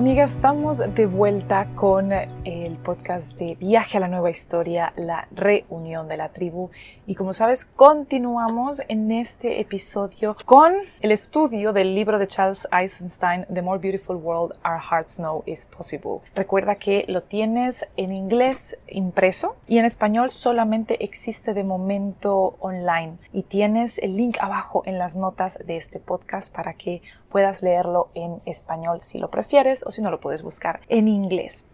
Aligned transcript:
Amigas, 0.00 0.32
estamos 0.36 0.78
de 0.78 1.04
vuelta 1.04 1.68
con 1.74 2.10
el 2.10 2.78
podcast 2.82 3.30
de 3.34 3.56
Viaje 3.56 3.98
a 3.98 4.00
la 4.00 4.08
Nueva 4.08 4.30
Historia, 4.30 4.94
la 4.96 5.28
reunión 5.30 6.08
de 6.08 6.16
la 6.16 6.30
tribu. 6.30 6.70
Y 7.06 7.14
como 7.16 7.34
sabes, 7.34 7.66
continuamos 7.66 8.80
en 8.88 9.10
este 9.10 9.60
episodio 9.60 10.38
con 10.46 10.72
el 11.02 11.12
estudio 11.12 11.74
del 11.74 11.94
libro 11.94 12.18
de 12.18 12.26
Charles 12.26 12.66
Eisenstein, 12.72 13.44
The 13.52 13.60
More 13.60 13.78
Beautiful 13.78 14.16
World 14.16 14.54
Our 14.64 14.80
Hearts 14.80 15.16
Know 15.16 15.42
Is 15.44 15.66
Possible. 15.66 16.20
Recuerda 16.34 16.76
que 16.76 17.04
lo 17.06 17.22
tienes 17.24 17.86
en 17.98 18.14
inglés 18.14 18.78
impreso 18.88 19.56
y 19.66 19.76
en 19.76 19.84
español 19.84 20.30
solamente 20.30 21.04
existe 21.04 21.52
de 21.52 21.62
momento 21.62 22.56
online. 22.60 23.18
Y 23.34 23.42
tienes 23.42 23.98
el 23.98 24.16
link 24.16 24.38
abajo 24.40 24.82
en 24.86 24.96
las 24.96 25.14
notas 25.14 25.58
de 25.66 25.76
este 25.76 26.00
podcast 26.00 26.54
para 26.54 26.72
que 26.72 27.02
puedas 27.30 27.62
leerlo 27.62 28.08
en 28.14 28.42
español 28.44 29.00
si 29.00 29.18
lo 29.18 29.30
prefieres 29.30 29.84
o 29.86 29.90
si 29.90 30.02
no 30.02 30.10
lo 30.10 30.20
puedes 30.20 30.42
buscar 30.42 30.80
en 30.88 31.08
inglés. 31.08 31.66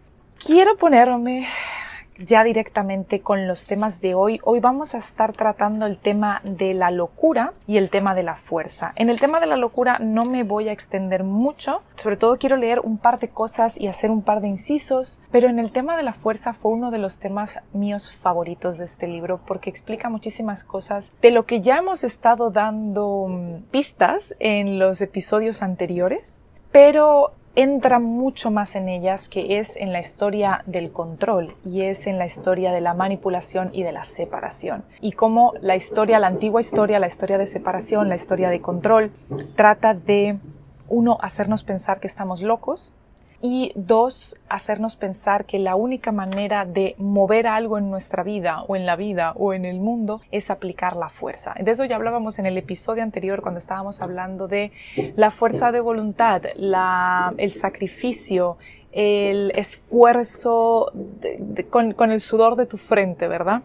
Quiero 0.45 0.77
ponerme 0.77 1.47
ya 2.19 2.43
directamente 2.43 3.21
con 3.21 3.47
los 3.47 3.65
temas 3.65 4.01
de 4.01 4.15
hoy. 4.15 4.39
Hoy 4.43 4.59
vamos 4.59 4.95
a 4.95 4.97
estar 4.97 5.33
tratando 5.33 5.85
el 5.85 5.97
tema 5.97 6.41
de 6.43 6.73
la 6.73 6.91
locura 6.91 7.53
y 7.67 7.77
el 7.77 7.89
tema 7.89 8.15
de 8.15 8.23
la 8.23 8.35
fuerza. 8.35 8.93
En 8.95 9.09
el 9.09 9.19
tema 9.19 9.39
de 9.39 9.45
la 9.45 9.57
locura 9.57 9.99
no 9.99 10.25
me 10.25 10.43
voy 10.43 10.69
a 10.69 10.71
extender 10.71 11.23
mucho, 11.23 11.81
sobre 11.95 12.17
todo 12.17 12.37
quiero 12.37 12.57
leer 12.57 12.79
un 12.79 12.97
par 12.97 13.19
de 13.19 13.29
cosas 13.29 13.79
y 13.79 13.87
hacer 13.87 14.11
un 14.11 14.21
par 14.21 14.41
de 14.41 14.47
incisos, 14.47 15.21
pero 15.31 15.49
en 15.49 15.59
el 15.59 15.71
tema 15.71 15.97
de 15.97 16.03
la 16.03 16.13
fuerza 16.13 16.53
fue 16.53 16.71
uno 16.71 16.91
de 16.91 16.97
los 16.97 17.19
temas 17.19 17.59
míos 17.73 18.13
favoritos 18.13 18.77
de 18.77 18.85
este 18.85 19.07
libro 19.07 19.39
porque 19.45 19.69
explica 19.69 20.09
muchísimas 20.09 20.63
cosas 20.63 21.11
de 21.21 21.31
lo 21.31 21.45
que 21.45 21.61
ya 21.61 21.77
hemos 21.77 22.03
estado 22.03 22.49
dando 22.49 23.27
mm, 23.29 23.63
pistas 23.71 24.35
en 24.39 24.79
los 24.79 25.01
episodios 25.01 25.61
anteriores, 25.61 26.39
pero 26.71 27.31
entra 27.57 27.97
mucho 27.97 28.51
más 28.51 28.75
en 28.75 28.87
ellas 28.87 29.27
que 29.27 29.57
es 29.57 29.77
en 29.77 29.91
la 29.91 29.99
historia 29.99 30.61
del 30.67 30.91
control 30.91 31.55
y 31.65 31.81
es 31.81 32.05
en 32.05 32.19
la 32.19 32.27
historia 32.27 32.71
de 32.71 32.81
la 32.81 32.93
manipulación 32.93 33.71
y 33.73 33.81
de 33.81 33.91
la 33.91 34.03
separación. 34.03 34.83
Y 35.01 35.13
cómo 35.13 35.53
la 35.59 35.75
historia, 35.75 36.19
la 36.19 36.27
antigua 36.27 36.61
historia, 36.61 36.99
la 36.99 37.07
historia 37.07 37.39
de 37.39 37.47
separación, 37.47 38.09
la 38.09 38.15
historia 38.15 38.49
de 38.49 38.61
control, 38.61 39.11
trata 39.55 39.95
de, 39.95 40.37
uno, 40.87 41.17
hacernos 41.19 41.63
pensar 41.63 41.99
que 41.99 42.05
estamos 42.05 42.43
locos, 42.43 42.93
y 43.41 43.71
dos, 43.75 44.37
hacernos 44.49 44.95
pensar 44.95 45.45
que 45.45 45.59
la 45.59 45.75
única 45.75 46.11
manera 46.11 46.65
de 46.65 46.95
mover 46.97 47.45
algo 47.47 47.77
en 47.77 47.91
nuestra 47.91 48.23
vida 48.23 48.63
o 48.63 48.75
en 48.75 48.85
la 48.85 48.95
vida 48.95 49.33
o 49.35 49.53
en 49.53 49.65
el 49.65 49.79
mundo 49.79 50.21
es 50.31 50.49
aplicar 50.49 50.95
la 50.95 51.09
fuerza. 51.09 51.53
De 51.59 51.71
eso 51.71 51.85
ya 51.85 51.97
hablábamos 51.97 52.39
en 52.39 52.47
el 52.47 52.57
episodio 52.57 53.03
anterior 53.03 53.41
cuando 53.41 53.59
estábamos 53.59 54.01
hablando 54.01 54.47
de 54.47 54.71
la 55.15 55.29
fuerza 55.29 55.71
de 55.71 55.79
voluntad, 55.79 56.41
la, 56.55 57.33
el 57.37 57.51
sacrificio, 57.51 58.57
el 58.91 59.51
esfuerzo 59.55 60.91
con, 61.69 61.93
con 61.93 62.11
el 62.11 62.21
sudor 62.21 62.55
de 62.55 62.65
tu 62.65 62.77
frente, 62.77 63.27
¿verdad? 63.27 63.61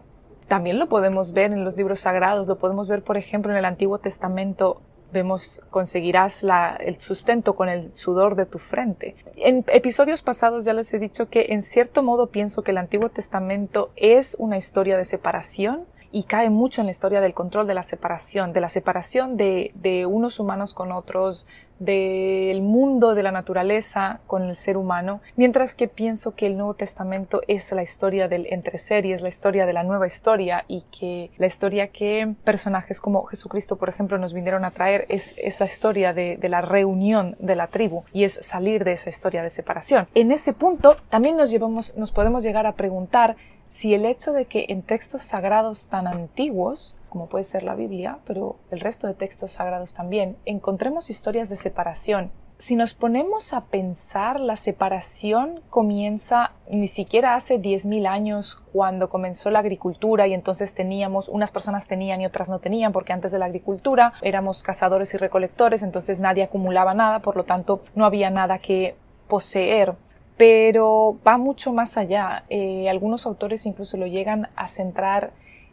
También 0.47 0.77
lo 0.77 0.87
podemos 0.87 1.33
ver 1.33 1.51
en 1.51 1.63
los 1.63 1.77
libros 1.77 2.01
sagrados, 2.01 2.47
lo 2.47 2.59
podemos 2.59 2.87
ver, 2.87 3.01
por 3.01 3.17
ejemplo, 3.17 3.51
en 3.51 3.57
el 3.57 3.65
Antiguo 3.65 3.97
Testamento 3.97 4.81
vemos 5.13 5.61
conseguirás 5.69 6.43
el 6.79 6.99
sustento 6.99 7.55
con 7.55 7.69
el 7.69 7.93
sudor 7.93 8.35
de 8.35 8.45
tu 8.45 8.59
frente. 8.59 9.15
En 9.37 9.63
episodios 9.67 10.21
pasados 10.21 10.65
ya 10.65 10.73
les 10.73 10.93
he 10.93 10.99
dicho 10.99 11.29
que 11.29 11.47
en 11.49 11.61
cierto 11.61 12.03
modo 12.03 12.27
pienso 12.27 12.63
que 12.63 12.71
el 12.71 12.77
Antiguo 12.77 13.09
Testamento 13.09 13.91
es 13.95 14.35
una 14.39 14.57
historia 14.57 14.97
de 14.97 15.05
separación 15.05 15.85
y 16.13 16.23
cae 16.23 16.51
mucho 16.51 16.81
en 16.81 16.87
la 16.87 16.91
historia 16.91 17.21
del 17.21 17.33
control 17.33 17.65
de 17.65 17.73
la 17.73 17.81
separación, 17.81 18.53
de 18.53 18.61
la 18.61 18.69
separación 18.69 19.35
de, 19.35 20.05
unos 20.07 20.39
humanos 20.39 20.75
con 20.75 20.91
otros, 20.91 21.47
del 21.79 22.61
mundo 22.61 23.15
de 23.15 23.23
la 23.23 23.31
naturaleza 23.31 24.19
con 24.27 24.43
el 24.43 24.55
ser 24.55 24.77
humano, 24.77 25.21
mientras 25.35 25.73
que 25.73 25.87
pienso 25.87 26.35
que 26.35 26.45
el 26.45 26.55
Nuevo 26.55 26.75
Testamento 26.75 27.41
es 27.47 27.71
la 27.71 27.81
historia 27.81 28.27
del 28.27 28.45
entre 28.51 28.75
es 28.75 29.21
la 29.21 29.27
historia 29.27 29.65
de 29.65 29.73
la 29.73 29.83
nueva 29.83 30.05
historia 30.05 30.65
y 30.67 30.83
que 30.97 31.31
la 31.37 31.47
historia 31.47 31.87
que 31.87 32.35
personajes 32.43 32.99
como 32.99 33.23
Jesucristo, 33.25 33.77
por 33.77 33.89
ejemplo, 33.89 34.19
nos 34.19 34.33
vinieron 34.33 34.65
a 34.65 34.71
traer 34.71 35.05
es 35.09 35.35
esa 35.39 35.65
historia 35.65 36.13
de, 36.13 36.37
de 36.37 36.49
la 36.49 36.61
reunión 36.61 37.35
de 37.39 37.55
la 37.55 37.67
tribu 37.67 38.03
y 38.13 38.23
es 38.23 38.33
salir 38.33 38.83
de 38.83 38.93
esa 38.93 39.09
historia 39.09 39.41
de 39.41 39.49
separación. 39.49 40.07
En 40.13 40.31
ese 40.31 40.53
punto 40.53 40.97
también 41.09 41.37
nos 41.37 41.49
llevamos, 41.49 41.97
nos 41.97 42.11
podemos 42.11 42.43
llegar 42.43 42.67
a 42.67 42.73
preguntar 42.73 43.35
si 43.73 43.95
el 43.95 44.05
hecho 44.05 44.33
de 44.33 44.45
que 44.45 44.67
en 44.69 44.83
textos 44.83 45.23
sagrados 45.23 45.87
tan 45.87 46.05
antiguos, 46.05 46.95
como 47.09 47.25
puede 47.25 47.43
ser 47.43 47.63
la 47.63 47.73
Biblia, 47.73 48.19
pero 48.23 48.57
el 48.69 48.79
resto 48.79 49.07
de 49.07 49.15
textos 49.15 49.53
sagrados 49.53 49.95
también, 49.95 50.37
encontremos 50.45 51.09
historias 51.09 51.49
de 51.49 51.55
separación. 51.55 52.29
Si 52.59 52.75
nos 52.75 52.93
ponemos 52.93 53.51
a 53.51 53.61
pensar, 53.61 54.39
la 54.39 54.57
separación 54.57 55.61
comienza 55.71 56.51
ni 56.69 56.85
siquiera 56.85 57.33
hace 57.33 57.59
10.000 57.59 58.05
años 58.05 58.61
cuando 58.73 59.09
comenzó 59.09 59.49
la 59.49 59.57
agricultura 59.57 60.27
y 60.27 60.35
entonces 60.35 60.75
teníamos, 60.75 61.27
unas 61.27 61.51
personas 61.51 61.87
tenían 61.87 62.21
y 62.21 62.27
otras 62.27 62.49
no 62.49 62.59
tenían, 62.59 62.91
porque 62.91 63.13
antes 63.13 63.31
de 63.31 63.39
la 63.39 63.45
agricultura 63.45 64.13
éramos 64.21 64.61
cazadores 64.61 65.15
y 65.15 65.17
recolectores, 65.17 65.81
entonces 65.81 66.19
nadie 66.19 66.43
acumulaba 66.43 66.93
nada, 66.93 67.21
por 67.21 67.35
lo 67.35 67.43
tanto 67.43 67.81
no 67.95 68.05
había 68.05 68.29
nada 68.29 68.59
que 68.59 68.95
poseer 69.27 69.95
pero 70.37 71.17
va 71.25 71.37
mucho 71.37 71.73
más 71.73 71.97
allá. 71.97 72.43
Eh, 72.49 72.89
algunos 72.89 73.25
autores 73.25 73.65
incluso 73.65 73.97
lo 73.97 74.07
llegan 74.07 74.49
a 74.55 74.67
centrar 74.67 75.31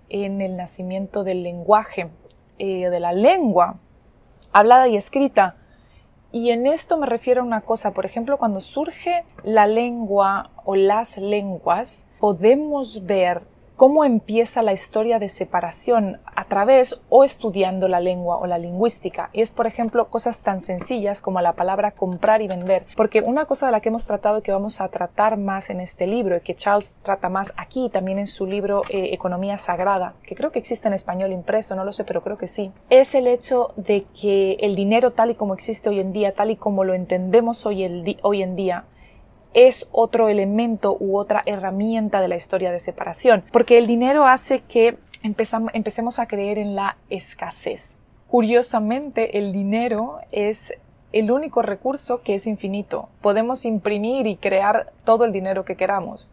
en 0.09 0.41
el 0.41 0.57
nacimiento 0.57 1.25
del 1.25 1.43
lenguaje, 1.43 2.11
eh, 2.59 2.91
de 2.91 3.01
la 3.01 3.13
lengua 3.13 3.79
hablada 4.53 4.89
y 4.89 4.97
escrita. 4.97 5.57
Y 6.33 6.51
en 6.51 6.67
esto 6.67 6.97
me 6.97 7.07
refiero 7.07 7.43
a 7.43 7.45
una 7.45 7.63
cosa, 7.63 7.93
por 7.93 8.07
ejemplo, 8.07 8.39
cuando 8.39 8.61
surge 8.61 9.25
la 9.43 9.67
lengua 9.67 10.51
o 10.65 10.77
las 10.77 11.17
lenguas, 11.19 12.09
podemos 12.21 13.05
ver 13.05 13.43
cómo 13.81 14.05
empieza 14.05 14.61
la 14.61 14.75
historia 14.75 15.19
de 15.19 15.31
separación 15.31 16.21
a 16.37 16.45
través 16.45 17.01
o 17.09 17.25
estudiando 17.25 17.89
la 17.89 17.99
lengua 17.99 18.37
o 18.37 18.47
la 18.47 18.59
lingüística. 18.59 19.31
Y 19.33 19.41
es, 19.41 19.53
por 19.53 19.67
ejemplo, 19.67 20.09
cosas 20.11 20.41
tan 20.41 20.61
sencillas 20.61 21.23
como 21.23 21.41
la 21.41 21.55
palabra 21.55 21.93
comprar 21.93 22.43
y 22.43 22.47
vender. 22.47 22.85
Porque 22.95 23.23
una 23.23 23.47
cosa 23.47 23.65
de 23.65 23.73
la 23.73 23.81
que 23.81 23.89
hemos 23.89 24.05
tratado 24.05 24.37
y 24.37 24.43
que 24.43 24.53
vamos 24.53 24.83
a 24.83 24.89
tratar 24.89 25.39
más 25.39 25.71
en 25.71 25.81
este 25.81 26.07
libro 26.07 26.37
y 26.37 26.41
que 26.43 26.55
Charles 26.55 26.99
trata 27.03 27.31
más 27.31 27.55
aquí 27.57 27.89
también 27.89 28.19
en 28.19 28.27
su 28.27 28.45
libro 28.45 28.83
eh, 28.91 29.15
Economía 29.15 29.57
Sagrada, 29.57 30.13
que 30.25 30.35
creo 30.35 30.53
que 30.53 30.59
existe 30.59 30.87
en 30.87 30.93
español 30.93 31.33
impreso, 31.33 31.75
no 31.75 31.87
lo 31.87 31.93
sé, 31.93 32.05
pero 32.05 32.23
creo 32.23 32.37
que 32.37 32.49
sí, 32.49 32.73
es 32.91 33.15
el 33.15 33.27
hecho 33.27 33.73
de 33.77 34.05
que 34.21 34.59
el 34.61 34.77
dinero 34.77 35.13
tal 35.13 35.31
y 35.31 35.37
como 35.37 35.55
existe 35.55 35.89
hoy 35.89 36.01
en 36.01 36.13
día, 36.13 36.35
tal 36.35 36.51
y 36.51 36.57
como 36.57 36.85
lo 36.85 36.93
entendemos 36.93 37.65
hoy, 37.65 38.19
hoy 38.21 38.43
en 38.43 38.57
día, 38.57 38.85
es 39.55 39.89
otro 39.93 40.29
elemento 40.29 40.97
u 40.99 41.19
otra 41.19 41.43
herramienta 41.47 42.21
de 42.21 42.29
la 42.29 42.37
historia 42.37 42.73
de 42.73 42.79
separación, 42.79 43.45
porque 43.53 43.79
el 43.79 43.87
dinero 43.87 44.27
hace 44.27 44.61
que 44.61 44.99
empecemos 45.23 46.19
a 46.19 46.27
creer 46.27 46.59
en 46.59 46.75
la 46.75 46.97
escasez. 47.11 48.01
Curiosamente, 48.29 49.39
el 49.39 49.53
dinero 49.53 50.19
es 50.31 50.75
el 51.13 51.31
único 51.31 51.63
recurso 51.63 52.23
que 52.23 52.35
es 52.35 52.47
infinito. 52.47 53.09
Podemos 53.21 53.65
imprimir 53.65 54.27
y 54.27 54.37
crear 54.37 54.93
todo 55.05 55.25
el 55.25 55.33
dinero 55.33 55.65
que 55.65 55.77
queramos 55.77 56.33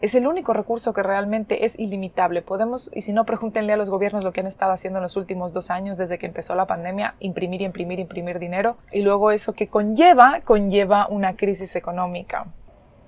es 0.00 0.14
el 0.14 0.26
único 0.26 0.52
recurso 0.52 0.92
que 0.92 1.02
realmente 1.02 1.64
es 1.64 1.78
ilimitable. 1.78 2.42
Podemos, 2.42 2.90
y 2.94 3.00
si 3.00 3.12
no, 3.12 3.24
pregúntenle 3.24 3.72
a 3.72 3.76
los 3.76 3.88
gobiernos 3.88 4.24
lo 4.24 4.32
que 4.32 4.40
han 4.40 4.46
estado 4.46 4.72
haciendo 4.72 4.98
en 4.98 5.04
los 5.04 5.16
últimos 5.16 5.52
dos 5.54 5.70
años 5.70 5.96
desde 5.96 6.18
que 6.18 6.26
empezó 6.26 6.54
la 6.54 6.66
pandemia, 6.66 7.14
imprimir, 7.18 7.62
imprimir, 7.62 7.98
imprimir 7.98 8.38
dinero. 8.38 8.76
Y 8.92 9.00
luego 9.02 9.30
eso 9.30 9.54
que 9.54 9.68
conlleva, 9.68 10.40
conlleva 10.44 11.06
una 11.08 11.36
crisis 11.36 11.76
económica. 11.76 12.46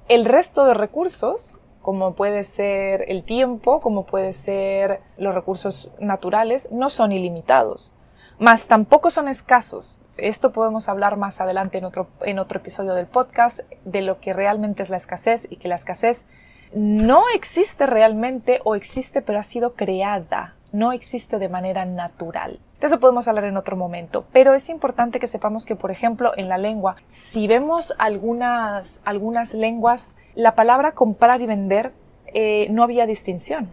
el 0.08 0.25
resto 0.25 0.64
de 0.64 0.73
recursos, 0.73 1.58
como 1.82 2.14
puede 2.14 2.43
ser 2.43 3.05
el 3.08 3.25
tiempo, 3.25 3.81
como 3.81 4.06
puede 4.06 4.32
ser 4.32 5.00
los 5.19 5.35
recursos 5.35 5.90
naturales, 6.00 6.70
no 6.73 6.88
son 6.88 7.12
ilimitados, 7.12 7.93
mas 8.38 8.69
tampoco 8.69 9.11
son 9.11 9.29
escasos. 9.29 10.00
Esto 10.17 10.52
podemos 10.52 10.88
hablar 10.88 11.17
más 11.17 11.40
adelante 11.40 11.79
en 11.79 11.85
otro, 11.85 12.08
en 12.23 12.38
otro 12.38 12.58
episodio 12.58 12.94
del 12.94 13.06
podcast 13.06 13.61
de 13.85 14.00
lo 14.00 14.19
que 14.19 14.32
realmente 14.32 14.82
es 14.82 14.90
la 14.90 14.96
escasez 14.96 15.46
y 15.49 15.56
que 15.56 15.69
la 15.69 15.76
escasez 15.76 16.26
no 16.74 17.24
existe 17.34 17.86
realmente 17.86 18.60
o 18.64 18.74
existe 18.74 19.22
pero 19.22 19.38
ha 19.38 19.42
sido 19.42 19.74
creada, 19.74 20.54
no 20.72 20.92
existe 20.92 21.38
de 21.38 21.48
manera 21.48 21.84
natural. 21.84 22.60
De 22.80 22.86
eso 22.86 23.00
podemos 23.00 23.26
hablar 23.26 23.44
en 23.44 23.56
otro 23.56 23.76
momento, 23.76 24.24
pero 24.32 24.54
es 24.54 24.68
importante 24.68 25.18
que 25.18 25.26
sepamos 25.26 25.66
que, 25.66 25.74
por 25.74 25.90
ejemplo, 25.90 26.32
en 26.36 26.48
la 26.48 26.58
lengua, 26.58 26.96
si 27.08 27.48
vemos 27.48 27.94
algunas, 27.98 29.00
algunas 29.04 29.52
lenguas, 29.52 30.16
la 30.34 30.54
palabra 30.54 30.92
comprar 30.92 31.40
y 31.40 31.46
vender 31.46 31.92
eh, 32.26 32.68
no 32.70 32.84
había 32.84 33.06
distinción. 33.06 33.70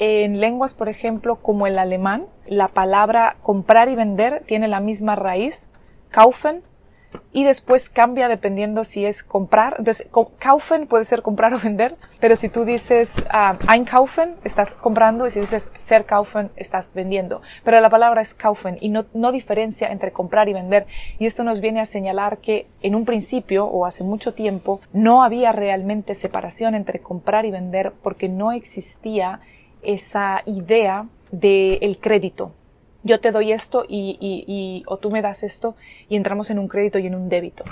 En 0.00 0.40
lenguas, 0.40 0.74
por 0.74 0.88
ejemplo, 0.88 1.36
como 1.36 1.68
el 1.68 1.78
alemán, 1.78 2.26
la 2.46 2.68
palabra 2.68 3.36
comprar 3.42 3.88
y 3.88 3.94
vender 3.94 4.42
tiene 4.46 4.66
la 4.66 4.80
misma 4.80 5.14
raíz, 5.14 5.70
kaufen, 6.10 6.62
y 7.32 7.44
después 7.44 7.90
cambia 7.90 8.28
dependiendo 8.28 8.84
si 8.84 9.04
es 9.04 9.24
comprar. 9.24 9.76
Entonces, 9.78 10.08
kaufen 10.38 10.86
puede 10.86 11.04
ser 11.04 11.22
comprar 11.22 11.52
o 11.54 11.58
vender, 11.58 11.96
pero 12.20 12.36
si 12.36 12.48
tú 12.48 12.64
dices 12.64 13.24
uh, 13.32 13.72
einkaufen, 13.72 14.36
estás 14.44 14.74
comprando 14.74 15.26
y 15.26 15.30
si 15.30 15.40
dices 15.40 15.72
verkaufen, 15.88 16.50
estás 16.56 16.90
vendiendo. 16.94 17.42
Pero 17.64 17.80
la 17.80 17.90
palabra 17.90 18.20
es 18.20 18.34
kaufen 18.34 18.78
y 18.80 18.88
no, 18.88 19.04
no 19.14 19.32
diferencia 19.32 19.90
entre 19.90 20.12
comprar 20.12 20.48
y 20.48 20.52
vender. 20.52 20.86
Y 21.18 21.26
esto 21.26 21.44
nos 21.44 21.60
viene 21.60 21.80
a 21.80 21.86
señalar 21.86 22.38
que 22.38 22.66
en 22.82 22.94
un 22.94 23.04
principio 23.04 23.66
o 23.66 23.86
hace 23.86 24.04
mucho 24.04 24.32
tiempo 24.34 24.80
no 24.92 25.22
había 25.22 25.52
realmente 25.52 26.14
separación 26.14 26.74
entre 26.74 27.00
comprar 27.00 27.44
y 27.46 27.50
vender 27.50 27.92
porque 28.02 28.28
no 28.28 28.52
existía 28.52 29.40
esa 29.82 30.42
idea 30.46 31.06
del 31.30 31.98
crédito 32.00 32.52
yo 33.04 33.20
te 33.20 33.30
doy 33.30 33.52
esto 33.52 33.84
y, 33.86 34.18
y, 34.20 34.82
o 34.86 34.96
tú 34.96 35.10
me 35.10 35.22
das 35.22 35.42
esto 35.42 35.76
y 36.08 36.16
entramos 36.16 36.50
en 36.50 36.58
un 36.58 36.68
crédito 36.68 36.98
y 36.98 37.06
en 37.06 37.14
un 37.14 37.28
débito. 37.28 37.64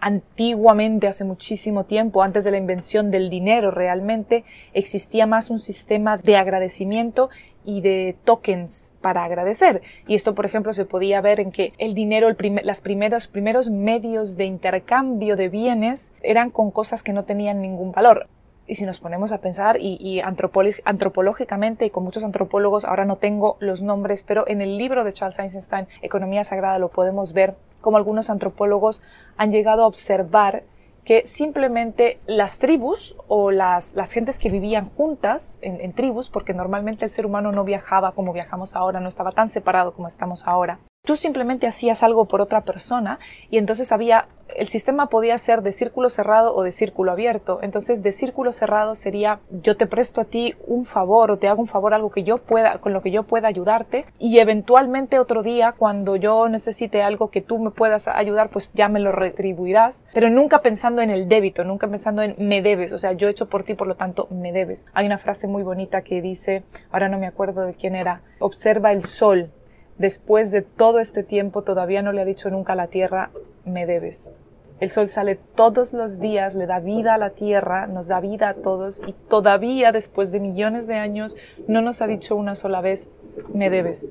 Antiguamente, 0.00 1.08
hace 1.08 1.24
muchísimo 1.24 1.84
tiempo, 1.84 2.22
antes 2.22 2.44
de 2.44 2.52
la 2.52 2.56
invención 2.56 3.10
del 3.10 3.28
dinero 3.28 3.72
realmente, 3.72 4.44
existía 4.72 5.26
más 5.26 5.50
un 5.50 5.58
sistema 5.58 6.16
de 6.16 6.36
agradecimiento 6.36 7.30
y 7.64 7.80
de 7.80 8.16
tokens 8.24 8.94
para 9.00 9.24
agradecer. 9.24 9.82
Y 10.06 10.14
esto, 10.14 10.36
por 10.36 10.46
ejemplo, 10.46 10.72
se 10.72 10.84
podía 10.84 11.20
ver 11.20 11.40
en 11.40 11.50
que 11.50 11.72
el 11.78 11.94
dinero, 11.94 12.28
el 12.28 12.60
las 12.62 12.80
primeros, 12.80 13.26
primeros 13.26 13.70
medios 13.70 14.36
de 14.36 14.44
intercambio 14.44 15.34
de 15.34 15.48
bienes 15.48 16.12
eran 16.22 16.50
con 16.50 16.70
cosas 16.70 17.02
que 17.02 17.12
no 17.12 17.24
tenían 17.24 17.60
ningún 17.60 17.90
valor 17.90 18.28
y 18.68 18.74
si 18.74 18.84
nos 18.84 19.00
ponemos 19.00 19.32
a 19.32 19.38
pensar 19.38 19.78
y, 19.80 20.20
antropológicamente 20.20 21.86
y 21.86 21.90
con 21.90 22.04
muchos 22.04 22.22
antropólogos, 22.22 22.84
ahora 22.84 23.06
no 23.06 23.16
tengo 23.16 23.56
los 23.60 23.82
nombres, 23.82 24.24
pero 24.24 24.46
en 24.46 24.60
el 24.60 24.76
libro 24.76 25.04
de 25.04 25.12
Charles 25.12 25.38
Einstein, 25.38 25.88
Economía 26.02 26.44
Sagrada, 26.44 26.78
lo 26.78 26.90
podemos 26.90 27.32
ver 27.32 27.56
como 27.80 27.96
algunos 27.96 28.28
antropólogos 28.28 29.02
han 29.36 29.52
llegado 29.52 29.82
a 29.82 29.86
observar 29.86 30.64
que 31.04 31.26
simplemente 31.26 32.20
las 32.26 32.58
tribus 32.58 33.16
o 33.28 33.50
las, 33.50 33.94
las 33.94 34.12
gentes 34.12 34.38
que 34.38 34.50
vivían 34.50 34.90
juntas 34.90 35.56
en, 35.62 35.80
en, 35.80 35.94
tribus, 35.94 36.28
porque 36.28 36.52
normalmente 36.52 37.06
el 37.06 37.10
ser 37.10 37.24
humano 37.24 37.50
no 37.50 37.64
viajaba 37.64 38.12
como 38.12 38.34
viajamos 38.34 38.76
ahora, 38.76 39.00
no 39.00 39.08
estaba 39.08 39.32
tan 39.32 39.48
separado 39.48 39.94
como 39.94 40.06
estamos 40.06 40.46
ahora, 40.46 40.80
tú 41.08 41.16
simplemente 41.16 41.66
hacías 41.66 42.02
algo 42.02 42.26
por 42.26 42.42
otra 42.42 42.64
persona 42.64 43.18
y 43.48 43.56
entonces 43.56 43.92
había 43.92 44.28
el 44.54 44.68
sistema 44.68 45.08
podía 45.08 45.36
ser 45.38 45.62
de 45.62 45.72
círculo 45.72 46.08
cerrado 46.08 46.54
o 46.54 46.62
de 46.62 46.72
círculo 46.72 47.12
abierto. 47.12 47.60
Entonces, 47.62 48.02
de 48.02 48.12
círculo 48.12 48.52
cerrado 48.52 48.94
sería 48.94 49.40
yo 49.50 49.76
te 49.76 49.86
presto 49.86 50.20
a 50.20 50.24
ti 50.24 50.54
un 50.66 50.84
favor 50.84 51.30
o 51.30 51.38
te 51.38 51.48
hago 51.48 51.60
un 51.60 51.68
favor, 51.68 51.94
algo 51.94 52.10
que 52.10 52.24
yo 52.24 52.38
pueda, 52.38 52.78
con 52.78 52.92
lo 52.92 53.02
que 53.02 53.10
yo 53.10 53.22
pueda 53.24 53.48
ayudarte 53.48 54.06
y 54.18 54.38
eventualmente 54.38 55.18
otro 55.18 55.42
día 55.42 55.72
cuando 55.72 56.16
yo 56.16 56.48
necesite 56.48 57.02
algo 57.02 57.30
que 57.30 57.40
tú 57.40 57.58
me 57.58 57.70
puedas 57.70 58.08
ayudar, 58.08 58.50
pues 58.50 58.72
ya 58.74 58.88
me 58.88 59.00
lo 59.00 59.12
retribuirás, 59.12 60.06
pero 60.12 60.30
nunca 60.30 60.60
pensando 60.60 61.02
en 61.02 61.10
el 61.10 61.28
débito, 61.28 61.64
nunca 61.64 61.88
pensando 61.88 62.22
en 62.22 62.34
me 62.38 62.62
debes, 62.62 62.92
o 62.92 62.98
sea, 62.98 63.12
yo 63.12 63.28
he 63.28 63.30
hecho 63.30 63.48
por 63.48 63.64
ti, 63.64 63.74
por 63.74 63.86
lo 63.86 63.96
tanto, 63.96 64.28
me 64.30 64.52
debes. 64.52 64.86
Hay 64.94 65.06
una 65.06 65.18
frase 65.18 65.46
muy 65.46 65.62
bonita 65.62 66.02
que 66.02 66.20
dice, 66.22 66.64
ahora 66.90 67.08
no 67.08 67.18
me 67.18 67.26
acuerdo 67.26 67.62
de 67.62 67.74
quién 67.74 67.94
era, 67.94 68.22
observa 68.40 68.92
el 68.92 69.04
sol. 69.04 69.50
Después 69.98 70.50
de 70.50 70.62
todo 70.62 71.00
este 71.00 71.24
tiempo 71.24 71.62
todavía 71.62 72.02
no 72.02 72.12
le 72.12 72.22
ha 72.22 72.24
dicho 72.24 72.50
nunca 72.50 72.74
a 72.74 72.76
la 72.76 72.86
tierra, 72.86 73.30
me 73.64 73.84
debes. 73.84 74.30
El 74.80 74.92
sol 74.92 75.08
sale 75.08 75.34
todos 75.34 75.92
los 75.92 76.20
días, 76.20 76.54
le 76.54 76.66
da 76.66 76.78
vida 76.78 77.14
a 77.14 77.18
la 77.18 77.30
tierra, 77.30 77.88
nos 77.88 78.06
da 78.06 78.20
vida 78.20 78.48
a 78.48 78.54
todos 78.54 79.02
y 79.04 79.12
todavía 79.12 79.90
después 79.90 80.30
de 80.30 80.38
millones 80.38 80.86
de 80.86 80.94
años 80.94 81.36
no 81.66 81.82
nos 81.82 82.00
ha 82.00 82.06
dicho 82.06 82.36
una 82.36 82.54
sola 82.54 82.80
vez, 82.80 83.10
me 83.52 83.70
debes. 83.70 84.10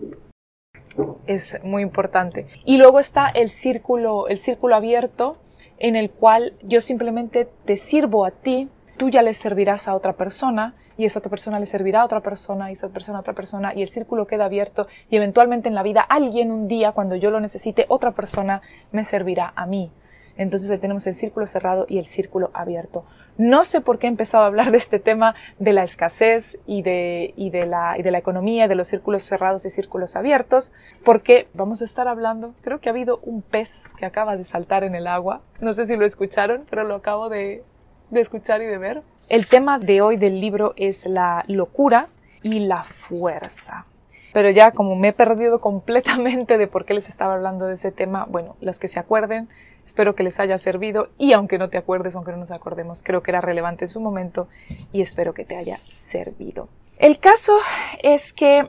Es 1.26 1.58
muy 1.64 1.84
importante. 1.84 2.48
Y 2.66 2.78
luego 2.78 3.00
está 3.00 3.30
el 3.30 3.50
círculo, 3.50 4.28
el 4.28 4.40
círculo 4.40 4.76
abierto 4.76 5.38
en 5.80 5.96
el 5.96 6.12
cual 6.12 6.54
yo 6.64 6.82
simplemente 6.82 7.48
te 7.66 7.78
sirvo 7.78 8.26
a 8.26 8.32
ti, 8.32 8.68
tú 8.98 9.10
ya 9.10 9.22
le 9.22 9.34
servirás 9.34 9.88
a 9.88 9.96
otra 9.96 10.14
persona 10.14 10.76
y 10.98 11.06
esa 11.06 11.20
otra 11.20 11.30
persona 11.30 11.60
le 11.60 11.66
servirá 11.66 12.02
a 12.02 12.06
otra 12.06 12.22
persona 12.22 12.70
y 12.70 12.74
esa 12.74 12.90
persona 12.90 13.20
a 13.20 13.22
otra 13.22 13.34
persona 13.34 13.74
y 13.74 13.82
el 13.82 13.90
círculo 13.90 14.28
queda 14.28 14.46
abierto 14.46 14.88
y 15.10 15.16
eventualmente 15.16 15.70
en 15.70 15.76
la 15.76 15.84
vida 15.84 16.02
alguien 16.02 16.52
un 16.52 16.68
día 16.68 16.92
cuando 16.92 17.16
yo 17.16 17.32
lo 17.32 17.40
necesite 17.40 17.86
otra 17.90 18.12
persona 18.12 18.62
me 18.92 19.04
servirá 19.04 19.54
a 19.56 19.66
mí. 19.66 19.92
Entonces 20.38 20.80
tenemos 20.80 21.08
el 21.08 21.16
círculo 21.16 21.48
cerrado 21.48 21.86
y 21.90 21.98
el 21.98 22.06
círculo 22.06 22.52
abierto. 22.54 23.04
No 23.38 23.64
sé 23.64 23.82
por 23.82 24.00
qué 24.00 24.08
he 24.08 24.10
empezado 24.10 24.44
a 24.44 24.48
hablar 24.48 24.72
de 24.72 24.78
este 24.78 25.00
tema 25.00 25.36
de 25.60 25.74
la 25.74 25.84
escasez 25.84 26.60
y 26.66 26.82
de, 26.82 27.34
y 27.38 27.52
de, 27.52 27.68
la, 27.68 27.96
y 27.98 28.02
de 28.02 28.10
la 28.10 28.18
economía, 28.18 28.68
de 28.68 28.74
los 28.74 28.88
círculos 28.88 29.24
cerrados 29.24 29.66
y 29.66 29.70
círculos 29.70 30.16
abiertos, 30.16 30.74
porque 31.04 31.48
vamos 31.54 31.82
a 31.84 31.86
estar 31.86 32.08
hablando, 32.08 32.56
creo 32.62 32.80
que 32.80 32.90
ha 32.90 32.94
habido 32.94 33.20
un 33.22 33.44
pez 33.44 33.84
que 33.98 34.06
acaba 34.08 34.38
de 34.38 34.44
saltar 34.44 34.84
en 34.84 34.96
el 34.96 35.06
agua. 35.06 35.42
No 35.60 35.74
sé 35.74 35.86
si 35.86 35.96
lo 35.96 36.06
escucharon, 36.06 36.66
pero 36.68 36.84
lo 36.84 36.96
acabo 36.96 37.30
de, 37.30 37.64
de 38.10 38.22
escuchar 38.22 38.64
y 38.64 38.66
de 38.66 38.78
ver. 38.80 39.04
El 39.30 39.48
tema 39.48 39.80
de 39.80 40.02
hoy 40.02 40.18
del 40.18 40.40
libro 40.40 40.74
es 40.78 41.06
la 41.06 41.44
locura 41.48 42.10
y 42.44 42.60
la 42.60 42.84
fuerza. 42.84 43.86
Pero 44.34 44.50
ya 44.50 44.72
como 44.72 44.96
me 44.96 45.10
he 45.10 45.14
perdido 45.14 45.60
completamente 45.62 46.58
de 46.58 46.68
por 46.68 46.86
qué 46.86 46.94
les 46.94 47.10
estaba 47.10 47.34
hablando 47.34 47.66
de 47.66 47.74
ese 47.74 47.92
tema, 47.92 48.26
bueno, 48.30 48.56
los 48.62 48.80
que 48.80 48.88
se 48.88 49.00
acuerden, 49.00 49.50
Espero 49.88 50.16
que 50.16 50.24
les 50.24 50.38
haya 50.42 50.58
servido 50.58 51.08
y 51.18 51.32
aunque 51.32 51.58
no 51.58 51.70
te 51.70 51.78
acuerdes, 51.78 52.14
aunque 52.18 52.32
no 52.32 52.38
nos 52.40 52.52
acordemos, 52.52 53.04
creo 53.04 53.24
que 53.24 53.32
era 53.32 53.40
relevante 53.40 53.86
en 53.86 53.88
su 53.88 54.02
momento 54.02 54.50
y 54.92 55.00
espero 55.00 55.34
que 55.34 55.46
te 55.46 55.56
haya 55.56 55.78
servido. 55.88 56.68
El 56.98 57.20
caso 57.20 57.58
es 58.04 58.34
que 58.34 58.68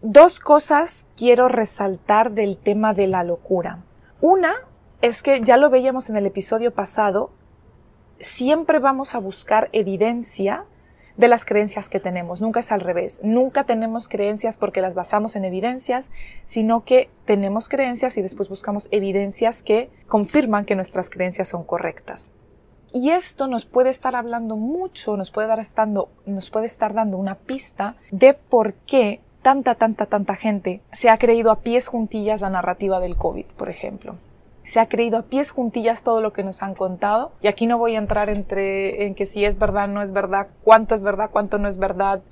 dos 0.00 0.40
cosas 0.40 1.06
quiero 1.14 1.48
resaltar 1.48 2.30
del 2.30 2.56
tema 2.56 2.94
de 2.94 3.06
la 3.06 3.22
locura. 3.22 3.80
Una 4.22 4.54
es 5.02 5.22
que 5.22 5.42
ya 5.42 5.58
lo 5.58 5.68
veíamos 5.68 6.08
en 6.08 6.16
el 6.16 6.24
episodio 6.24 6.72
pasado, 6.72 7.32
siempre 8.20 8.78
vamos 8.78 9.14
a 9.14 9.18
buscar 9.18 9.68
evidencia 9.72 10.66
de 11.16 11.28
las 11.28 11.44
creencias 11.44 11.88
que 11.88 12.00
tenemos. 12.00 12.40
Nunca 12.40 12.60
es 12.60 12.72
al 12.72 12.80
revés. 12.80 13.20
Nunca 13.22 13.64
tenemos 13.64 14.08
creencias 14.08 14.56
porque 14.56 14.80
las 14.80 14.94
basamos 14.94 15.36
en 15.36 15.44
evidencias, 15.44 16.10
sino 16.44 16.84
que 16.84 17.10
tenemos 17.24 17.68
creencias 17.68 18.16
y 18.16 18.22
después 18.22 18.48
buscamos 18.48 18.88
evidencias 18.90 19.62
que 19.62 19.90
confirman 20.08 20.64
que 20.64 20.76
nuestras 20.76 21.10
creencias 21.10 21.48
son 21.48 21.64
correctas. 21.64 22.30
Y 22.92 23.10
esto 23.10 23.46
nos 23.46 23.66
puede 23.66 23.90
estar 23.90 24.16
hablando 24.16 24.56
mucho, 24.56 25.16
nos 25.16 25.30
puede, 25.30 25.46
dar 25.46 25.60
estando, 25.60 26.08
nos 26.26 26.50
puede 26.50 26.66
estar 26.66 26.94
dando 26.94 27.18
una 27.18 27.36
pista 27.36 27.96
de 28.10 28.34
por 28.34 28.74
qué 28.74 29.20
tanta, 29.42 29.76
tanta, 29.76 30.06
tanta 30.06 30.34
gente 30.34 30.80
se 30.90 31.08
ha 31.08 31.18
creído 31.18 31.50
a 31.50 31.60
pies 31.60 31.86
juntillas 31.86 32.40
la 32.40 32.50
narrativa 32.50 32.98
del 32.98 33.16
COVID, 33.16 33.46
por 33.56 33.68
ejemplo 33.68 34.16
se 34.70 34.78
ha 34.78 34.88
creído 34.88 35.18
a 35.18 35.22
pies 35.22 35.50
juntillas 35.50 36.04
todo 36.04 36.20
lo 36.20 36.32
que 36.32 36.44
nos 36.44 36.62
han 36.62 36.76
contado. 36.76 37.32
Y 37.42 37.48
aquí 37.48 37.66
no 37.66 37.76
voy 37.76 37.96
a 37.96 37.98
entrar 37.98 38.30
entre 38.30 39.04
en 39.04 39.16
que 39.16 39.26
si 39.26 39.44
es 39.44 39.58
verdad, 39.58 39.88
no 39.88 40.00
es 40.00 40.12
verdad, 40.12 40.46
cuánto 40.62 40.94
es 40.94 41.02
verdad, 41.02 41.28
cuánto 41.32 41.58
no 41.58 41.66
es 41.66 41.78
verdad. 41.78 42.22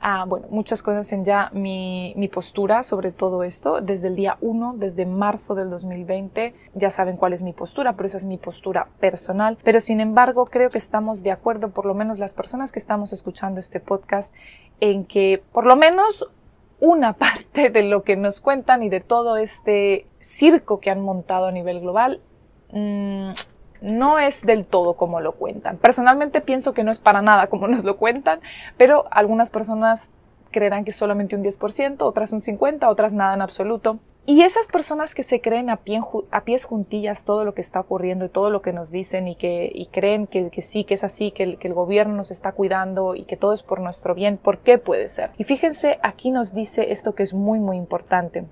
Ah, 0.00 0.24
bueno, 0.28 0.46
muchas 0.50 0.84
conocen 0.84 1.24
ya 1.24 1.50
mi, 1.52 2.14
mi 2.16 2.28
postura 2.28 2.84
sobre 2.84 3.10
todo 3.10 3.42
esto. 3.42 3.80
Desde 3.80 4.06
el 4.06 4.14
día 4.14 4.38
1, 4.42 4.76
desde 4.76 5.06
marzo 5.06 5.56
del 5.56 5.70
2020, 5.70 6.54
ya 6.74 6.90
saben 6.90 7.16
cuál 7.16 7.32
es 7.32 7.42
mi 7.42 7.52
postura, 7.52 7.94
pero 7.94 8.06
esa 8.06 8.18
es 8.18 8.24
mi 8.24 8.38
postura 8.38 8.86
personal. 9.00 9.58
Pero 9.64 9.80
sin 9.80 10.00
embargo, 10.00 10.46
creo 10.46 10.70
que 10.70 10.78
estamos 10.78 11.24
de 11.24 11.32
acuerdo, 11.32 11.70
por 11.70 11.84
lo 11.84 11.94
menos 11.94 12.20
las 12.20 12.32
personas 12.32 12.70
que 12.70 12.78
estamos 12.78 13.12
escuchando 13.12 13.58
este 13.58 13.80
podcast, 13.80 14.32
en 14.78 15.04
que 15.04 15.42
por 15.52 15.66
lo 15.66 15.74
menos 15.74 16.32
una 16.82 17.12
parte 17.16 17.70
de 17.70 17.84
lo 17.84 18.02
que 18.02 18.16
nos 18.16 18.40
cuentan 18.40 18.82
y 18.82 18.90
de 18.90 19.00
todo 19.00 19.36
este 19.38 20.06
circo 20.20 20.80
que 20.80 20.90
han 20.90 21.00
montado 21.00 21.46
a 21.46 21.52
nivel 21.52 21.80
global 21.80 22.20
mm, 22.72 23.30
no 23.80 24.18
es 24.18 24.44
del 24.44 24.66
todo 24.66 24.94
como 24.94 25.20
lo 25.20 25.32
cuentan. 25.32 25.78
Personalmente 25.78 26.40
pienso 26.40 26.74
que 26.74 26.84
no 26.84 26.90
es 26.90 26.98
para 26.98 27.22
nada 27.22 27.46
como 27.46 27.68
nos 27.68 27.84
lo 27.84 27.96
cuentan, 27.96 28.40
pero 28.76 29.06
algunas 29.10 29.50
personas 29.50 30.10
creerán 30.50 30.84
que 30.84 30.92
solamente 30.92 31.36
un 31.36 31.42
10%, 31.42 32.02
otras 32.02 32.32
un 32.32 32.40
50%, 32.40 32.88
otras 32.88 33.12
nada 33.12 33.34
en 33.34 33.42
absoluto. 33.42 33.98
Y 34.24 34.42
esas 34.42 34.68
personas 34.68 35.16
que 35.16 35.24
se 35.24 35.40
creen 35.40 35.68
a, 35.68 35.78
pies 35.78 36.64
juntillas 36.64 37.24
todo 37.24 37.44
lo 37.44 37.54
que 37.54 37.60
está 37.60 37.80
ocurriendo 37.80 38.24
y 38.24 38.28
todo 38.28 38.50
lo 38.50 38.62
que 38.62 38.72
nos 38.72 38.92
dicen 38.92 39.26
y 39.26 39.34
que 39.34 39.88
creen 39.90 40.28
que, 40.28 40.50
sí, 40.62 40.84
que 40.84 40.94
es 40.94 41.02
así, 41.02 41.32
que 41.32 41.42
el, 41.42 41.58
que 41.58 41.66
el 41.66 41.74
gobierno 41.74 42.14
nos 42.14 42.30
está 42.30 42.52
cuidando 42.52 43.16
y 43.16 43.24
que 43.24 43.36
todo 43.36 43.52
es 43.52 43.64
por 43.64 43.80
nuestro 43.80 44.14
bien, 44.14 44.38
¿por 44.38 44.58
qué 44.58 44.78
puede 44.78 45.08
ser? 45.08 45.30
Y 45.38 45.44
fíjense, 45.44 45.98
aquí 46.02 46.30
nos 46.30 46.54
dice 46.54 46.92
esto 46.92 47.16
que 47.16 47.24
es 47.24 47.34
muy, 47.34 47.58
muy 47.58 47.76
importante. 47.76 48.44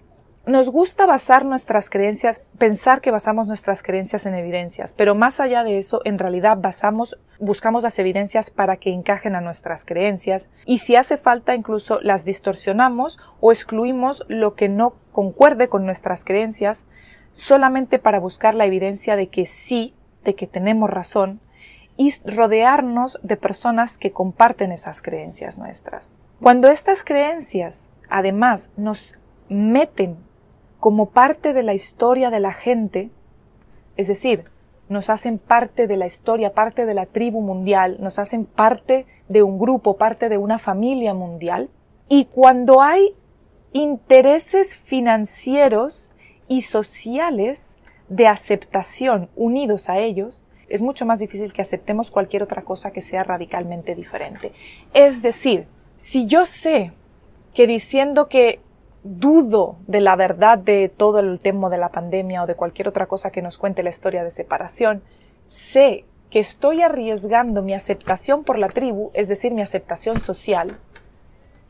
Nos 0.50 0.68
gusta 0.68 1.06
basar 1.06 1.44
nuestras 1.44 1.90
creencias, 1.90 2.42
pensar 2.58 3.00
que 3.00 3.12
basamos 3.12 3.46
nuestras 3.46 3.84
creencias 3.84 4.26
en 4.26 4.34
evidencias, 4.34 4.94
pero 4.94 5.14
más 5.14 5.38
allá 5.38 5.62
de 5.62 5.78
eso, 5.78 6.00
en 6.04 6.18
realidad 6.18 6.58
basamos, 6.60 7.20
buscamos 7.38 7.84
las 7.84 8.00
evidencias 8.00 8.50
para 8.50 8.76
que 8.76 8.90
encajen 8.90 9.36
a 9.36 9.40
nuestras 9.40 9.84
creencias 9.84 10.48
y 10.66 10.78
si 10.78 10.96
hace 10.96 11.18
falta 11.18 11.54
incluso 11.54 12.00
las 12.02 12.24
distorsionamos 12.24 13.20
o 13.38 13.52
excluimos 13.52 14.24
lo 14.26 14.56
que 14.56 14.68
no 14.68 14.96
concuerde 15.12 15.68
con 15.68 15.84
nuestras 15.84 16.24
creencias 16.24 16.88
solamente 17.30 18.00
para 18.00 18.18
buscar 18.18 18.56
la 18.56 18.66
evidencia 18.66 19.14
de 19.14 19.28
que 19.28 19.46
sí, 19.46 19.94
de 20.24 20.34
que 20.34 20.48
tenemos 20.48 20.90
razón 20.90 21.38
y 21.96 22.12
rodearnos 22.24 23.20
de 23.22 23.36
personas 23.36 23.98
que 23.98 24.10
comparten 24.10 24.72
esas 24.72 25.00
creencias 25.00 25.58
nuestras. 25.58 26.10
Cuando 26.40 26.66
estas 26.70 27.04
creencias 27.04 27.92
además 28.08 28.72
nos 28.76 29.14
meten 29.48 30.28
como 30.80 31.10
parte 31.10 31.52
de 31.52 31.62
la 31.62 31.74
historia 31.74 32.30
de 32.30 32.40
la 32.40 32.52
gente, 32.52 33.10
es 33.96 34.08
decir, 34.08 34.44
nos 34.88 35.08
hacen 35.08 35.38
parte 35.38 35.86
de 35.86 35.96
la 35.96 36.06
historia, 36.06 36.52
parte 36.52 36.84
de 36.84 36.94
la 36.94 37.06
tribu 37.06 37.42
mundial, 37.42 37.98
nos 38.00 38.18
hacen 38.18 38.44
parte 38.44 39.06
de 39.28 39.42
un 39.42 39.58
grupo, 39.58 39.96
parte 39.96 40.28
de 40.28 40.38
una 40.38 40.58
familia 40.58 41.14
mundial. 41.14 41.70
Y 42.08 42.24
cuando 42.24 42.82
hay 42.82 43.14
intereses 43.72 44.74
financieros 44.74 46.12
y 46.48 46.62
sociales 46.62 47.76
de 48.08 48.26
aceptación 48.26 49.28
unidos 49.36 49.88
a 49.88 49.98
ellos, 49.98 50.42
es 50.68 50.82
mucho 50.82 51.06
más 51.06 51.20
difícil 51.20 51.52
que 51.52 51.62
aceptemos 51.62 52.10
cualquier 52.10 52.42
otra 52.42 52.62
cosa 52.62 52.90
que 52.90 53.02
sea 53.02 53.22
radicalmente 53.22 53.94
diferente. 53.94 54.52
Es 54.92 55.22
decir, 55.22 55.68
si 55.98 56.26
yo 56.26 56.46
sé 56.46 56.92
que 57.54 57.66
diciendo 57.66 58.28
que 58.28 58.60
dudo 59.02 59.78
de 59.86 60.00
la 60.00 60.16
verdad 60.16 60.58
de 60.58 60.88
todo 60.88 61.20
el 61.20 61.40
tema 61.40 61.68
de 61.68 61.78
la 61.78 61.90
pandemia 61.90 62.42
o 62.42 62.46
de 62.46 62.54
cualquier 62.54 62.88
otra 62.88 63.06
cosa 63.06 63.30
que 63.30 63.42
nos 63.42 63.58
cuente 63.58 63.82
la 63.82 63.90
historia 63.90 64.24
de 64.24 64.30
separación, 64.30 65.02
sé 65.46 66.04
que 66.30 66.38
estoy 66.38 66.82
arriesgando 66.82 67.62
mi 67.62 67.74
aceptación 67.74 68.44
por 68.44 68.58
la 68.58 68.68
tribu, 68.68 69.10
es 69.14 69.28
decir, 69.28 69.52
mi 69.52 69.62
aceptación 69.62 70.20
social, 70.20 70.78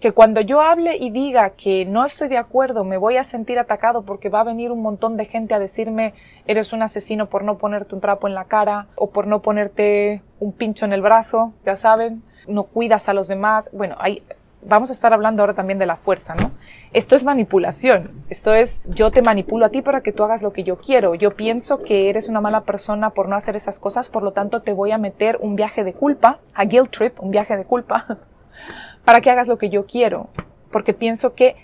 que 0.00 0.12
cuando 0.12 0.40
yo 0.40 0.62
hable 0.62 0.96
y 0.96 1.10
diga 1.10 1.50
que 1.50 1.84
no 1.84 2.04
estoy 2.04 2.28
de 2.28 2.38
acuerdo, 2.38 2.84
me 2.84 2.96
voy 2.96 3.18
a 3.18 3.24
sentir 3.24 3.58
atacado 3.58 4.02
porque 4.02 4.30
va 4.30 4.40
a 4.40 4.44
venir 4.44 4.72
un 4.72 4.80
montón 4.80 5.16
de 5.18 5.26
gente 5.26 5.54
a 5.54 5.58
decirme 5.58 6.14
eres 6.46 6.72
un 6.72 6.82
asesino 6.82 7.28
por 7.28 7.44
no 7.44 7.58
ponerte 7.58 7.94
un 7.94 8.00
trapo 8.00 8.26
en 8.26 8.34
la 8.34 8.46
cara 8.46 8.88
o 8.96 9.10
por 9.10 9.26
no 9.26 9.42
ponerte 9.42 10.22
un 10.38 10.52
pincho 10.52 10.86
en 10.86 10.94
el 10.94 11.02
brazo, 11.02 11.52
ya 11.66 11.76
saben, 11.76 12.22
no 12.48 12.64
cuidas 12.64 13.10
a 13.10 13.14
los 13.14 13.28
demás. 13.28 13.70
Bueno, 13.74 13.96
hay 13.98 14.22
vamos 14.62 14.90
a 14.90 14.92
estar 14.92 15.12
hablando 15.12 15.42
ahora 15.42 15.54
también 15.54 15.78
de 15.78 15.86
la 15.86 15.96
fuerza, 15.96 16.34
¿no? 16.34 16.50
Esto 16.92 17.14
es 17.14 17.24
manipulación. 17.24 18.24
Esto 18.28 18.54
es 18.54 18.82
yo 18.86 19.10
te 19.10 19.22
manipulo 19.22 19.66
a 19.66 19.68
ti 19.70 19.82
para 19.82 20.02
que 20.02 20.12
tú 20.12 20.24
hagas 20.24 20.42
lo 20.42 20.52
que 20.52 20.64
yo 20.64 20.78
quiero. 20.78 21.14
Yo 21.14 21.36
pienso 21.36 21.82
que 21.82 22.10
eres 22.10 22.28
una 22.28 22.40
mala 22.40 22.62
persona 22.62 23.10
por 23.10 23.28
no 23.28 23.36
hacer 23.36 23.56
esas 23.56 23.80
cosas, 23.80 24.10
por 24.10 24.22
lo 24.22 24.32
tanto 24.32 24.62
te 24.62 24.72
voy 24.72 24.90
a 24.90 24.98
meter 24.98 25.38
un 25.40 25.56
viaje 25.56 25.84
de 25.84 25.94
culpa, 25.94 26.40
a 26.54 26.64
guilt 26.64 26.90
trip, 26.90 27.20
un 27.20 27.30
viaje 27.30 27.56
de 27.56 27.64
culpa, 27.64 28.18
para 29.04 29.20
que 29.20 29.30
hagas 29.30 29.48
lo 29.48 29.58
que 29.58 29.70
yo 29.70 29.86
quiero. 29.86 30.28
Porque 30.70 30.94
pienso 30.94 31.34
que 31.34 31.56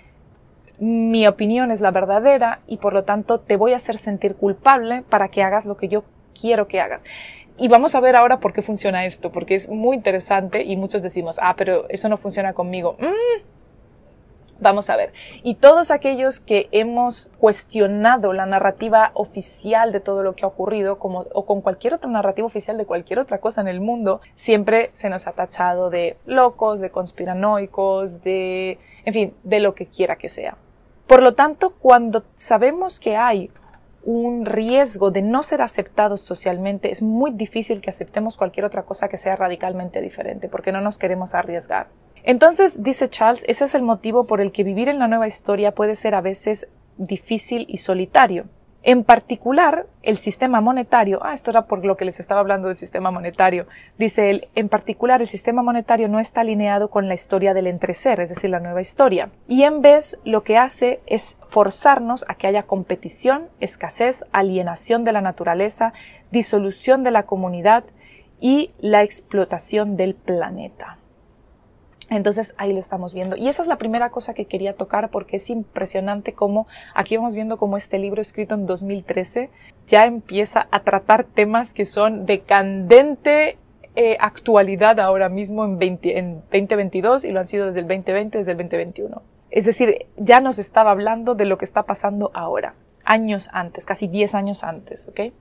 mi 0.79 1.27
opinión 1.27 1.71
es 1.71 1.81
la 1.81 1.91
verdadera 1.91 2.61
y 2.67 2.79
por 2.79 2.93
lo 2.93 3.05
tanto 3.05 3.41
te 3.41 3.57
voy 3.57 3.73
a 3.73 3.77
hacer 3.77 3.99
sentir 3.99 4.37
culpable 4.37 5.03
para 5.09 5.29
que 5.29 5.43
hagas 5.43 5.65
lo 5.67 5.77
que 5.77 5.89
yo 5.89 6.05
quiero 6.39 6.69
que 6.69 6.81
hagas. 6.81 7.05
Y 7.59 7.69
vamos 7.69 7.95
a 7.95 8.01
ver 8.01 8.17
ahora 8.17 8.39
por 8.39 8.53
qué 8.53 8.63
funciona 8.63 9.07
esto, 9.07 9.33
porque 9.33 9.55
es 9.55 9.69
muy 9.69 9.97
interesante 9.97 10.63
y 10.63 10.77
muchos 10.77 11.03
decimos, 11.03 11.39
ah, 11.41 11.55
pero 11.57 11.89
eso 11.89 12.09
no 12.09 12.17
funciona 12.17 12.53
conmigo. 12.53 12.97
Mm. 12.99 13.57
Vamos 14.59 14.89
a 14.89 14.97
ver. 14.97 15.13
Y 15.43 15.57
todos 15.57 15.91
aquellos 15.91 16.41
que 16.41 16.69
hemos 16.73 17.31
cuestionado 17.39 18.33
la 18.33 18.47
narrativa 18.47 19.11
oficial 19.13 19.93
de 19.93 20.01
todo 20.01 20.23
lo 20.23 20.35
que 20.35 20.45
ha 20.45 20.49
ocurrido, 20.49 20.99
como, 20.99 21.27
o 21.35 21.45
con 21.45 21.61
cualquier 21.61 21.95
otra 21.95 22.11
narrativa 22.11 22.47
oficial 22.47 22.79
de 22.79 22.87
cualquier 22.87 23.19
otra 23.19 23.39
cosa 23.39 23.61
en 23.61 23.69
el 23.69 23.81
mundo, 23.81 24.21
siempre 24.35 24.91
se 24.93 25.11
nos 25.11 25.27
ha 25.27 25.33
tachado 25.33 25.91
de 25.91 26.17
locos, 26.25 26.81
de 26.81 26.91
conspiranoicos, 26.91 28.23
de, 28.23 28.79
en 29.05 29.13
fin, 29.13 29.35
de 29.43 29.61
lo 29.61 29.75
que 29.75 29.87
quiera 29.87 30.17
que 30.17 30.29
sea. 30.29 30.57
Por 31.07 31.23
lo 31.23 31.35
tanto, 31.35 31.75
cuando 31.79 32.25
sabemos 32.35 32.99
que 32.99 33.17
hay 33.17 33.51
un 34.07 34.47
riesgo 34.47 35.11
de 35.11 35.21
no 35.21 35.43
ser 35.43 35.61
aceptados 35.61 36.21
socialmente, 36.21 36.93
es 36.93 37.03
muy 37.03 37.33
difícil 37.33 37.81
que 37.81 37.91
aceptemos 37.91 38.37
cualquier 38.37 38.65
otra 38.65 38.85
cosa 38.85 39.09
que 39.09 39.17
sea 39.17 39.35
radicalmente 39.35 40.01
diferente, 40.01 40.49
porque 40.49 40.71
no 40.71 40.81
nos 40.81 40.97
queremos 40.97 41.35
arriesgar. 41.35 41.89
Entonces, 42.23 42.85
dice 42.85 43.09
Charles, 43.09 43.45
ese 43.49 43.65
es 43.65 43.75
el 43.75 43.83
motivo 43.83 44.25
por 44.29 44.41
el 44.41 44.53
que 44.53 44.63
vivir 44.63 44.89
en 44.89 45.01
la 45.01 45.09
nueva 45.09 45.27
historia 45.27 45.75
puede 45.75 45.97
ser 45.97 46.15
a 46.15 46.21
veces 46.21 46.69
difícil 46.97 47.67
y 47.69 47.79
solitario. 47.79 48.47
En 48.89 49.03
particular, 49.03 49.89
el 50.05 50.17
sistema 50.17 50.61
monetario, 50.61 51.19
ah, 51.25 51.35
esto 51.35 51.51
era 51.51 51.67
por 51.67 51.85
lo 51.85 51.97
que 51.97 52.05
les 52.05 52.21
estaba 52.21 52.39
hablando 52.39 52.69
del 52.69 52.77
sistema 52.77 53.11
monetario, 53.11 53.67
dice 53.99 54.31
él, 54.31 54.49
en 54.55 54.69
particular 54.69 55.21
el 55.21 55.27
sistema 55.27 55.61
monetario 55.61 56.07
no 56.07 56.21
está 56.21 56.43
alineado 56.43 56.89
con 56.89 57.09
la 57.09 57.15
historia 57.15 57.53
del 57.53 57.67
entreser, 57.67 58.21
es 58.21 58.29
decir, 58.29 58.49
la 58.49 58.61
nueva 58.61 58.81
historia, 58.81 59.31
y 59.49 59.65
en 59.65 59.83
vez 59.83 60.21
lo 60.25 60.45
que 60.45 60.57
hace 60.57 61.01
es 61.07 61.37
forzarnos 61.49 62.25
a 62.29 62.37
que 62.37 62.47
haya 62.47 62.63
competición, 62.63 63.49
escasez, 63.59 64.25
alienación 64.31 65.03
de 65.03 65.11
la 65.11 65.21
naturaleza, 65.21 65.93
disolución 66.31 67.03
de 67.03 67.11
la 67.11 67.25
comunidad 67.25 67.83
y 68.41 68.71
la 68.79 69.03
explotación 69.03 69.97
del 69.97 70.15
planeta. 70.15 70.99
Entonces 72.09 72.55
ahí 72.59 72.73
lo 72.73 72.79
estamos 72.79 73.15
viendo. 73.15 73.37
Y 73.37 73.49
esa 73.49 73.63
es 73.63 73.69
la 73.69 73.79
primera 73.79 74.11
cosa 74.11 74.35
que 74.35 74.45
quería 74.45 74.75
tocar 74.75 75.11
porque 75.11 75.37
es 75.37 75.51
impresionante 75.51 76.33
cómo 76.33 76.67
aquí 76.95 77.17
vamos 77.17 77.35
viendo 77.35 77.57
cómo 77.57 77.77
este 77.77 77.99
libro 77.99 78.23
escrito 78.23 78.55
en 78.55 78.67
2013 78.67 79.51
ya 79.87 80.07
empieza 80.07 80.69
a 80.71 80.81
tratar 80.81 81.25
temas 81.25 81.75
que 81.75 81.85
son 81.85 82.27
de 82.27 82.41
candente 82.41 83.59
eh, 83.99 84.17
actualidad 84.21 85.01
ahora 85.01 85.29
mismo 85.29 85.65
en, 85.65 85.79
20, 85.79 86.19
en 86.19 86.35
2022 86.53 87.25
y 87.25 87.33
lo 87.33 87.41
han 87.41 87.47
sido 87.47 87.67
desde 87.67 87.81
el 87.81 87.89
2020, 87.89 88.39
desde 88.39 88.53
el 88.53 88.59
2021. 88.59 89.23
Es 89.51 89.65
decir, 89.65 90.07
ya 90.17 90.41
nos 90.41 90.59
estaba 90.59 90.91
hablando 90.91 91.35
de 91.35 91.47
lo 91.47 91.57
que 91.57 91.65
está 91.65 91.85
pasando 91.85 92.31
ahora, 92.35 92.75
años 93.05 93.49
antes, 93.53 93.87
casi 93.87 94.07
10 94.07 94.35
años 94.35 94.65
antes, 94.65 95.09
¿ok? 95.09 95.33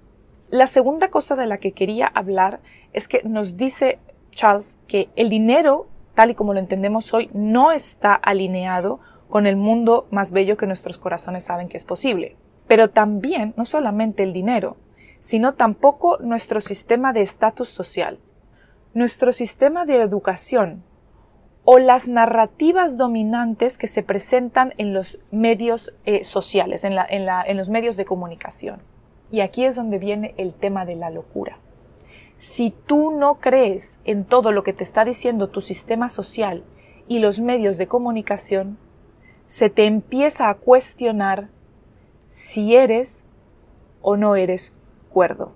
La 0.50 0.68
segunda 0.68 1.10
cosa 1.10 1.36
de 1.36 1.48
la 1.48 1.58
que 1.58 1.74
quería 1.74 2.08
hablar 2.08 2.62
es 2.94 3.10
que 3.10 3.24
nos 3.24 3.58
dice 3.58 4.00
Charles 4.30 4.80
que 4.88 5.10
el 5.18 5.30
dinero 5.30 5.88
tal 6.16 6.32
y 6.32 6.36
como 6.36 6.54
lo 6.54 6.60
entendemos 6.60 7.14
hoy, 7.14 7.30
no 7.34 7.72
está 7.72 8.16
alineado 8.16 9.00
con 9.30 9.48
el 9.48 9.56
mundo 9.56 10.08
más 10.12 10.32
bello 10.32 10.58
que 10.58 10.68
nuestros 10.68 10.98
corazones 10.98 11.44
saben 11.44 11.68
que 11.68 11.78
es 11.78 11.86
posible. 11.86 12.36
Pero 12.68 12.90
también, 12.90 13.54
no 13.58 13.66
solamente 13.66 14.24
el 14.24 14.34
dinero, 14.34 14.78
sino 15.20 15.54
tampoco 15.54 16.18
nuestro 16.20 16.62
sistema 16.62 17.14
de 17.14 17.22
estatus 17.22 17.70
social, 17.70 18.20
nuestro 18.94 19.32
sistema 19.32 19.86
de 19.86 20.02
educación 20.02 20.84
o 21.64 21.80
las 21.80 22.08
narrativas 22.08 22.98
dominantes 22.98 23.78
que 23.78 23.88
se 23.88 24.04
presentan 24.04 24.74
en 24.78 24.94
los 24.94 25.20
medios 25.32 25.94
eh, 26.06 26.24
sociales, 26.24 26.84
en, 26.84 26.94
en 27.10 27.58
los 27.58 27.70
medios 27.70 27.98
de 27.98 28.06
comunicación. 28.06 28.82
Y 29.32 29.42
aquí 29.42 29.66
es 29.66 29.76
donde 29.76 29.98
viene 29.98 30.36
el 30.38 30.54
tema 30.54 30.86
de 30.86 30.96
la 30.96 31.10
locura. 31.10 31.58
Si 32.38 32.72
tú 32.72 33.12
no 33.12 33.36
crees 33.36 34.02
en 34.04 34.26
todo 34.26 34.52
lo 34.52 34.64
que 34.64 34.74
te 34.74 34.84
está 34.84 35.06
diciendo 35.06 35.50
tu 35.50 35.62
sistema 35.62 36.10
social 36.10 36.66
y 37.08 37.20
los 37.20 37.40
medios 37.40 37.78
de 37.78 37.88
comunicación, 37.88 38.78
se 39.48 39.70
te 39.70 39.86
empieza 39.86 40.50
a 40.50 40.56
cuestionar 40.56 41.48
si 42.30 42.76
eres 42.76 43.26
o 44.02 44.18
no 44.18 44.36
eres 44.36 44.74
cuerdo. 45.10 45.54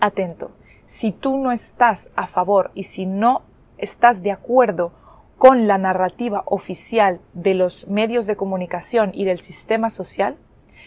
Atento, 0.00 0.52
si 0.86 1.12
tú 1.12 1.36
no 1.36 1.52
estás 1.52 2.10
a 2.16 2.26
favor 2.26 2.70
y 2.74 2.84
si 2.84 3.04
no 3.04 3.42
estás 3.76 4.22
de 4.22 4.32
acuerdo 4.32 4.92
con 5.36 5.66
la 5.66 5.76
narrativa 5.76 6.42
oficial 6.46 7.20
de 7.34 7.52
los 7.54 7.86
medios 7.86 8.26
de 8.26 8.36
comunicación 8.36 9.10
y 9.12 9.26
del 9.26 9.40
sistema 9.40 9.90
social, 9.90 10.38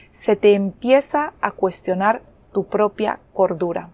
se 0.09 0.35
te 0.35 0.55
empieza 0.55 1.33
a 1.41 1.51
cuestionar 1.51 2.23
tu 2.51 2.65
propia 2.65 3.19
cordura 3.33 3.91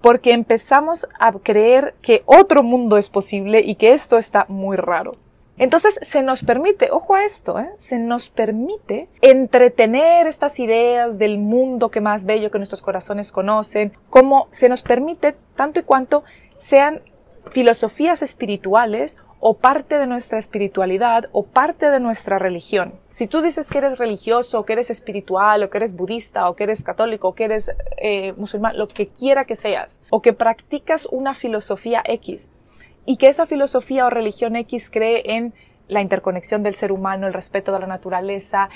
porque 0.00 0.32
empezamos 0.32 1.08
a 1.18 1.32
creer 1.32 1.94
que 2.02 2.22
otro 2.26 2.62
mundo 2.62 2.96
es 2.96 3.08
posible 3.08 3.60
y 3.60 3.74
que 3.74 3.92
esto 3.92 4.18
está 4.18 4.46
muy 4.48 4.76
raro. 4.76 5.16
Entonces 5.58 5.98
se 6.02 6.22
nos 6.22 6.44
permite, 6.44 6.90
ojo 6.92 7.16
a 7.16 7.24
esto, 7.24 7.58
¿eh? 7.58 7.68
se 7.78 7.98
nos 7.98 8.30
permite 8.30 9.08
entretener 9.20 10.28
estas 10.28 10.60
ideas 10.60 11.18
del 11.18 11.38
mundo 11.38 11.90
que 11.90 12.00
más 12.00 12.26
bello 12.26 12.52
que 12.52 12.58
nuestros 12.58 12.80
corazones 12.80 13.32
conocen, 13.32 13.92
como 14.08 14.46
se 14.52 14.68
nos 14.68 14.82
permite 14.82 15.34
tanto 15.56 15.80
y 15.80 15.82
cuanto 15.82 16.22
sean 16.56 17.02
filosofías 17.50 18.22
espirituales 18.22 19.18
o 19.40 19.54
parte 19.54 19.98
de 19.98 20.06
nuestra 20.06 20.38
espiritualidad 20.38 21.28
o 21.32 21.44
parte 21.44 21.90
de 21.90 22.00
nuestra 22.00 22.38
religión. 22.38 22.94
Si 23.10 23.26
tú 23.26 23.40
dices 23.40 23.70
que 23.70 23.78
eres 23.78 23.98
religioso, 23.98 24.60
o 24.60 24.64
que 24.64 24.72
eres 24.72 24.90
espiritual, 24.90 25.62
o 25.62 25.70
que 25.70 25.78
eres 25.78 25.96
budista, 25.96 26.48
o 26.48 26.56
que 26.56 26.64
eres 26.64 26.82
católico, 26.82 27.28
o 27.28 27.34
que 27.34 27.44
eres 27.44 27.70
eh, 27.98 28.32
musulmán, 28.32 28.76
lo 28.76 28.88
que 28.88 29.08
quiera 29.08 29.44
que 29.44 29.56
seas, 29.56 30.00
o 30.10 30.22
que 30.22 30.32
practicas 30.32 31.06
una 31.10 31.34
filosofía 31.34 32.02
X, 32.04 32.50
y 33.06 33.16
que 33.16 33.28
esa 33.28 33.46
filosofía 33.46 34.06
o 34.06 34.10
religión 34.10 34.56
X 34.56 34.90
cree 34.90 35.36
en 35.36 35.54
la 35.88 36.02
interconexión 36.02 36.62
del 36.62 36.74
ser 36.74 36.92
humano, 36.92 37.26
el 37.26 37.32
respeto 37.32 37.72
de 37.72 37.80
la 37.80 37.86
naturaleza, 37.86 38.68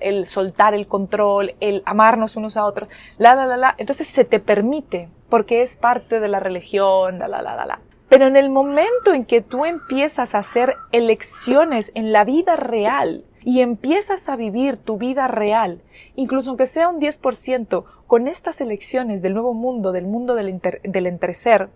el 0.00 0.26
soltar 0.26 0.74
el 0.74 0.86
control, 0.86 1.54
el 1.60 1.82
amarnos 1.86 2.36
unos 2.36 2.56
a 2.56 2.66
otros, 2.66 2.90
la, 3.16 3.34
la, 3.34 3.46
la, 3.46 3.56
la. 3.56 3.74
Entonces 3.78 4.06
se 4.06 4.24
te 4.24 4.38
permite, 4.38 5.08
porque 5.30 5.62
es 5.62 5.76
parte 5.76 6.20
de 6.20 6.28
la 6.28 6.40
religión, 6.40 7.18
la, 7.18 7.28
la, 7.28 7.40
la, 7.40 7.56
la, 7.56 7.66
la. 7.66 7.80
Pero 8.08 8.26
en 8.26 8.36
el 8.36 8.50
momento 8.50 9.12
en 9.12 9.24
que 9.24 9.42
tú 9.42 9.64
empiezas 9.64 10.34
a 10.34 10.38
hacer 10.38 10.76
elecciones 10.92 11.92
en 11.94 12.12
la 12.12 12.24
vida 12.24 12.56
real 12.56 13.24
y 13.44 13.60
empiezas 13.60 14.28
a 14.28 14.36
vivir 14.36 14.78
tu 14.78 14.98
vida 14.98 15.28
real, 15.28 15.82
incluso 16.16 16.50
aunque 16.50 16.66
sea 16.66 16.88
un 16.88 17.00
10%, 17.00 17.84
con 18.06 18.26
estas 18.26 18.60
elecciones 18.62 19.20
del 19.20 19.34
nuevo 19.34 19.52
mundo, 19.52 19.92
del 19.92 20.06
mundo 20.06 20.34
del, 20.34 20.60
del 20.82 21.06
entreser, 21.06 21.68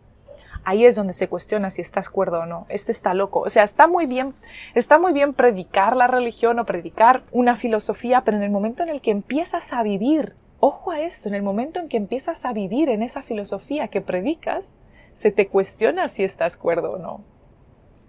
ahí 0.64 0.84
es 0.84 0.94
donde 0.94 1.12
se 1.12 1.28
cuestiona 1.28 1.70
si 1.70 1.82
estás 1.82 2.08
cuerdo 2.08 2.40
o 2.40 2.46
no. 2.46 2.66
Este 2.68 2.92
está 2.92 3.14
loco. 3.14 3.40
O 3.40 3.50
sea, 3.50 3.64
está 3.64 3.86
muy 3.86 4.06
bien, 4.06 4.34
está 4.74 4.98
muy 4.98 5.12
bien 5.12 5.34
predicar 5.34 5.96
la 5.96 6.06
religión 6.06 6.58
o 6.58 6.64
predicar 6.64 7.22
una 7.32 7.56
filosofía, 7.56 8.22
pero 8.24 8.38
en 8.38 8.42
el 8.42 8.50
momento 8.50 8.82
en 8.82 8.88
el 8.88 9.00
que 9.00 9.10
empiezas 9.10 9.72
a 9.72 9.82
vivir, 9.82 10.34
ojo 10.60 10.90
a 10.90 11.00
esto, 11.00 11.28
en 11.28 11.34
el 11.34 11.42
momento 11.42 11.80
en 11.80 11.88
que 11.88 11.96
empiezas 11.96 12.44
a 12.44 12.52
vivir 12.52 12.88
en 12.88 13.02
esa 13.02 13.22
filosofía 13.22 13.88
que 13.88 14.00
predicas, 14.00 14.74
se 15.14 15.30
te 15.30 15.48
cuestiona 15.48 16.08
si 16.08 16.24
estás 16.24 16.56
cuerdo 16.56 16.92
o 16.92 16.98
no. 16.98 17.20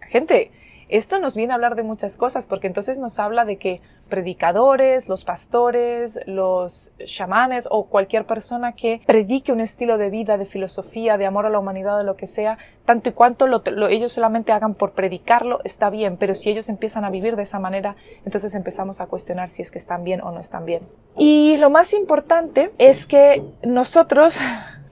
Gente, 0.09 0.51
esto 0.89 1.19
nos 1.19 1.35
viene 1.35 1.53
a 1.53 1.55
hablar 1.55 1.75
de 1.75 1.81
muchas 1.81 2.17
cosas, 2.17 2.45
porque 2.45 2.67
entonces 2.67 2.99
nos 2.99 3.19
habla 3.19 3.45
de 3.45 3.57
que 3.57 3.81
predicadores, 4.09 5.09
los 5.09 5.25
pastores, 5.25 6.19
los 6.27 6.91
chamanes 7.03 7.67
o 7.71 7.85
cualquier 7.85 8.25
persona 8.25 8.73
que 8.73 9.01
predique 9.05 9.51
un 9.51 9.59
estilo 9.59 9.97
de 9.97 10.11
vida, 10.11 10.37
de 10.37 10.45
filosofía, 10.45 11.17
de 11.17 11.25
amor 11.25 11.47
a 11.47 11.49
la 11.49 11.57
humanidad, 11.57 11.97
de 11.97 12.03
lo 12.03 12.15
que 12.15 12.27
sea, 12.27 12.59
tanto 12.85 13.09
y 13.09 13.13
cuanto 13.13 13.47
lo, 13.47 13.63
ellos 13.87 14.13
solamente 14.13 14.51
hagan 14.51 14.75
por 14.75 14.91
predicarlo, 14.91 15.61
está 15.63 15.89
bien, 15.89 16.17
pero 16.17 16.35
si 16.35 16.51
ellos 16.51 16.69
empiezan 16.69 17.05
a 17.05 17.09
vivir 17.09 17.35
de 17.37 17.41
esa 17.43 17.57
manera, 17.57 17.95
entonces 18.23 18.53
empezamos 18.53 19.01
a 19.01 19.07
cuestionar 19.07 19.49
si 19.49 19.63
es 19.63 19.71
que 19.71 19.79
están 19.79 20.03
bien 20.03 20.21
o 20.21 20.31
no 20.31 20.39
están 20.39 20.65
bien. 20.65 20.83
Y 21.17 21.57
lo 21.57 21.71
más 21.71 21.93
importante 21.93 22.71
es 22.77 23.07
que 23.07 23.41
nosotros 23.63 24.37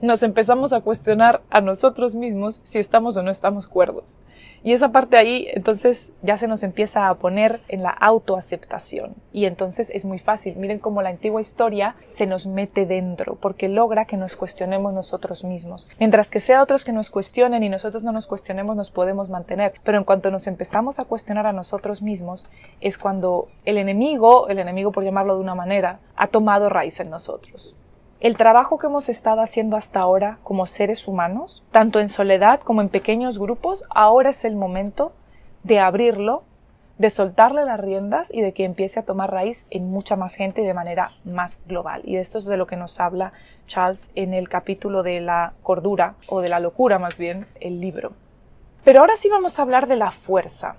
nos 0.02 0.24
empezamos 0.24 0.72
a 0.72 0.80
cuestionar 0.80 1.42
a 1.48 1.60
nosotros 1.60 2.16
mismos 2.16 2.60
si 2.64 2.80
estamos 2.80 3.16
o 3.16 3.22
no 3.22 3.30
estamos 3.30 3.68
cuerdos. 3.68 4.18
Y 4.64 4.72
esa 4.72 4.90
parte 4.92 5.16
ahí, 5.16 5.48
entonces 5.52 6.12
ya 6.22 6.36
se 6.36 6.46
nos 6.46 6.62
empieza 6.62 7.08
a 7.08 7.14
poner 7.14 7.60
en 7.68 7.82
la 7.82 7.90
autoaceptación. 7.90 9.14
Y 9.32 9.46
entonces 9.46 9.90
es 9.90 10.04
muy 10.04 10.20
fácil. 10.20 10.56
Miren 10.56 10.78
cómo 10.78 11.02
la 11.02 11.08
antigua 11.08 11.40
historia 11.40 11.96
se 12.06 12.26
nos 12.26 12.46
mete 12.46 12.86
dentro, 12.86 13.36
porque 13.36 13.68
logra 13.68 14.04
que 14.04 14.16
nos 14.16 14.36
cuestionemos 14.36 14.92
nosotros 14.92 15.44
mismos. 15.44 15.88
Mientras 15.98 16.30
que 16.30 16.38
sea 16.38 16.62
otros 16.62 16.84
que 16.84 16.92
nos 16.92 17.10
cuestionen 17.10 17.64
y 17.64 17.68
nosotros 17.68 18.04
no 18.04 18.12
nos 18.12 18.28
cuestionemos, 18.28 18.76
nos 18.76 18.92
podemos 18.92 19.30
mantener. 19.30 19.74
Pero 19.82 19.98
en 19.98 20.04
cuanto 20.04 20.30
nos 20.30 20.46
empezamos 20.46 21.00
a 21.00 21.04
cuestionar 21.04 21.46
a 21.46 21.52
nosotros 21.52 22.02
mismos, 22.02 22.46
es 22.80 22.98
cuando 22.98 23.48
el 23.64 23.78
enemigo, 23.78 24.48
el 24.48 24.60
enemigo 24.60 24.92
por 24.92 25.02
llamarlo 25.02 25.34
de 25.34 25.42
una 25.42 25.56
manera, 25.56 25.98
ha 26.14 26.28
tomado 26.28 26.68
raíz 26.68 27.00
en 27.00 27.10
nosotros. 27.10 27.76
El 28.22 28.36
trabajo 28.36 28.78
que 28.78 28.86
hemos 28.86 29.08
estado 29.08 29.40
haciendo 29.40 29.76
hasta 29.76 29.98
ahora 29.98 30.38
como 30.44 30.66
seres 30.66 31.08
humanos, 31.08 31.64
tanto 31.72 31.98
en 31.98 32.06
soledad 32.06 32.60
como 32.60 32.80
en 32.80 32.88
pequeños 32.88 33.40
grupos, 33.40 33.84
ahora 33.90 34.30
es 34.30 34.44
el 34.44 34.54
momento 34.54 35.12
de 35.64 35.80
abrirlo, 35.80 36.44
de 36.98 37.10
soltarle 37.10 37.64
las 37.64 37.80
riendas 37.80 38.32
y 38.32 38.40
de 38.40 38.52
que 38.52 38.62
empiece 38.62 39.00
a 39.00 39.04
tomar 39.04 39.32
raíz 39.32 39.66
en 39.70 39.90
mucha 39.90 40.14
más 40.14 40.36
gente 40.36 40.62
y 40.62 40.64
de 40.64 40.72
manera 40.72 41.10
más 41.24 41.58
global. 41.66 42.02
Y 42.04 42.14
esto 42.14 42.38
es 42.38 42.44
de 42.44 42.56
lo 42.56 42.68
que 42.68 42.76
nos 42.76 43.00
habla 43.00 43.32
Charles 43.66 44.12
en 44.14 44.34
el 44.34 44.48
capítulo 44.48 45.02
de 45.02 45.20
la 45.20 45.54
cordura, 45.64 46.14
o 46.28 46.42
de 46.42 46.48
la 46.48 46.60
locura 46.60 47.00
más 47.00 47.18
bien, 47.18 47.48
el 47.58 47.80
libro. 47.80 48.12
Pero 48.84 49.00
ahora 49.00 49.16
sí 49.16 49.30
vamos 49.30 49.58
a 49.58 49.62
hablar 49.62 49.88
de 49.88 49.96
la 49.96 50.12
fuerza. 50.12 50.76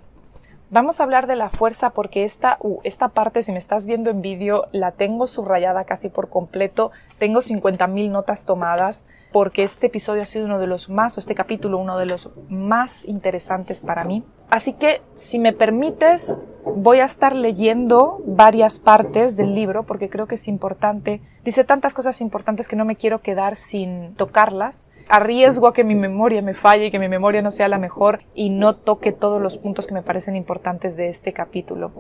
Vamos 0.73 0.99
a 0.99 1.03
hablar 1.03 1.27
de 1.27 1.36
la 1.36 1.51
fuerza 1.51 1.91
porque 1.91 2.23
esta, 2.23 2.57
uh, 2.59 2.79
esta 2.83 3.09
parte, 3.09 3.43
si 3.43 3.51
me 3.51 3.59
estás 3.59 3.86
viendo 3.86 4.09
en 4.09 4.23
vídeo, 4.23 4.69
la 4.71 4.91
tengo 4.91 5.27
subrayada 5.27 5.83
casi 5.83 6.09
por 6.09 6.31
completo. 6.31 6.89
Tengo 7.19 7.41
50.000 7.41 8.09
notas 8.09 8.47
tomadas 8.47 9.05
porque 9.31 9.62
este 9.62 9.86
episodio 9.86 10.23
ha 10.23 10.25
sido 10.25 10.45
uno 10.45 10.57
de 10.57 10.65
los 10.65 10.89
más, 10.89 11.15
o 11.15 11.19
este 11.19 11.36
capítulo, 11.36 11.77
uno 11.77 11.99
de 11.99 12.07
los 12.07 12.31
más 12.49 13.05
interesantes 13.05 13.81
para 13.81 14.03
mí. 14.03 14.23
Así 14.49 14.73
que, 14.73 15.03
si 15.15 15.38
me 15.38 15.53
permites, 15.53 16.39
voy 16.65 16.99
a 16.99 17.06
estar 17.06 17.36
leyendo 17.36 18.21
varias 18.26 18.80
partes 18.80 19.36
del 19.36 19.56
libro 19.56 19.84
porque 19.84 20.10
creo 20.10 20.28
que 20.28 20.36
es 20.36 20.47
importante. 20.47 21.21
Dice 21.43 21.63
tantas 21.63 21.93
cosas 21.93 22.21
importantes 22.21 22.67
que 22.67 22.76
no 22.76 22.86
me 22.86 22.95
quiero 22.95 23.21
quedar 23.21 23.56
sin 23.56 24.15
tocarlas 24.15 24.88
arriesgo 25.10 25.67
a 25.67 25.73
que 25.73 25.84
mi 25.84 25.95
memoria 25.95 26.41
me 26.41 26.54
falle 26.54 26.86
y 26.88 26.91
que 26.91 26.99
mi 26.99 27.10
memoria 27.10 27.41
no 27.41 27.52
sea 27.52 27.67
la 27.67 27.78
mejor 27.78 28.23
y 28.34 28.49
no 28.49 28.76
toque 28.76 29.12
todos 29.12 29.41
los 29.41 29.58
puntos 29.58 29.88
que 29.88 29.93
me 29.93 30.02
parecen 30.02 30.36
importantes 30.36 30.95
de 30.95 31.10
este 31.10 31.34
capítulo. 31.34 31.91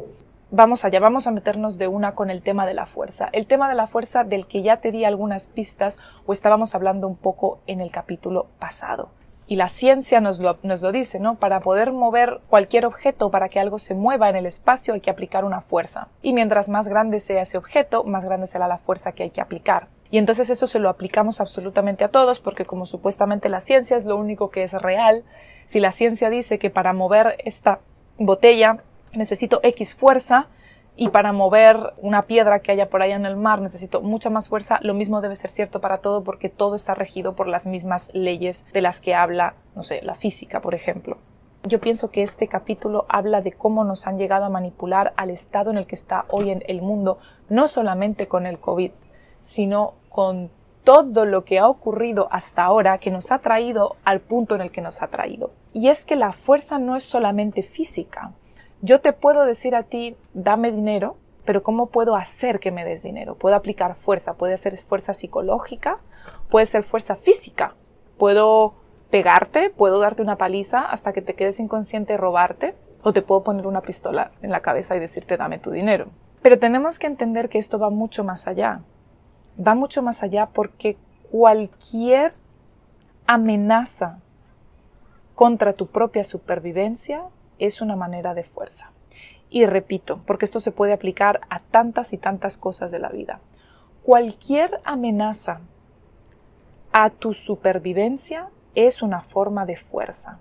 Vamos 0.51 0.85
allá, 0.85 0.99
vamos 0.99 1.25
a 1.25 1.31
meternos 1.31 1.77
de 1.77 1.87
una 1.87 2.13
con 2.13 2.29
el 2.29 2.43
tema 2.43 2.67
de 2.67 2.75
la 2.75 2.85
fuerza. 2.85 3.29
El 3.31 3.47
tema 3.47 3.67
de 3.67 3.75
la 3.75 3.87
fuerza 3.87 4.23
del 4.23 4.45
que 4.45 4.61
ya 4.61 4.77
te 4.77 4.91
di 4.91 5.03
algunas 5.03 5.47
pistas 5.47 5.97
o 6.25 6.33
estábamos 6.33 6.75
hablando 6.75 7.07
un 7.07 7.15
poco 7.15 7.59
en 7.65 7.81
el 7.81 7.91
capítulo 7.91 8.47
pasado. 8.59 9.09
Y 9.47 9.55
la 9.55 9.67
ciencia 9.69 10.21
nos 10.21 10.39
lo, 10.39 10.57
nos 10.63 10.81
lo 10.81 10.91
dice, 10.91 11.19
¿no? 11.19 11.35
Para 11.35 11.59
poder 11.59 11.91
mover 11.91 12.39
cualquier 12.49 12.85
objeto, 12.85 13.29
para 13.29 13.49
que 13.49 13.59
algo 13.59 13.79
se 13.79 13.93
mueva 13.93 14.29
en 14.29 14.35
el 14.35 14.45
espacio, 14.45 14.93
hay 14.93 15.01
que 15.01 15.09
aplicar 15.09 15.45
una 15.45 15.61
fuerza. 15.61 16.07
Y 16.21 16.33
mientras 16.33 16.69
más 16.69 16.87
grande 16.87 17.19
sea 17.19 17.41
ese 17.41 17.57
objeto, 17.57 18.03
más 18.03 18.25
grande 18.25 18.47
será 18.47 18.67
la 18.67 18.77
fuerza 18.77 19.11
que 19.11 19.23
hay 19.23 19.29
que 19.29 19.41
aplicar. 19.41 19.87
Y 20.13 20.19
entonces 20.19 20.51
eso 20.51 20.67
se 20.67 20.77
lo 20.77 20.89
aplicamos 20.89 21.41
absolutamente 21.41 22.03
a 22.03 22.09
todos 22.09 22.39
porque 22.39 22.65
como 22.65 22.85
supuestamente 22.85 23.49
la 23.49 23.61
ciencia 23.61 23.97
es 23.97 24.05
lo 24.05 24.15
único 24.15 24.51
que 24.51 24.61
es 24.61 24.73
real, 24.73 25.23
si 25.65 25.79
la 25.79 25.91
ciencia 25.91 26.29
dice 26.29 26.59
que 26.59 26.69
para 26.69 26.93
mover 26.93 27.35
esta 27.43 27.79
botella 28.19 28.83
necesito 29.11 29.59
X 29.63 29.95
fuerza 29.95 30.49
y 30.95 31.09
para 31.09 31.33
mover 31.33 31.93
una 31.97 32.23
piedra 32.23 32.59
que 32.59 32.71
haya 32.71 32.89
por 32.89 33.01
allá 33.01 33.15
en 33.15 33.25
el 33.25 33.35
mar 33.35 33.61
necesito 33.61 34.01
mucha 34.01 34.29
más 34.29 34.49
fuerza, 34.49 34.79
lo 34.81 34.93
mismo 34.93 35.21
debe 35.21 35.35
ser 35.35 35.49
cierto 35.49 35.81
para 35.81 35.99
todo 35.99 36.23
porque 36.23 36.49
todo 36.49 36.75
está 36.75 36.93
regido 36.93 37.35
por 37.35 37.47
las 37.47 37.65
mismas 37.65 38.11
leyes 38.13 38.65
de 38.73 38.81
las 38.81 39.01
que 39.01 39.15
habla, 39.15 39.55
no 39.75 39.83
sé, 39.83 40.01
la 40.03 40.15
física, 40.15 40.61
por 40.61 40.75
ejemplo. 40.75 41.17
Yo 41.65 41.79
pienso 41.79 42.11
que 42.11 42.21
este 42.21 42.47
capítulo 42.47 43.05
habla 43.07 43.41
de 43.41 43.53
cómo 43.53 43.85
nos 43.85 44.05
han 44.05 44.17
llegado 44.17 44.45
a 44.45 44.49
manipular 44.49 45.13
al 45.15 45.29
estado 45.29 45.71
en 45.71 45.77
el 45.77 45.87
que 45.87 45.95
está 45.95 46.25
hoy 46.29 46.51
en 46.51 46.61
el 46.67 46.81
mundo, 46.81 47.19
no 47.49 47.67
solamente 47.67 48.27
con 48.27 48.45
el 48.45 48.59
COVID, 48.59 48.91
sino 49.39 49.93
con 50.09 50.51
todo 50.83 51.25
lo 51.25 51.45
que 51.45 51.59
ha 51.59 51.69
ocurrido 51.69 52.27
hasta 52.31 52.63
ahora 52.63 52.97
que 52.97 53.11
nos 53.11 53.31
ha 53.31 53.39
traído 53.39 53.95
al 54.03 54.19
punto 54.19 54.55
en 54.55 54.61
el 54.61 54.71
que 54.71 54.81
nos 54.81 55.01
ha 55.01 55.07
traído. 55.07 55.51
Y 55.71 55.87
es 55.87 56.05
que 56.05 56.17
la 56.17 56.33
fuerza 56.33 56.79
no 56.79 56.95
es 56.95 57.03
solamente 57.03 57.63
física. 57.63 58.33
Yo 58.85 58.99
te 58.99 59.13
puedo 59.13 59.45
decir 59.45 59.75
a 59.75 59.83
ti, 59.83 60.17
dame 60.33 60.69
dinero, 60.73 61.15
pero 61.45 61.63
¿cómo 61.63 61.85
puedo 61.85 62.17
hacer 62.17 62.59
que 62.59 62.69
me 62.69 62.83
des 62.83 63.01
dinero? 63.01 63.33
Puedo 63.35 63.55
aplicar 63.55 63.95
fuerza, 63.95 64.33
puede 64.33 64.57
ser 64.57 64.77
fuerza 64.77 65.13
psicológica, 65.13 65.99
puede 66.51 66.65
ser 66.65 66.83
fuerza 66.83 67.15
física, 67.15 67.75
puedo 68.17 68.73
pegarte, 69.09 69.69
puedo 69.69 70.01
darte 70.01 70.21
una 70.21 70.37
paliza 70.37 70.81
hasta 70.81 71.13
que 71.13 71.21
te 71.21 71.33
quedes 71.33 71.61
inconsciente 71.61 72.15
y 72.15 72.17
robarte, 72.17 72.75
o 73.03 73.13
te 73.13 73.21
puedo 73.21 73.41
poner 73.45 73.67
una 73.67 73.79
pistola 73.79 74.31
en 74.41 74.49
la 74.49 74.59
cabeza 74.59 74.97
y 74.97 74.99
decirte 74.99 75.37
dame 75.37 75.59
tu 75.59 75.71
dinero. 75.71 76.07
Pero 76.41 76.59
tenemos 76.59 76.99
que 76.99 77.07
entender 77.07 77.47
que 77.47 77.59
esto 77.59 77.79
va 77.79 77.89
mucho 77.89 78.25
más 78.25 78.49
allá. 78.49 78.81
Va 79.65 79.75
mucho 79.75 80.03
más 80.03 80.23
allá 80.23 80.47
porque 80.47 80.97
cualquier 81.31 82.33
amenaza 83.27 84.19
contra 85.35 85.71
tu 85.71 85.87
propia 85.87 86.25
supervivencia 86.25 87.23
es 87.67 87.81
una 87.81 87.95
manera 87.95 88.33
de 88.33 88.43
fuerza. 88.43 88.91
Y 89.49 89.65
repito, 89.65 90.21
porque 90.25 90.45
esto 90.45 90.59
se 90.59 90.71
puede 90.71 90.93
aplicar 90.93 91.41
a 91.49 91.59
tantas 91.59 92.11
y 92.11 92.17
tantas 92.17 92.57
cosas 92.57 92.91
de 92.91 92.99
la 92.99 93.09
vida. 93.09 93.39
Cualquier 94.03 94.81
amenaza 94.83 95.61
a 96.91 97.09
tu 97.09 97.33
supervivencia 97.33 98.49
es 98.75 99.01
una 99.01 99.21
forma 99.21 99.65
de 99.65 99.77
fuerza. 99.77 100.39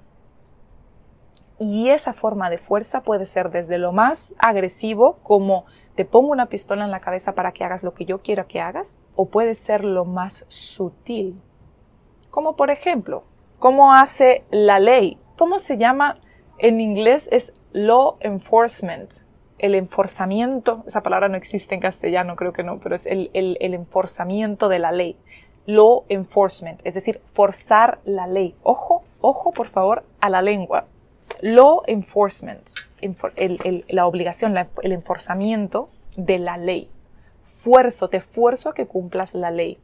Y 1.58 1.90
esa 1.90 2.12
forma 2.12 2.50
de 2.50 2.58
fuerza 2.58 3.02
puede 3.02 3.24
ser 3.24 3.50
desde 3.50 3.78
lo 3.78 3.92
más 3.92 4.34
agresivo, 4.38 5.18
como 5.22 5.64
te 5.94 6.04
pongo 6.04 6.32
una 6.32 6.46
pistola 6.46 6.84
en 6.84 6.90
la 6.90 7.00
cabeza 7.00 7.34
para 7.34 7.52
que 7.52 7.64
hagas 7.64 7.84
lo 7.84 7.94
que 7.94 8.04
yo 8.04 8.22
quiero 8.22 8.48
que 8.48 8.60
hagas, 8.60 9.00
o 9.14 9.26
puede 9.28 9.54
ser 9.54 9.84
lo 9.84 10.04
más 10.04 10.44
sutil. 10.48 11.40
Como 12.30 12.56
por 12.56 12.70
ejemplo, 12.70 13.24
¿cómo 13.58 13.92
hace 13.92 14.44
la 14.50 14.80
ley? 14.80 15.18
¿Cómo 15.36 15.58
se 15.58 15.76
llama? 15.76 16.18
En 16.62 16.80
inglés 16.80 17.28
es 17.30 17.52
law 17.72 18.16
enforcement. 18.20 19.12
El 19.58 19.74
enforzamiento, 19.74 20.82
esa 20.86 21.02
palabra 21.02 21.28
no 21.28 21.36
existe 21.36 21.74
en 21.74 21.82
castellano, 21.82 22.36
creo 22.36 22.54
que 22.54 22.62
no, 22.62 22.80
pero 22.80 22.94
es 22.94 23.04
el, 23.04 23.30
el, 23.34 23.58
el 23.60 23.74
enforzamiento 23.74 24.70
de 24.70 24.78
la 24.78 24.92
ley. 24.92 25.18
Law 25.66 26.04
enforcement, 26.08 26.80
es 26.84 26.94
decir, 26.94 27.20
forzar 27.26 28.00
la 28.06 28.26
ley. 28.26 28.54
Ojo, 28.62 29.04
ojo 29.20 29.52
por 29.52 29.68
favor 29.68 30.04
a 30.20 30.30
la 30.30 30.40
lengua 30.40 30.86
law 31.42 31.82
enforcement, 31.86 32.70
la 33.88 34.06
obligación, 34.06 34.56
el 34.82 34.92
enforzamiento 34.92 35.88
de 36.16 36.38
la 36.38 36.56
ley. 36.56 36.88
Fuerzo, 37.44 38.08
te 38.08 38.20
fuerzo 38.20 38.70
a 38.70 38.74
que 38.74 38.86
cumplas 38.86 39.34
la 39.34 39.50
ley. 39.50 39.78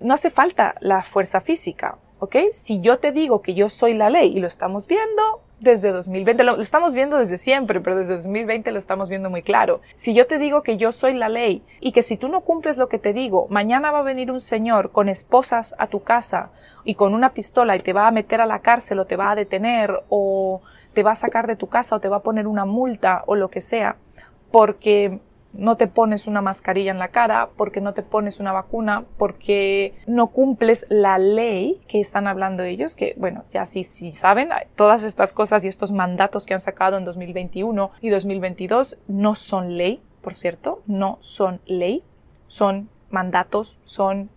No 0.00 0.14
hace 0.14 0.30
falta 0.30 0.74
la 0.80 1.02
fuerza 1.04 1.40
física, 1.40 1.98
¿ok? 2.18 2.36
Si 2.50 2.80
yo 2.80 2.98
te 2.98 3.12
digo 3.12 3.40
que 3.40 3.54
yo 3.54 3.68
soy 3.68 3.94
la 3.94 4.10
ley 4.10 4.36
y 4.36 4.40
lo 4.40 4.48
estamos 4.48 4.88
viendo 4.88 5.42
desde 5.58 5.90
2020, 5.90 6.44
lo, 6.44 6.60
estamos 6.60 6.92
viendo 6.92 7.16
desde 7.16 7.38
siempre, 7.38 7.80
pero 7.80 7.96
desde 7.96 8.14
2020 8.16 8.70
lo 8.72 8.78
estamos 8.78 9.08
viendo 9.08 9.30
muy 9.30 9.42
claro. 9.42 9.80
Si 9.94 10.14
yo 10.14 10.26
te 10.26 10.38
digo 10.38 10.62
que 10.62 10.76
yo 10.76 10.92
soy 10.92 11.14
la 11.14 11.28
ley 11.28 11.64
y 11.80 11.92
que 11.92 12.02
si 12.02 12.16
tú 12.16 12.28
no 12.28 12.42
cumples 12.42 12.76
lo 12.76 12.88
que 12.88 12.98
te 12.98 13.12
digo, 13.12 13.46
mañana 13.48 13.90
va 13.90 14.00
a 14.00 14.02
venir 14.02 14.30
un 14.30 14.40
señor 14.40 14.92
con 14.92 15.08
esposas 15.08 15.74
a 15.78 15.86
tu 15.86 16.02
casa 16.02 16.50
y 16.84 16.94
con 16.94 17.14
una 17.14 17.32
pistola 17.32 17.74
y 17.76 17.80
te 17.80 17.92
va 17.92 18.06
a 18.06 18.10
meter 18.12 18.40
a 18.40 18.46
la 18.46 18.60
cárcel 18.60 18.98
o 18.98 19.06
te 19.06 19.16
va 19.16 19.30
a 19.30 19.34
detener 19.34 20.02
o 20.08 20.60
te 20.92 21.02
va 21.02 21.12
a 21.12 21.16
sacar 21.16 21.46
de 21.46 21.56
tu 21.56 21.68
casa 21.68 21.96
o 21.96 22.00
te 22.00 22.08
va 22.08 22.18
a 22.18 22.22
poner 22.22 22.46
una 22.46 22.64
multa 22.64 23.22
o 23.26 23.34
lo 23.34 23.48
que 23.48 23.60
sea, 23.60 23.96
porque 24.50 25.20
no 25.58 25.76
te 25.76 25.86
pones 25.86 26.26
una 26.26 26.42
mascarilla 26.42 26.90
en 26.90 26.98
la 26.98 27.08
cara, 27.08 27.50
porque 27.56 27.80
no 27.80 27.94
te 27.94 28.02
pones 28.02 28.40
una 28.40 28.52
vacuna, 28.52 29.04
porque 29.18 29.94
no 30.06 30.28
cumples 30.28 30.86
la 30.88 31.18
ley 31.18 31.80
que 31.88 32.00
están 32.00 32.26
hablando 32.26 32.62
ellos, 32.62 32.96
que 32.96 33.14
bueno, 33.16 33.42
ya 33.52 33.64
sí, 33.64 33.84
sí 33.84 34.12
saben, 34.12 34.50
todas 34.74 35.04
estas 35.04 35.32
cosas 35.32 35.64
y 35.64 35.68
estos 35.68 35.92
mandatos 35.92 36.46
que 36.46 36.54
han 36.54 36.60
sacado 36.60 36.96
en 36.96 37.04
2021 37.04 37.90
y 38.00 38.10
2022 38.10 38.98
no 39.08 39.34
son 39.34 39.76
ley, 39.76 40.02
por 40.22 40.34
cierto, 40.34 40.82
no 40.86 41.18
son 41.20 41.60
ley, 41.66 42.02
son 42.46 42.88
mandatos, 43.10 43.78
son 43.84 44.30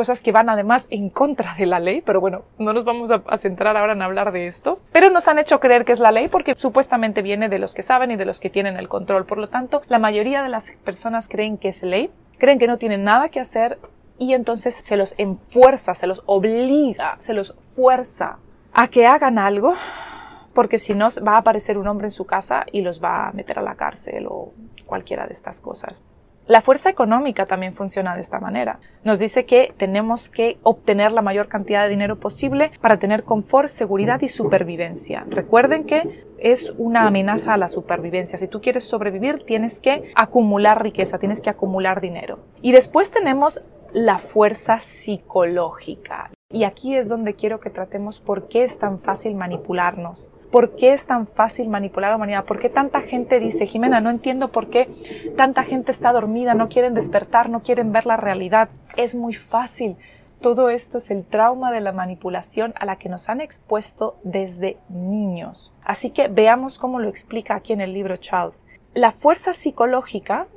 cosas 0.00 0.22
que 0.22 0.32
van 0.32 0.48
además 0.48 0.88
en 0.88 1.10
contra 1.10 1.54
de 1.56 1.66
la 1.66 1.78
ley, 1.78 2.00
pero 2.00 2.22
bueno, 2.22 2.44
no 2.56 2.72
nos 2.72 2.84
vamos 2.84 3.10
a, 3.10 3.36
centrar 3.36 3.76
ahora 3.76 3.92
en 3.92 4.00
hablar 4.00 4.32
de 4.32 4.46
esto, 4.46 4.80
pero 4.92 5.10
nos 5.10 5.28
han 5.28 5.38
hecho 5.38 5.60
creer 5.60 5.84
que 5.84 5.92
es 5.92 6.00
la 6.00 6.10
ley 6.10 6.28
porque 6.28 6.54
supuestamente 6.54 7.20
viene 7.20 7.50
de 7.50 7.58
los 7.58 7.74
que 7.74 7.82
saben 7.82 8.10
y 8.10 8.16
de 8.16 8.24
los 8.24 8.40
que 8.40 8.48
tienen 8.48 8.78
el 8.78 8.88
control. 8.88 9.26
Por 9.26 9.36
lo 9.36 9.50
tanto, 9.50 9.82
la 9.88 9.98
mayoría 9.98 10.42
de 10.42 10.48
las 10.48 10.70
personas 10.86 11.28
creen 11.28 11.58
que 11.58 11.68
es 11.68 11.82
ley, 11.82 12.10
creen 12.38 12.58
que 12.58 12.66
no 12.66 12.78
tienen 12.78 13.04
nada 13.04 13.28
que 13.28 13.40
hacer 13.40 13.78
y 14.16 14.32
entonces 14.32 14.74
se 14.74 14.96
los 14.96 15.14
enfuerza, 15.18 15.94
se 15.94 16.06
los 16.06 16.22
obliga, 16.24 17.18
se 17.18 17.34
los 17.34 17.54
fuerza 17.60 18.38
a 18.72 18.88
que 18.88 19.06
hagan 19.06 19.38
algo 19.38 19.74
porque 20.54 20.78
si 20.78 20.94
no 20.94 21.08
va 21.28 21.34
a 21.34 21.40
aparecer 21.40 21.76
un 21.76 21.88
hombre 21.88 22.06
en 22.06 22.10
su 22.10 22.24
casa 22.24 22.64
y 22.72 22.80
los 22.80 23.04
va 23.04 23.28
a 23.28 23.32
meter 23.32 23.58
a 23.58 23.62
la 23.62 23.74
cárcel 23.74 24.28
o 24.30 24.54
cualquiera 24.86 25.26
de 25.26 25.34
estas 25.34 25.60
cosas. 25.60 26.02
La 26.50 26.60
fuerza 26.60 26.90
económica 26.90 27.46
también 27.46 27.74
funciona 27.74 28.16
de 28.16 28.20
esta 28.20 28.40
manera. 28.40 28.80
Nos 29.04 29.20
dice 29.20 29.46
que 29.46 29.72
tenemos 29.76 30.28
que 30.28 30.58
obtener 30.64 31.12
la 31.12 31.22
mayor 31.22 31.46
cantidad 31.46 31.84
de 31.84 31.90
dinero 31.90 32.18
posible 32.18 32.72
para 32.80 32.98
tener 32.98 33.22
confort, 33.22 33.68
seguridad 33.68 34.20
y 34.20 34.26
supervivencia. 34.26 35.24
Recuerden 35.28 35.84
que 35.84 36.24
es 36.40 36.74
una 36.76 37.06
amenaza 37.06 37.54
a 37.54 37.56
la 37.56 37.68
supervivencia. 37.68 38.36
Si 38.36 38.48
tú 38.48 38.60
quieres 38.60 38.82
sobrevivir, 38.82 39.44
tienes 39.46 39.78
que 39.78 40.10
acumular 40.16 40.82
riqueza, 40.82 41.20
tienes 41.20 41.40
que 41.40 41.50
acumular 41.50 42.00
dinero. 42.00 42.40
Y 42.62 42.72
después 42.72 43.12
tenemos 43.12 43.62
la 43.92 44.18
fuerza 44.18 44.80
psicológica. 44.80 46.32
Y 46.50 46.64
aquí 46.64 46.96
es 46.96 47.08
donde 47.08 47.34
quiero 47.34 47.60
que 47.60 47.70
tratemos 47.70 48.18
por 48.18 48.48
qué 48.48 48.64
es 48.64 48.76
tan 48.76 48.98
fácil 48.98 49.36
manipularnos. 49.36 50.32
¿Por 50.50 50.74
qué 50.74 50.92
es 50.92 51.06
tan 51.06 51.26
fácil 51.26 51.68
manipular 51.68 52.08
a 52.08 52.10
la 52.12 52.16
humanidad? 52.16 52.44
¿Por 52.44 52.58
qué 52.58 52.68
tanta 52.68 53.00
gente 53.02 53.38
dice, 53.38 53.66
Jimena, 53.66 54.00
no 54.00 54.10
entiendo 54.10 54.48
por 54.48 54.68
qué 54.68 54.88
tanta 55.36 55.62
gente 55.62 55.92
está 55.92 56.12
dormida, 56.12 56.54
no 56.54 56.68
quieren 56.68 56.94
despertar, 56.94 57.50
no 57.50 57.62
quieren 57.62 57.92
ver 57.92 58.06
la 58.06 58.16
realidad? 58.16 58.68
Es 58.96 59.14
muy 59.14 59.34
fácil. 59.34 59.96
Todo 60.40 60.70
esto 60.70 60.98
es 60.98 61.10
el 61.10 61.24
trauma 61.24 61.70
de 61.70 61.80
la 61.80 61.92
manipulación 61.92 62.72
a 62.80 62.86
la 62.86 62.96
que 62.96 63.08
nos 63.08 63.28
han 63.28 63.40
expuesto 63.40 64.16
desde 64.24 64.78
niños. 64.88 65.72
Así 65.84 66.10
que 66.10 66.28
veamos 66.28 66.78
cómo 66.78 66.98
lo 66.98 67.08
explica 67.08 67.54
aquí 67.54 67.72
en 67.72 67.80
el 67.80 67.92
libro 67.92 68.16
Charles. 68.16 68.64
La 68.94 69.12
fuerza 69.12 69.52
psicológica 69.52 70.48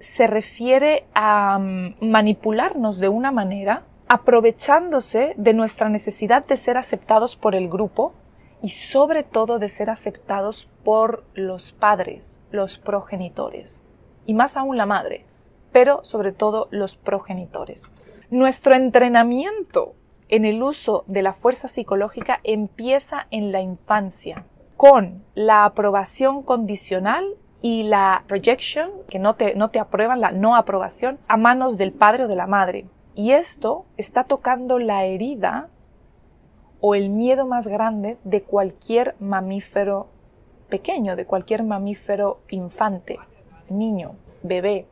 se 0.00 0.26
refiere 0.26 1.04
a 1.14 1.58
mm, 1.58 1.96
manipularnos 2.00 2.98
de 2.98 3.08
una 3.08 3.30
manera 3.30 3.84
aprovechándose 4.08 5.34
de 5.36 5.52
nuestra 5.52 5.88
necesidad 5.88 6.44
de 6.44 6.56
ser 6.56 6.76
aceptados 6.78 7.36
por 7.36 7.54
el 7.54 7.68
grupo 7.68 8.14
y 8.62 8.70
sobre 8.70 9.22
todo 9.22 9.58
de 9.58 9.68
ser 9.68 9.90
aceptados 9.90 10.70
por 10.84 11.24
los 11.34 11.72
padres, 11.72 12.40
los 12.50 12.78
progenitores, 12.78 13.84
y 14.26 14.34
más 14.34 14.56
aún 14.56 14.76
la 14.76 14.86
madre, 14.86 15.26
pero 15.72 16.04
sobre 16.04 16.32
todo 16.32 16.68
los 16.70 16.96
progenitores. 16.96 17.92
Nuestro 18.30 18.74
entrenamiento 18.74 19.94
en 20.28 20.44
el 20.44 20.62
uso 20.62 21.04
de 21.06 21.22
la 21.22 21.32
fuerza 21.32 21.68
psicológica 21.68 22.40
empieza 22.44 23.26
en 23.30 23.50
la 23.50 23.60
infancia, 23.60 24.44
con 24.76 25.24
la 25.34 25.64
aprobación 25.64 26.42
condicional 26.42 27.26
y 27.62 27.82
la 27.82 28.24
rejection, 28.28 28.90
que 29.08 29.18
no 29.18 29.34
te, 29.34 29.54
no 29.54 29.70
te 29.70 29.78
aprueban, 29.78 30.20
la 30.20 30.32
no 30.32 30.56
aprobación, 30.56 31.18
a 31.28 31.36
manos 31.36 31.76
del 31.76 31.92
padre 31.92 32.24
o 32.24 32.28
de 32.28 32.36
la 32.36 32.46
madre. 32.46 32.86
Y 33.14 33.32
esto 33.32 33.84
está 33.96 34.24
tocando 34.24 34.78
la 34.78 35.04
herida 35.04 35.68
o 36.80 36.94
el 36.94 37.10
miedo 37.10 37.46
más 37.46 37.68
grande 37.68 38.18
de 38.24 38.42
cualquier 38.42 39.14
mamífero 39.20 40.08
pequeño, 40.68 41.16
de 41.16 41.26
cualquier 41.26 41.62
mamífero 41.62 42.40
infante, 42.48 43.18
niño, 43.68 44.12
bebé, 44.42 44.86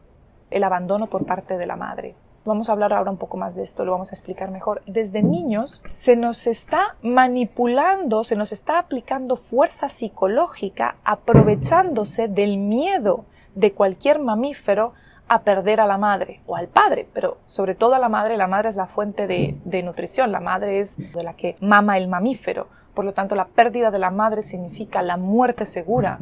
el 0.51 0.65
abandono 0.65 1.07
por 1.09 1.25
parte 1.25 1.57
de 1.57 1.67
la 1.67 1.77
madre. 1.77 2.15
Vamos 2.45 2.69
a 2.69 2.73
hablar 2.73 2.95
ahora 2.95 3.11
un 3.11 3.19
poco 3.19 3.37
más 3.37 3.55
de 3.55 3.63
esto, 3.63 3.85
lo 3.85 3.93
vamos 3.93 4.11
a 4.11 4.15
explicar 4.15 4.51
mejor. 4.51 4.83
Desde 4.87 5.23
niños 5.23 5.83
se 5.91 6.17
nos 6.17 6.47
está 6.47 6.97
manipulando, 7.03 8.25
se 8.25 8.37
nos 8.37 8.53
está 8.53 8.79
aplicando 8.79 9.37
fuerza 9.37 9.89
psicológica 9.89 10.97
aprovechándose 11.05 12.27
del 12.27 12.57
miedo 12.57 13.27
de 13.55 13.73
cualquier 13.73 14.19
mamífero 14.19 14.95
a 15.29 15.43
perder 15.43 15.81
a 15.81 15.87
la 15.87 15.99
madre 15.99 16.41
o 16.47 16.57
al 16.57 16.69
padre, 16.69 17.07
pero 17.13 17.39
sobre 17.47 17.75
todo 17.75 17.95
a 17.95 17.99
la 17.99 18.09
madre, 18.09 18.37
la 18.37 18.47
madre 18.47 18.71
es 18.71 18.77
la 18.77 18.87
fuente 18.87 19.27
de, 19.27 19.83
nutrición, 19.83 20.33
la 20.33 20.41
madre 20.41 20.81
es 20.81 20.97
de 20.97 21.23
la 21.23 21.35
que 21.35 21.57
mama 21.61 21.99
el 21.99 22.09
mamífero, 22.09 22.69
por 22.95 23.05
lo 23.05 23.13
tanto 23.13 23.35
la 23.35 23.47
pérdida 23.47 23.91
de 23.91 23.99
la 23.99 24.11
madre 24.11 24.43
significa 24.43 25.03
la 25.03 25.17
muerte 25.17 25.67
segura 25.67 26.19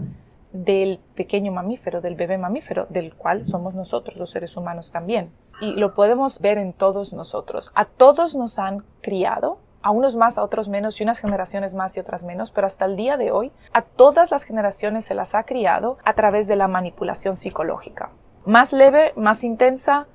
del 0.53 1.01
pequeño 1.15 1.53
mamífero, 1.53 2.01
del 2.01 2.17
bebé 2.17 2.39
mamífero, 2.39 2.87
del 2.89 3.15
cual 3.15 3.45
somos 3.45 3.75
nosotros, 3.75 4.19
los 4.19 4.31
seres 4.31 4.57
humanos 4.57 4.91
también. 4.91 5.31
Y 5.61 5.73
lo 5.75 5.95
podemos 5.95 6.41
ver 6.41 6.59
en 6.59 6.73
todos 6.73 7.13
nosotros. 7.13 7.73
A 7.75 7.85
todos 7.85 8.35
nos 8.35 8.59
han 8.59 8.85
criado, 9.03 9.59
a 9.83 9.91
unos 9.91 10.17
más, 10.17 10.39
a 10.39 10.43
otros 10.43 10.69
menos, 10.69 11.01
y 11.01 11.05
unas 11.05 11.19
generaciones 11.19 11.75
más 11.75 11.97
y 11.97 12.01
otras 12.01 12.25
menos, 12.25 12.51
pero 12.51 12.67
hasta 12.67 12.87
el 12.87 12.97
día 12.97 13.17
de 13.17 13.31
hoy, 13.31 13.53
a 13.73 13.83
todas 13.83 14.31
las 14.31 14.45
generaciones 14.45 15.05
se 15.05 15.15
las 15.15 15.35
ha 15.35 15.43
criado 15.45 15.99
a 16.05 16.15
través 16.15 16.47
de 16.47 16.57
la 16.57 16.69
manipulación 16.69 17.37
psicológica 17.37 18.11
más 18.47 18.73
leve, 18.73 19.13
más 19.17 19.45
intensa, 19.45 20.07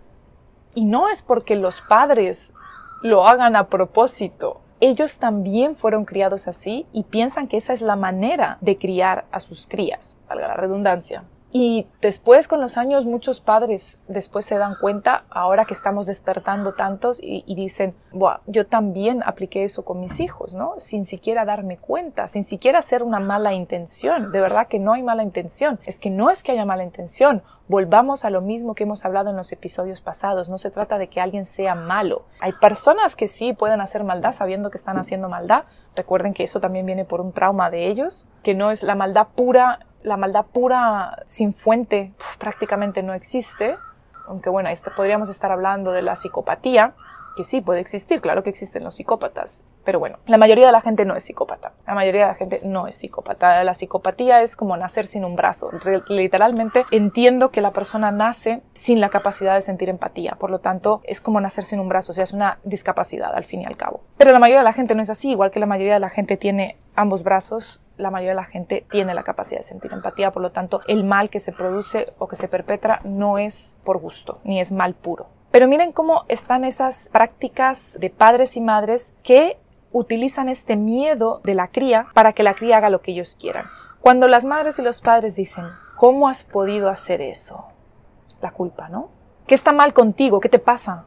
y 0.73 0.85
no 0.85 1.09
es 1.09 1.21
porque 1.21 1.55
los 1.55 1.81
padres 1.81 2.53
lo 3.03 3.27
hagan 3.27 3.55
a 3.55 3.67
propósito. 3.67 4.61
Ellos 4.79 5.17
también 5.19 5.75
fueron 5.75 6.05
criados 6.05 6.47
así 6.47 6.87
y 6.91 7.03
piensan 7.03 7.47
que 7.47 7.57
esa 7.57 7.73
es 7.73 7.81
la 7.81 7.95
manera 7.95 8.57
de 8.61 8.77
criar 8.77 9.25
a 9.31 9.39
sus 9.39 9.67
crías, 9.67 10.17
valga 10.27 10.47
la 10.47 10.55
redundancia. 10.55 11.23
Y 11.53 11.87
después, 12.01 12.47
con 12.47 12.61
los 12.61 12.77
años, 12.77 13.05
muchos 13.05 13.41
padres 13.41 13.99
después 14.07 14.45
se 14.45 14.57
dan 14.57 14.75
cuenta, 14.79 15.25
ahora 15.29 15.65
que 15.65 15.73
estamos 15.73 16.05
despertando 16.05 16.73
tantos, 16.73 17.19
y, 17.21 17.43
dicen, 17.55 17.93
Buah, 18.13 18.39
yo 18.47 18.65
también 18.65 19.21
apliqué 19.25 19.65
eso 19.65 19.83
con 19.83 19.99
mis 19.99 20.19
hijos, 20.21 20.53
¿no? 20.53 20.75
Sin 20.77 21.05
siquiera 21.05 21.43
darme 21.43 21.77
cuenta, 21.77 22.27
sin 22.27 22.45
siquiera 22.45 22.79
hacer 22.79 23.03
una 23.03 23.19
mala 23.19 23.53
intención. 23.53 24.31
De 24.31 24.39
verdad 24.39 24.67
que 24.67 24.79
no 24.79 24.93
hay 24.93 25.03
mala 25.03 25.23
intención. 25.23 25.79
Es 25.85 25.99
que 25.99 26.09
no 26.09 26.29
es 26.29 26.43
que 26.43 26.53
haya 26.53 26.65
mala 26.65 26.83
intención. 26.83 27.43
Volvamos 27.67 28.25
a 28.25 28.29
lo 28.29 28.41
mismo 28.41 28.75
que 28.75 28.83
hemos 28.83 29.05
hablado 29.05 29.29
en 29.29 29.37
los 29.37 29.51
episodios 29.51 30.01
pasados. 30.01 30.49
No 30.49 30.57
se 30.57 30.71
trata 30.71 30.97
de 30.97 31.07
que 31.07 31.21
alguien 31.21 31.45
sea 31.45 31.75
malo. 31.75 32.23
Hay 32.39 32.51
personas 32.53 33.15
que 33.15 33.27
sí 33.27 33.53
pueden 33.53 33.81
hacer 33.81 34.03
maldad 34.03 34.33
sabiendo 34.33 34.71
que 34.71 34.77
están 34.77 34.97
haciendo 34.97 35.29
maldad. 35.29 35.63
Recuerden 35.95 36.33
que 36.33 36.43
eso 36.43 36.59
también 36.59 36.85
viene 36.85 37.05
por 37.05 37.21
un 37.21 37.33
trauma 37.33 37.69
de 37.69 37.87
ellos, 37.87 38.25
que 38.43 38.53
no 38.53 38.71
es 38.71 38.83
la 38.83 38.95
maldad 38.95 39.27
pura 39.35 39.79
la 40.03 40.17
maldad 40.17 40.45
pura 40.51 41.23
sin 41.27 41.53
fuente 41.53 42.11
prácticamente 42.39 43.03
no 43.03 43.13
existe, 43.13 43.77
aunque 44.27 44.49
bueno, 44.49 44.69
podríamos 44.95 45.29
estar 45.29 45.51
hablando 45.51 45.91
de 45.91 46.01
la 46.01 46.15
psicopatía, 46.15 46.93
que 47.35 47.43
sí 47.43 47.61
puede 47.61 47.79
existir, 47.79 48.21
claro 48.21 48.43
que 48.43 48.49
existen 48.49 48.83
los 48.83 48.95
psicópatas, 48.95 49.63
pero 49.83 49.99
bueno, 49.99 50.19
la 50.25 50.37
mayoría 50.37 50.65
de 50.65 50.71
la 50.71 50.81
gente 50.81 51.05
no 51.05 51.15
es 51.15 51.23
psicópata, 51.23 51.73
la 51.87 51.95
mayoría 51.95 52.21
de 52.21 52.27
la 52.27 52.35
gente 52.35 52.61
no 52.63 52.87
es 52.87 52.95
psicópata, 52.95 53.63
la 53.63 53.73
psicopatía 53.73 54.41
es 54.41 54.55
como 54.55 54.77
nacer 54.77 55.05
sin 55.05 55.25
un 55.25 55.35
brazo, 55.35 55.71
literalmente 56.07 56.85
entiendo 56.91 57.51
que 57.51 57.61
la 57.61 57.71
persona 57.71 58.11
nace 58.11 58.61
sin 58.73 58.99
la 59.01 59.09
capacidad 59.09 59.55
de 59.55 59.61
sentir 59.61 59.89
empatía, 59.89 60.35
por 60.39 60.49
lo 60.49 60.59
tanto 60.59 61.01
es 61.03 61.21
como 61.21 61.41
nacer 61.41 61.63
sin 61.63 61.79
un 61.79 61.89
brazo, 61.89 62.11
o 62.11 62.15
sea, 62.15 62.23
es 62.23 62.33
una 62.33 62.59
discapacidad 62.63 63.33
al 63.35 63.43
fin 63.43 63.61
y 63.61 63.65
al 63.65 63.77
cabo. 63.77 64.01
Pero 64.17 64.31
la 64.31 64.39
mayoría 64.39 64.59
de 64.59 64.65
la 64.65 64.73
gente 64.73 64.95
no 64.95 65.01
es 65.01 65.09
así, 65.09 65.31
igual 65.31 65.51
que 65.51 65.59
la 65.59 65.65
mayoría 65.65 65.93
de 65.93 65.99
la 65.99 66.09
gente 66.09 66.37
tiene 66.37 66.77
ambos 66.95 67.23
brazos 67.23 67.81
la 68.01 68.11
mayoría 68.11 68.31
de 68.31 68.35
la 68.35 68.45
gente 68.45 68.85
tiene 68.89 69.13
la 69.13 69.23
capacidad 69.23 69.59
de 69.59 69.67
sentir 69.67 69.93
empatía, 69.93 70.31
por 70.31 70.41
lo 70.41 70.51
tanto 70.51 70.81
el 70.87 71.03
mal 71.03 71.29
que 71.29 71.39
se 71.39 71.51
produce 71.51 72.13
o 72.17 72.27
que 72.27 72.35
se 72.35 72.47
perpetra 72.47 72.99
no 73.03 73.37
es 73.37 73.77
por 73.83 73.99
gusto, 73.99 74.39
ni 74.43 74.59
es 74.59 74.71
mal 74.71 74.95
puro. 74.95 75.27
Pero 75.51 75.67
miren 75.67 75.91
cómo 75.91 76.23
están 76.29 76.63
esas 76.63 77.09
prácticas 77.09 77.97
de 77.99 78.09
padres 78.09 78.55
y 78.55 78.61
madres 78.61 79.13
que 79.21 79.57
utilizan 79.91 80.47
este 80.47 80.77
miedo 80.77 81.41
de 81.43 81.55
la 81.55 81.67
cría 81.67 82.07
para 82.13 82.31
que 82.31 82.43
la 82.43 82.53
cría 82.53 82.77
haga 82.77 82.89
lo 82.89 83.01
que 83.01 83.11
ellos 83.11 83.37
quieran. 83.39 83.65
Cuando 83.99 84.29
las 84.29 84.45
madres 84.45 84.79
y 84.79 84.81
los 84.81 85.01
padres 85.01 85.35
dicen, 85.35 85.65
¿cómo 85.97 86.29
has 86.29 86.45
podido 86.45 86.89
hacer 86.89 87.21
eso? 87.21 87.65
La 88.41 88.51
culpa, 88.51 88.87
¿no? 88.87 89.09
¿Qué 89.45 89.53
está 89.53 89.73
mal 89.73 89.93
contigo? 89.93 90.39
¿Qué 90.39 90.47
te 90.47 90.59
pasa? 90.59 91.03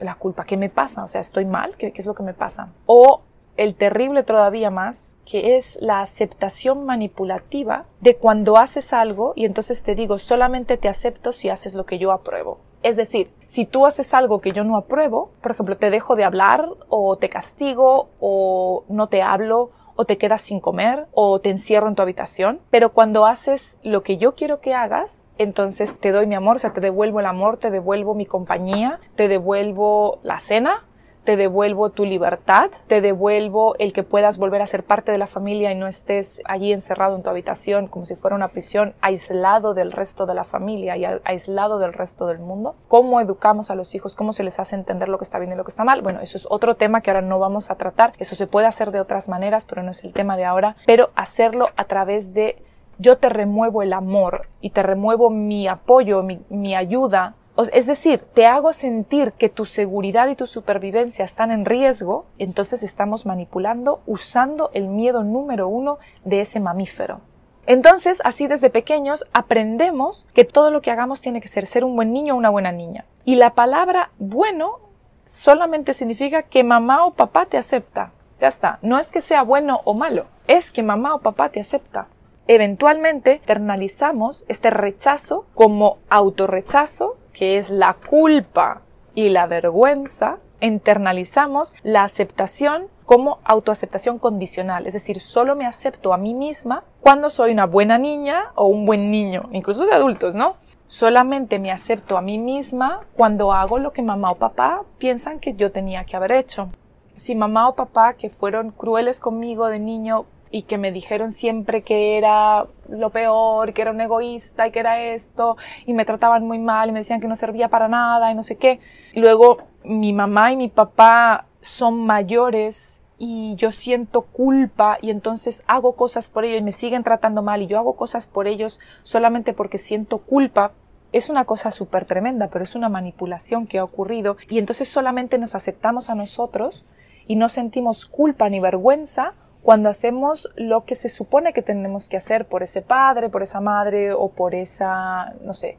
La 0.00 0.16
culpa, 0.16 0.44
¿qué 0.44 0.56
me 0.56 0.68
pasa? 0.68 1.04
O 1.04 1.08
sea, 1.08 1.20
¿estoy 1.20 1.44
mal? 1.44 1.76
¿Qué, 1.76 1.92
es 1.94 2.06
lo 2.06 2.14
que 2.14 2.24
me 2.24 2.34
pasa? 2.34 2.70
O 2.86 3.22
el 3.56 3.76
terrible 3.76 4.24
todavía 4.24 4.70
más, 4.70 5.18
que 5.24 5.56
es 5.56 5.78
la 5.80 6.00
aceptación 6.00 6.84
manipulativa 6.84 7.84
de 8.00 8.16
cuando 8.16 8.56
haces 8.56 8.92
algo 8.92 9.34
y 9.36 9.44
entonces 9.44 9.84
te 9.84 9.94
digo, 9.94 10.18
solamente 10.18 10.76
te 10.76 10.88
acepto 10.88 11.30
si 11.30 11.48
haces 11.48 11.74
lo 11.74 11.86
que 11.86 11.98
yo 11.98 12.10
apruebo. 12.10 12.58
Es 12.82 12.96
decir, 12.96 13.30
si 13.46 13.64
tú 13.64 13.86
haces 13.86 14.12
algo 14.14 14.40
que 14.40 14.52
yo 14.52 14.64
no 14.64 14.76
apruebo, 14.76 15.30
por 15.40 15.52
ejemplo, 15.52 15.76
te 15.76 15.90
dejo 15.90 16.16
de 16.16 16.24
hablar 16.24 16.68
o 16.88 17.16
te 17.16 17.28
castigo 17.28 18.08
o 18.20 18.84
no 18.88 19.08
te 19.08 19.22
hablo 19.22 19.70
o 19.94 20.04
te 20.04 20.18
quedas 20.18 20.40
sin 20.40 20.60
comer 20.60 21.06
o 21.12 21.40
te 21.40 21.50
encierro 21.50 21.88
en 21.88 21.94
tu 21.94 22.02
habitación, 22.02 22.60
pero 22.70 22.92
cuando 22.92 23.26
haces 23.26 23.78
lo 23.82 24.02
que 24.02 24.16
yo 24.16 24.34
quiero 24.34 24.60
que 24.60 24.74
hagas, 24.74 25.26
entonces 25.38 25.98
te 25.98 26.12
doy 26.12 26.26
mi 26.26 26.34
amor, 26.34 26.56
o 26.56 26.58
sea, 26.58 26.72
te 26.72 26.80
devuelvo 26.80 27.20
el 27.20 27.26
amor, 27.26 27.58
te 27.58 27.70
devuelvo 27.70 28.14
mi 28.14 28.26
compañía, 28.26 29.00
te 29.16 29.28
devuelvo 29.28 30.18
la 30.22 30.38
cena, 30.38 30.84
te 31.24 31.36
devuelvo 31.36 31.90
tu 31.90 32.04
libertad, 32.04 32.70
te 32.86 33.00
devuelvo 33.00 33.74
el 33.78 33.92
que 33.92 34.02
puedas 34.02 34.38
volver 34.38 34.62
a 34.62 34.66
ser 34.66 34.84
parte 34.84 35.12
de 35.12 35.18
la 35.18 35.26
familia 35.26 35.72
y 35.72 35.74
no 35.74 35.86
estés 35.86 36.42
allí 36.44 36.72
encerrado 36.72 37.16
en 37.16 37.22
tu 37.22 37.30
habitación 37.30 37.86
como 37.86 38.06
si 38.06 38.16
fuera 38.16 38.36
una 38.36 38.48
prisión, 38.48 38.94
aislado 39.00 39.74
del 39.74 39.92
resto 39.92 40.26
de 40.26 40.34
la 40.34 40.44
familia 40.44 40.96
y 40.96 41.04
aislado 41.24 41.78
del 41.78 41.92
resto 41.92 42.26
del 42.26 42.38
mundo. 42.38 42.74
¿Cómo 42.88 43.20
educamos 43.20 43.70
a 43.70 43.74
los 43.74 43.94
hijos? 43.94 44.16
¿Cómo 44.16 44.32
se 44.32 44.44
les 44.44 44.58
hace 44.58 44.74
entender 44.74 45.08
lo 45.08 45.18
que 45.18 45.24
está 45.24 45.38
bien 45.38 45.52
y 45.52 45.56
lo 45.56 45.64
que 45.64 45.70
está 45.70 45.84
mal? 45.84 46.02
Bueno, 46.02 46.20
eso 46.20 46.36
es 46.36 46.46
otro 46.50 46.74
tema 46.74 47.00
que 47.00 47.10
ahora 47.10 47.22
no 47.22 47.38
vamos 47.38 47.70
a 47.70 47.76
tratar. 47.76 48.12
Eso 48.18 48.34
se 48.34 48.46
puede 48.46 48.66
hacer 48.66 48.90
de 48.90 49.00
otras 49.00 49.28
maneras, 49.28 49.66
pero 49.66 49.82
no 49.82 49.90
es 49.90 50.04
el 50.04 50.12
tema 50.12 50.36
de 50.36 50.44
ahora. 50.44 50.76
Pero 50.86 51.10
hacerlo 51.14 51.68
a 51.76 51.84
través 51.84 52.34
de 52.34 52.62
yo 52.98 53.18
te 53.18 53.28
remuevo 53.28 53.82
el 53.82 53.92
amor 53.92 54.48
y 54.60 54.70
te 54.70 54.82
remuevo 54.82 55.30
mi 55.30 55.66
apoyo, 55.66 56.22
mi, 56.22 56.40
mi 56.50 56.74
ayuda 56.74 57.34
es 57.72 57.86
decir, 57.86 58.20
te 58.20 58.46
hago 58.46 58.72
sentir 58.72 59.32
que 59.32 59.48
tu 59.48 59.66
seguridad 59.66 60.28
y 60.28 60.36
tu 60.36 60.46
supervivencia 60.46 61.24
están 61.24 61.50
en 61.50 61.64
riesgo, 61.64 62.26
entonces 62.38 62.82
estamos 62.82 63.26
manipulando 63.26 64.00
usando 64.06 64.70
el 64.72 64.88
miedo 64.88 65.22
número 65.22 65.68
uno 65.68 65.98
de 66.24 66.40
ese 66.40 66.60
mamífero. 66.60 67.20
Entonces, 67.66 68.20
así 68.24 68.48
desde 68.48 68.70
pequeños 68.70 69.26
aprendemos 69.32 70.26
que 70.34 70.44
todo 70.44 70.70
lo 70.70 70.80
que 70.80 70.90
hagamos 70.90 71.20
tiene 71.20 71.40
que 71.40 71.48
ser 71.48 71.66
ser 71.66 71.84
un 71.84 71.94
buen 71.94 72.12
niño 72.12 72.34
o 72.34 72.38
una 72.38 72.50
buena 72.50 72.72
niña. 72.72 73.04
Y 73.24 73.36
la 73.36 73.54
palabra 73.54 74.10
bueno 74.18 74.80
solamente 75.24 75.92
significa 75.92 76.42
que 76.42 76.64
mamá 76.64 77.06
o 77.06 77.12
papá 77.12 77.46
te 77.46 77.58
acepta. 77.58 78.12
Ya 78.40 78.48
está. 78.48 78.80
No 78.82 78.98
es 78.98 79.12
que 79.12 79.20
sea 79.20 79.42
bueno 79.42 79.82
o 79.84 79.94
malo, 79.94 80.26
es 80.48 80.72
que 80.72 80.82
mamá 80.82 81.14
o 81.14 81.20
papá 81.20 81.50
te 81.50 81.60
acepta. 81.60 82.08
Eventualmente 82.48 83.36
internalizamos 83.36 84.44
este 84.48 84.70
rechazo 84.70 85.46
como 85.54 85.98
autorrechazo 86.10 87.16
que 87.32 87.56
es 87.56 87.70
la 87.70 87.94
culpa 87.94 88.82
y 89.14 89.28
la 89.28 89.46
vergüenza, 89.46 90.38
internalizamos 90.60 91.74
la 91.82 92.04
aceptación 92.04 92.88
como 93.04 93.40
autoaceptación 93.44 94.18
condicional, 94.18 94.86
es 94.86 94.94
decir, 94.94 95.20
solo 95.20 95.56
me 95.56 95.66
acepto 95.66 96.14
a 96.14 96.16
mí 96.16 96.34
misma 96.34 96.84
cuando 97.00 97.30
soy 97.30 97.52
una 97.52 97.66
buena 97.66 97.98
niña 97.98 98.52
o 98.54 98.66
un 98.66 98.86
buen 98.86 99.10
niño, 99.10 99.48
incluso 99.52 99.84
de 99.86 99.92
adultos, 99.92 100.34
¿no? 100.34 100.56
Solamente 100.86 101.58
me 101.58 101.72
acepto 101.72 102.16
a 102.16 102.22
mí 102.22 102.38
misma 102.38 103.00
cuando 103.16 103.52
hago 103.52 103.78
lo 103.78 103.92
que 103.92 104.02
mamá 104.02 104.30
o 104.30 104.36
papá 104.36 104.84
piensan 104.98 105.40
que 105.40 105.54
yo 105.54 105.72
tenía 105.72 106.04
que 106.04 106.16
haber 106.16 106.32
hecho. 106.32 106.70
Si 107.16 107.34
mamá 107.34 107.68
o 107.68 107.74
papá 107.74 108.14
que 108.14 108.30
fueron 108.30 108.70
crueles 108.70 109.18
conmigo 109.18 109.66
de 109.66 109.78
niño 109.78 110.26
y 110.52 110.62
que 110.64 110.78
me 110.78 110.92
dijeron 110.92 111.32
siempre 111.32 111.82
que 111.82 112.18
era 112.18 112.66
lo 112.88 113.10
peor, 113.10 113.72
que 113.72 113.82
era 113.82 113.90
un 113.90 114.00
egoísta 114.00 114.68
y 114.68 114.70
que 114.70 114.80
era 114.80 115.02
esto, 115.02 115.56
y 115.86 115.94
me 115.94 116.04
trataban 116.04 116.46
muy 116.46 116.58
mal 116.58 116.90
y 116.90 116.92
me 116.92 117.00
decían 117.00 117.20
que 117.20 117.26
no 117.26 117.36
servía 117.36 117.68
para 117.68 117.88
nada 117.88 118.30
y 118.30 118.34
no 118.34 118.42
sé 118.42 118.56
qué. 118.56 118.78
Luego 119.14 119.58
mi 119.82 120.12
mamá 120.12 120.52
y 120.52 120.56
mi 120.56 120.68
papá 120.68 121.46
son 121.62 122.04
mayores 122.04 123.00
y 123.18 123.56
yo 123.56 123.72
siento 123.72 124.22
culpa 124.22 124.98
y 125.00 125.10
entonces 125.10 125.64
hago 125.66 125.96
cosas 125.96 126.28
por 126.28 126.44
ellos 126.44 126.60
y 126.60 126.64
me 126.64 126.72
siguen 126.72 127.02
tratando 127.02 127.42
mal 127.42 127.62
y 127.62 127.66
yo 127.66 127.78
hago 127.78 127.96
cosas 127.96 128.28
por 128.28 128.46
ellos 128.46 128.78
solamente 129.02 129.54
porque 129.54 129.78
siento 129.78 130.18
culpa. 130.18 130.72
Es 131.12 131.30
una 131.30 131.44
cosa 131.44 131.70
súper 131.70 132.04
tremenda, 132.04 132.48
pero 132.48 132.64
es 132.64 132.74
una 132.74 132.88
manipulación 132.88 133.66
que 133.66 133.78
ha 133.78 133.84
ocurrido 133.84 134.36
y 134.50 134.58
entonces 134.58 134.88
solamente 134.88 135.38
nos 135.38 135.54
aceptamos 135.54 136.10
a 136.10 136.14
nosotros 136.14 136.84
y 137.26 137.36
no 137.36 137.48
sentimos 137.48 138.06
culpa 138.06 138.48
ni 138.48 138.60
vergüenza 138.60 139.34
cuando 139.62 139.88
hacemos 139.88 140.50
lo 140.56 140.84
que 140.84 140.94
se 140.94 141.08
supone 141.08 141.52
que 141.52 141.62
tenemos 141.62 142.08
que 142.08 142.16
hacer 142.16 142.46
por 142.46 142.62
ese 142.62 142.82
padre, 142.82 143.28
por 143.28 143.42
esa 143.42 143.60
madre 143.60 144.12
o 144.12 144.28
por 144.28 144.54
esa, 144.54 145.32
no 145.42 145.54
sé, 145.54 145.78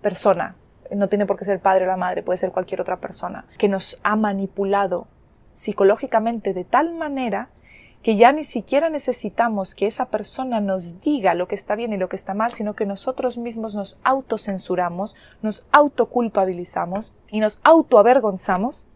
persona. 0.00 0.56
No 0.94 1.08
tiene 1.08 1.26
por 1.26 1.36
qué 1.36 1.44
ser 1.44 1.58
padre 1.58 1.84
o 1.84 1.88
la 1.88 1.96
madre, 1.96 2.22
puede 2.22 2.36
ser 2.36 2.52
cualquier 2.52 2.80
otra 2.80 2.98
persona, 2.98 3.44
que 3.58 3.68
nos 3.68 3.98
ha 4.04 4.14
manipulado 4.14 5.08
psicológicamente 5.52 6.54
de 6.54 6.64
tal 6.64 6.94
manera 6.94 7.48
que 8.02 8.14
ya 8.14 8.30
ni 8.30 8.44
siquiera 8.44 8.88
necesitamos 8.88 9.74
que 9.74 9.88
esa 9.88 10.06
persona 10.06 10.60
nos 10.60 11.00
diga 11.00 11.34
lo 11.34 11.48
que 11.48 11.56
está 11.56 11.74
bien 11.74 11.92
y 11.92 11.96
lo 11.96 12.08
que 12.08 12.14
está 12.14 12.34
mal, 12.34 12.52
sino 12.52 12.74
que 12.74 12.86
nosotros 12.86 13.36
mismos 13.36 13.74
nos 13.74 13.98
autocensuramos, 14.04 15.16
nos 15.42 15.66
autoculpabilizamos 15.72 17.14
y 17.28 17.40
nos 17.40 17.60
autoavergonzamos 17.64 18.86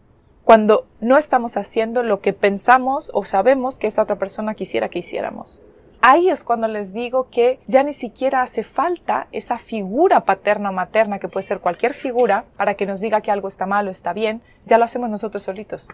cuando 0.51 0.89
no 1.01 1.17
estamos 1.17 1.57
haciendo 1.57 2.03
lo 2.03 2.21
que 2.21 2.33
pensamos 2.33 3.13
o 3.15 3.25
sabemos 3.25 3.79
que 3.79 3.87
esa 3.87 4.03
otra 4.03 4.17
persona 4.17 4.55
quisiera 4.55 4.89
que 4.89 4.99
hiciéramos. 4.99 5.61
Ahí 6.03 6.29
es 6.29 6.43
cuando 6.43 6.67
les 6.67 6.93
digo 6.93 7.29
que 7.31 7.61
ya 7.69 7.85
ni 7.85 7.93
siquiera 7.93 8.43
hace 8.43 8.65
falta 8.65 9.29
esa 9.31 9.59
figura 9.59 10.25
paterna 10.25 10.71
o 10.71 10.73
materna, 10.73 11.21
que 11.21 11.29
puede 11.29 11.47
ser 11.47 11.61
cualquier 11.61 11.95
figura, 11.95 12.47
para 12.57 12.75
que 12.75 12.85
nos 12.85 12.99
diga 12.99 13.21
que 13.21 13.31
algo 13.31 13.47
está 13.47 13.65
mal 13.65 13.87
o 13.87 13.93
está 13.93 14.13
bien, 14.13 14.43
ya 14.67 14.77
lo 14.77 14.87
hacemos 14.87 15.09
nosotros 15.09 15.45
solitos. 15.45 15.87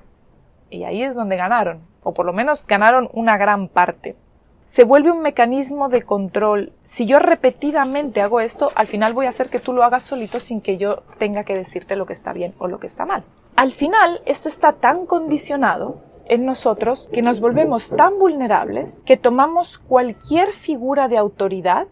Y 0.70 0.84
ahí 0.84 1.02
es 1.02 1.14
donde 1.14 1.36
ganaron, 1.36 1.82
o 2.02 2.14
por 2.14 2.24
lo 2.24 2.32
menos 2.32 2.66
ganaron 2.66 3.10
una 3.12 3.36
gran 3.36 3.68
parte. 3.68 4.16
Se 4.64 4.84
vuelve 4.84 5.10
un 5.10 5.20
mecanismo 5.20 5.90
de 5.90 6.00
control. 6.00 6.72
Si 6.82 7.04
yo 7.04 7.18
repetidamente 7.18 8.22
hago 8.22 8.40
esto, 8.40 8.72
al 8.74 8.86
final 8.86 9.12
voy 9.12 9.26
a 9.26 9.28
hacer 9.28 9.50
que 9.50 9.60
tú 9.60 9.74
lo 9.74 9.84
hagas 9.84 10.04
solito 10.04 10.40
sin 10.40 10.62
que 10.62 10.78
yo 10.78 11.02
tenga 11.18 11.44
que 11.44 11.54
decirte 11.54 11.94
lo 11.94 12.06
que 12.06 12.14
está 12.14 12.32
bien 12.32 12.54
o 12.56 12.68
lo 12.68 12.80
que 12.80 12.86
está 12.86 13.04
mal. 13.04 13.22
Al 13.56 13.72
final, 13.72 14.20
esto 14.26 14.50
está 14.50 14.74
tan 14.74 15.06
condicionado 15.06 16.02
en 16.28 16.44
nosotros 16.44 17.08
que 17.10 17.22
nos 17.22 17.40
volvemos 17.40 17.88
tan 17.88 18.18
vulnerables 18.18 19.02
que 19.06 19.16
tomamos 19.16 19.78
cualquier 19.78 20.52
figura 20.52 21.08
de 21.08 21.16
autoridad 21.16 21.88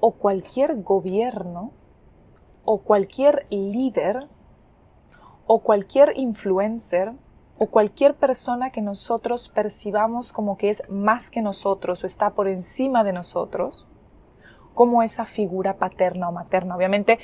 o 0.00 0.16
cualquier 0.16 0.82
gobierno 0.82 1.70
o 2.64 2.82
cualquier 2.82 3.46
líder 3.50 4.26
o 5.46 5.60
cualquier 5.60 6.12
influencer 6.16 7.12
o 7.56 7.66
cualquier 7.66 8.16
persona 8.16 8.70
que 8.70 8.82
nosotros 8.82 9.48
percibamos 9.48 10.32
como 10.32 10.56
que 10.56 10.70
es 10.70 10.82
más 10.88 11.30
que 11.30 11.40
nosotros 11.40 12.02
o 12.02 12.06
está 12.06 12.30
por 12.30 12.48
encima 12.48 13.04
de 13.04 13.12
nosotros, 13.12 13.86
como 14.74 15.04
esa 15.04 15.24
figura 15.24 15.76
paterna 15.76 16.30
o 16.30 16.32
materna. 16.32 16.74
Obviamente 16.74 17.20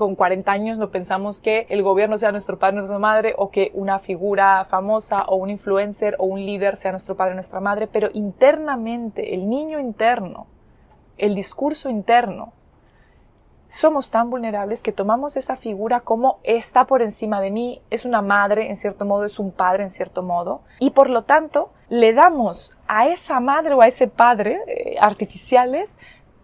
con 0.00 0.14
40 0.14 0.50
años 0.50 0.78
no 0.78 0.90
pensamos 0.90 1.42
que 1.42 1.66
el 1.68 1.82
gobierno 1.82 2.16
sea 2.16 2.32
nuestro 2.32 2.58
padre, 2.58 2.76
nuestra 2.76 2.98
madre, 2.98 3.34
o 3.36 3.50
que 3.50 3.70
una 3.74 3.98
figura 3.98 4.64
famosa 4.64 5.24
o 5.24 5.36
un 5.36 5.50
influencer 5.50 6.16
o 6.18 6.24
un 6.24 6.46
líder 6.46 6.78
sea 6.78 6.90
nuestro 6.90 7.16
padre, 7.16 7.34
nuestra 7.34 7.60
madre, 7.60 7.86
pero 7.86 8.08
internamente, 8.14 9.34
el 9.34 9.50
niño 9.50 9.78
interno, 9.78 10.46
el 11.18 11.34
discurso 11.34 11.90
interno, 11.90 12.54
somos 13.68 14.10
tan 14.10 14.30
vulnerables 14.30 14.82
que 14.82 14.90
tomamos 14.90 15.36
esa 15.36 15.56
figura 15.56 16.00
como 16.00 16.38
está 16.44 16.86
por 16.86 17.02
encima 17.02 17.42
de 17.42 17.50
mí, 17.50 17.82
es 17.90 18.06
una 18.06 18.22
madre 18.22 18.70
en 18.70 18.78
cierto 18.78 19.04
modo, 19.04 19.26
es 19.26 19.38
un 19.38 19.52
padre 19.52 19.82
en 19.82 19.90
cierto 19.90 20.22
modo, 20.22 20.62
y 20.78 20.92
por 20.92 21.10
lo 21.10 21.24
tanto 21.24 21.72
le 21.90 22.14
damos 22.14 22.74
a 22.88 23.06
esa 23.06 23.38
madre 23.38 23.74
o 23.74 23.82
a 23.82 23.86
ese 23.86 24.08
padre 24.08 24.60
eh, 24.66 24.96
artificiales 24.98 25.98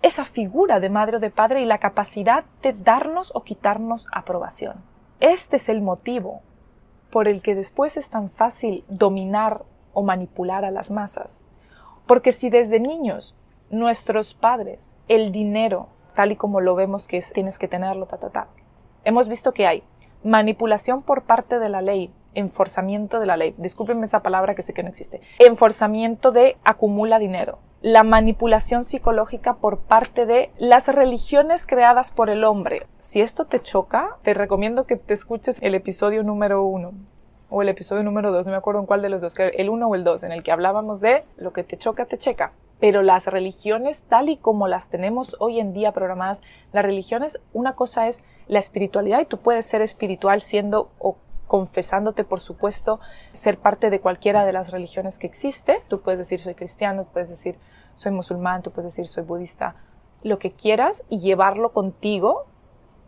esa 0.07 0.25
figura 0.25 0.79
de 0.79 0.89
madre 0.89 1.17
o 1.17 1.21
de 1.21 1.31
padre 1.31 1.63
y 1.63 1.65
la 1.65 1.79
capacidad 1.79 2.45
de 2.63 2.73
darnos 2.73 3.33
o 3.35 3.43
quitarnos 3.43 4.07
aprobación. 4.13 4.77
Este 5.19 5.57
es 5.57 5.69
el 5.69 5.83
motivo 5.83 6.43
por 7.11 7.27
el 7.27 7.43
que 7.43 7.57
después 7.57 7.97
es 7.97 8.09
tan 8.09 8.31
fácil 8.31 8.85
dominar 8.89 9.65
o 9.95 10.05
manipular 10.05 10.65
a 10.65 10.71
las 10.71 10.93
masas. 10.93 11.43
Porque 12.07 12.31
si 12.31 12.51
desde 12.51 12.79
niños 12.79 13.35
nuestros 13.71 14.35
padres, 14.35 14.95
el 15.09 15.33
dinero, 15.33 15.89
tal 16.15 16.31
y 16.31 16.37
como 16.37 16.61
lo 16.61 16.77
vemos 16.77 17.09
que 17.09 17.17
es, 17.17 17.33
tienes 17.33 17.59
que 17.59 17.67
tenerlo, 17.67 18.07
ta, 18.07 18.19
ta, 18.19 18.31
ta, 18.31 18.47
hemos 19.03 19.29
visto 19.29 19.53
que 19.53 19.67
hay 19.67 19.83
manipulación 20.25 21.03
por 21.03 21.23
parte 21.23 21.59
de 21.59 21.69
la 21.69 21.81
ley, 21.81 22.11
enforzamiento 22.35 23.21
de 23.21 23.27
la 23.27 23.37
ley, 23.37 23.55
discúlpenme 23.59 24.05
esa 24.05 24.23
palabra 24.23 24.55
que 24.55 24.63
sé 24.63 24.75
que 24.75 24.83
no 24.83 24.89
existe, 24.89 25.21
enforzamiento 25.39 26.33
de 26.33 26.57
acumula 26.65 27.19
dinero, 27.19 27.59
la 27.83 28.03
manipulación 28.03 28.85
psicológica 28.85 29.55
por 29.55 29.79
parte 29.79 30.27
de 30.27 30.51
las 30.59 30.89
religiones 30.89 31.67
creadas 31.67 32.13
por 32.13 32.31
el 32.31 32.45
hombre. 32.45 32.87
Si 32.99 33.21
esto 33.21 33.47
te 33.47 33.61
choca, 33.61 34.17
te 34.23 34.35
recomiendo 34.35 34.85
que 34.85 34.97
te 34.97 35.15
escuches 35.15 35.59
el 35.63 35.75
episodio 35.75 36.23
número 36.23 36.65
uno. 36.65 36.93
o 37.49 37.63
el 37.63 37.69
episodio 37.69 38.03
número 38.03 38.33
2, 38.33 38.45
no 38.45 38.51
me 38.51 38.59
acuerdo 38.59 38.81
en 38.81 38.87
cuál 38.87 39.03
de 39.03 39.09
los 39.09 39.23
dos, 39.23 39.35
el 39.39 39.71
1 39.71 39.87
o 39.87 39.95
el 39.95 40.03
2, 40.03 40.25
en 40.25 40.33
el 40.33 40.43
que 40.43 40.51
hablábamos 40.51 41.01
de 41.01 41.25
lo 41.37 41.53
que 41.53 41.63
te 41.63 41.79
choca, 41.79 42.05
te 42.05 42.19
checa. 42.19 42.53
Pero 42.79 43.03
las 43.03 43.27
religiones, 43.27 44.03
tal 44.03 44.29
y 44.29 44.37
como 44.37 44.69
las 44.69 44.91
tenemos 44.91 45.37
hoy 45.41 45.61
en 45.61 45.73
día 45.73 45.93
programadas, 45.93 46.43
las 46.73 46.85
religiones, 46.85 47.41
una 47.53 47.75
cosa 47.75 48.07
es 48.07 48.23
la 48.49 48.59
espiritualidad 48.59 49.21
y 49.21 49.27
tú 49.27 49.39
puedes 49.39 49.67
ser 49.67 49.83
espiritual 49.83 50.43
siendo 50.43 50.91
o 50.99 51.17
confesándote, 51.47 52.25
por 52.25 52.41
supuesto, 52.41 53.01
ser 53.33 53.59
parte 53.59 53.91
de 53.91 54.01
cualquiera 54.01 54.45
de 54.45 54.53
las 54.53 54.73
religiones 54.73 55.19
que 55.19 55.27
existe. 55.27 55.83
Tú 55.89 56.01
puedes 56.01 56.19
decir 56.19 56.41
soy 56.41 56.55
cristiano, 56.55 57.05
tú 57.05 57.11
puedes 57.13 57.29
decir 57.29 57.59
soy 57.95 58.13
musulmán, 58.13 58.63
tú 58.63 58.73
puedes 58.73 58.93
decir 58.93 59.07
soy 59.07 59.25
budista, 59.25 59.77
lo 60.23 60.39
que 60.39 60.53
quieras 60.53 61.05
y 61.09 61.21
llevarlo 61.21 61.73
contigo 61.73 62.47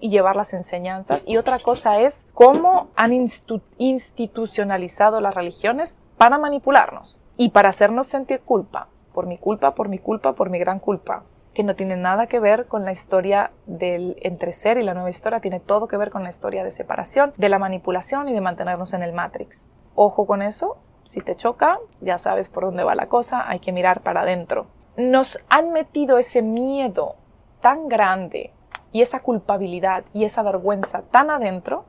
y 0.01 0.11
llevar 0.11 0.37
las 0.37 0.55
enseñanzas. 0.55 1.25
Y 1.27 1.37
otra 1.37 1.59
cosa 1.59 1.99
es 1.99 2.29
cómo 2.33 2.89
han 2.95 3.13
institucionalizado 3.13 5.21
las 5.21 5.35
religiones 5.35 5.99
para 6.17 6.39
manipularnos 6.39 7.21
y 7.37 7.51
para 7.51 7.71
hacernos 7.71 8.07
sentir 8.07 8.41
culpa. 8.41 8.89
Por 9.19 9.27
mi 9.27 9.37
culpa, 9.37 9.75
por 9.75 9.89
mi 9.89 9.99
culpa, 9.99 10.37
por 10.37 10.49
mi 10.49 10.61
gran 10.61 10.79
culpa. 10.79 11.25
Que 11.53 11.65
no 11.65 11.75
tiene 11.75 11.97
nada 11.97 12.29
que 12.29 12.39
ver 12.39 12.69
con 12.69 12.85
la 12.85 12.93
historia 12.93 13.51
del 13.67 14.17
entreser 14.21 14.79
y 14.79 14.85
la 14.85 14.95
nueva 14.95 15.11
historia, 15.11 15.41
tiene 15.41 15.59
todo 15.59 15.89
que 15.89 15.97
ver 15.97 16.13
con 16.13 16.23
la 16.23 16.29
historia 16.29 16.63
de 16.63 16.71
separación, 16.71 17.33
de 17.37 17.49
la 17.49 17.59
manipulación 17.59 18.29
y 18.29 18.33
de 18.33 18.41
mantenernos 18.41 18.95
en 18.95 19.03
el 19.03 19.13
Matrix. 19.13 19.69
Ojo 19.97 20.25
con 20.25 20.41
eso, 20.41 20.77
si 21.03 21.21
te 21.21 21.35
choca, 21.35 21.81
ya 22.01 22.17
sabes 22.17 22.49
por 22.49 22.63
dónde 22.63 22.85
va 22.85 22.95
la 22.95 23.09
cosa, 23.09 23.51
hay 23.51 23.59
que 23.59 23.73
mirar 23.73 24.03
para 24.03 24.21
adentro. 24.21 24.69
Nos 24.97 25.45
han 25.49 25.73
metido 25.73 26.19
ese 26.19 26.41
miedo 26.41 27.17
tan 27.61 27.89
grande 27.89 28.53
y 28.93 29.03
esa 29.03 29.19
culpabilidad 29.19 30.05
y 30.13 30.23
esa 30.23 30.45
vergüenza 30.45 31.03
tan 31.11 31.31
adentro 31.31 31.87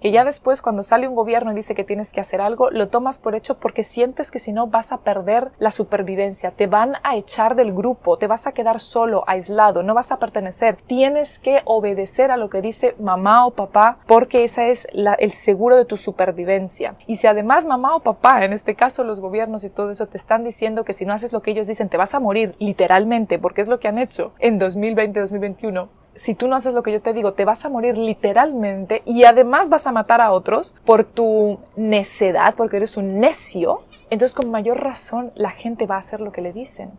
que 0.00 0.10
ya 0.10 0.24
después 0.24 0.62
cuando 0.62 0.82
sale 0.82 1.08
un 1.08 1.14
gobierno 1.14 1.52
y 1.52 1.54
dice 1.54 1.74
que 1.74 1.84
tienes 1.84 2.12
que 2.12 2.20
hacer 2.20 2.40
algo, 2.40 2.70
lo 2.70 2.88
tomas 2.88 3.18
por 3.18 3.34
hecho 3.34 3.58
porque 3.58 3.82
sientes 3.82 4.30
que 4.30 4.38
si 4.38 4.52
no 4.52 4.66
vas 4.66 4.92
a 4.92 4.98
perder 4.98 5.52
la 5.58 5.70
supervivencia, 5.70 6.50
te 6.50 6.66
van 6.66 6.94
a 7.02 7.16
echar 7.16 7.56
del 7.56 7.72
grupo, 7.72 8.18
te 8.18 8.26
vas 8.26 8.46
a 8.46 8.52
quedar 8.52 8.80
solo, 8.80 9.24
aislado, 9.26 9.82
no 9.82 9.94
vas 9.94 10.12
a 10.12 10.18
pertenecer, 10.18 10.76
tienes 10.86 11.38
que 11.38 11.62
obedecer 11.64 12.30
a 12.30 12.36
lo 12.36 12.50
que 12.50 12.62
dice 12.62 12.94
mamá 12.98 13.46
o 13.46 13.52
papá 13.52 13.98
porque 14.06 14.44
esa 14.44 14.66
es 14.66 14.86
el 14.92 15.30
seguro 15.32 15.76
de 15.76 15.84
tu 15.84 15.96
supervivencia. 15.96 16.94
Y 17.06 17.16
si 17.16 17.26
además 17.26 17.64
mamá 17.64 17.96
o 17.96 18.00
papá, 18.00 18.44
en 18.44 18.52
este 18.52 18.74
caso 18.74 19.04
los 19.04 19.20
gobiernos 19.20 19.64
y 19.64 19.70
todo 19.70 19.90
eso, 19.90 20.06
te 20.06 20.16
están 20.16 20.44
diciendo 20.44 20.84
que 20.84 20.92
si 20.92 21.04
no 21.04 21.12
haces 21.12 21.32
lo 21.32 21.42
que 21.42 21.50
ellos 21.50 21.66
dicen, 21.66 21.88
te 21.88 21.96
vas 21.96 22.14
a 22.14 22.20
morir 22.20 22.54
literalmente, 22.58 23.38
porque 23.38 23.60
es 23.60 23.68
lo 23.68 23.80
que 23.80 23.88
han 23.88 23.98
hecho 23.98 24.32
en 24.38 24.60
2020-2021, 24.60 25.88
si 26.16 26.34
tú 26.34 26.48
no 26.48 26.56
haces 26.56 26.74
lo 26.74 26.82
que 26.82 26.92
yo 26.92 27.00
te 27.00 27.12
digo, 27.12 27.34
te 27.34 27.44
vas 27.44 27.64
a 27.64 27.68
morir 27.68 27.98
literalmente 27.98 29.02
y 29.04 29.24
además 29.24 29.68
vas 29.68 29.86
a 29.86 29.92
matar 29.92 30.20
a 30.20 30.32
otros 30.32 30.74
por 30.84 31.04
tu 31.04 31.60
necedad, 31.76 32.54
porque 32.56 32.78
eres 32.78 32.96
un 32.96 33.20
necio, 33.20 33.82
entonces 34.10 34.34
con 34.34 34.50
mayor 34.50 34.82
razón 34.82 35.30
la 35.34 35.50
gente 35.50 35.86
va 35.86 35.96
a 35.96 36.00
hacer 36.00 36.20
lo 36.20 36.32
que 36.32 36.40
le 36.40 36.52
dicen. 36.52 36.90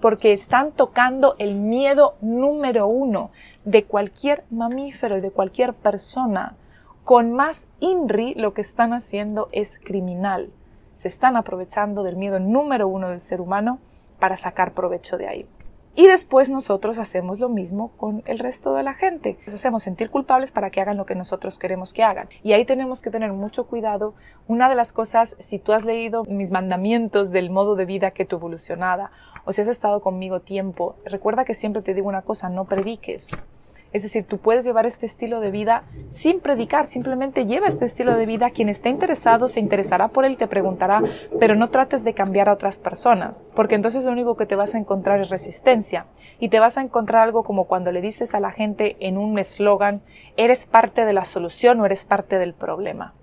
Porque 0.00 0.32
están 0.32 0.72
tocando 0.72 1.36
el 1.38 1.54
miedo 1.54 2.16
número 2.20 2.86
uno 2.86 3.30
de 3.64 3.84
cualquier 3.84 4.44
mamífero 4.50 5.16
y 5.16 5.20
de 5.22 5.30
cualquier 5.30 5.72
persona. 5.72 6.54
Con 7.02 7.32
más 7.32 7.68
INRI 7.80 8.34
lo 8.34 8.52
que 8.52 8.60
están 8.60 8.92
haciendo 8.92 9.48
es 9.52 9.78
criminal. 9.78 10.50
Se 10.94 11.08
están 11.08 11.36
aprovechando 11.36 12.02
del 12.02 12.16
miedo 12.16 12.40
número 12.40 12.88
uno 12.88 13.08
del 13.08 13.20
ser 13.20 13.40
humano 13.40 13.78
para 14.18 14.36
sacar 14.36 14.72
provecho 14.72 15.16
de 15.16 15.28
ahí. 15.28 15.46
Y 15.98 16.06
después 16.06 16.50
nosotros 16.50 16.98
hacemos 16.98 17.40
lo 17.40 17.48
mismo 17.48 17.90
con 17.96 18.22
el 18.26 18.38
resto 18.38 18.74
de 18.74 18.82
la 18.82 18.92
gente. 18.92 19.38
Los 19.46 19.54
hacemos 19.54 19.82
sentir 19.82 20.10
culpables 20.10 20.52
para 20.52 20.68
que 20.68 20.82
hagan 20.82 20.98
lo 20.98 21.06
que 21.06 21.14
nosotros 21.14 21.58
queremos 21.58 21.94
que 21.94 22.02
hagan. 22.02 22.28
Y 22.42 22.52
ahí 22.52 22.66
tenemos 22.66 23.00
que 23.00 23.10
tener 23.10 23.32
mucho 23.32 23.66
cuidado. 23.66 24.12
Una 24.46 24.68
de 24.68 24.74
las 24.74 24.92
cosas, 24.92 25.36
si 25.40 25.58
tú 25.58 25.72
has 25.72 25.86
leído 25.86 26.24
mis 26.24 26.50
mandamientos 26.50 27.30
del 27.30 27.48
modo 27.48 27.76
de 27.76 27.86
vida 27.86 28.10
que 28.10 28.26
tu 28.26 28.36
evolucionada, 28.36 29.10
o 29.46 29.54
si 29.54 29.62
has 29.62 29.68
estado 29.68 30.02
conmigo 30.02 30.40
tiempo, 30.40 30.96
recuerda 31.06 31.46
que 31.46 31.54
siempre 31.54 31.80
te 31.80 31.94
digo 31.94 32.08
una 32.08 32.22
cosa, 32.22 32.50
no 32.50 32.66
prediques. 32.66 33.30
Es 33.96 34.02
decir, 34.02 34.26
tú 34.26 34.36
puedes 34.36 34.66
llevar 34.66 34.84
este 34.84 35.06
estilo 35.06 35.40
de 35.40 35.50
vida 35.50 35.84
sin 36.10 36.40
predicar, 36.40 36.86
simplemente 36.86 37.46
lleva 37.46 37.66
este 37.66 37.86
estilo 37.86 38.14
de 38.14 38.26
vida. 38.26 38.50
Quien 38.50 38.68
esté 38.68 38.90
interesado 38.90 39.48
se 39.48 39.58
interesará 39.58 40.08
por 40.08 40.26
él 40.26 40.36
te 40.36 40.46
preguntará, 40.46 41.02
pero 41.40 41.54
no 41.54 41.70
trates 41.70 42.04
de 42.04 42.12
cambiar 42.12 42.50
a 42.50 42.52
otras 42.52 42.78
personas, 42.78 43.42
porque 43.54 43.74
entonces 43.74 44.04
lo 44.04 44.12
único 44.12 44.36
que 44.36 44.44
te 44.44 44.54
vas 44.54 44.74
a 44.74 44.78
encontrar 44.78 45.22
es 45.22 45.30
resistencia. 45.30 46.04
Y 46.38 46.50
te 46.50 46.60
vas 46.60 46.76
a 46.76 46.82
encontrar 46.82 47.22
algo 47.22 47.42
como 47.42 47.64
cuando 47.64 47.90
le 47.90 48.02
dices 48.02 48.34
a 48.34 48.40
la 48.40 48.50
gente 48.50 48.98
en 49.00 49.16
un 49.16 49.38
eslogan, 49.38 50.02
eres 50.36 50.66
parte 50.66 51.06
de 51.06 51.14
la 51.14 51.24
solución 51.24 51.80
o 51.80 51.86
eres 51.86 52.04
parte 52.04 52.38
del 52.38 52.52
problema 52.52 53.14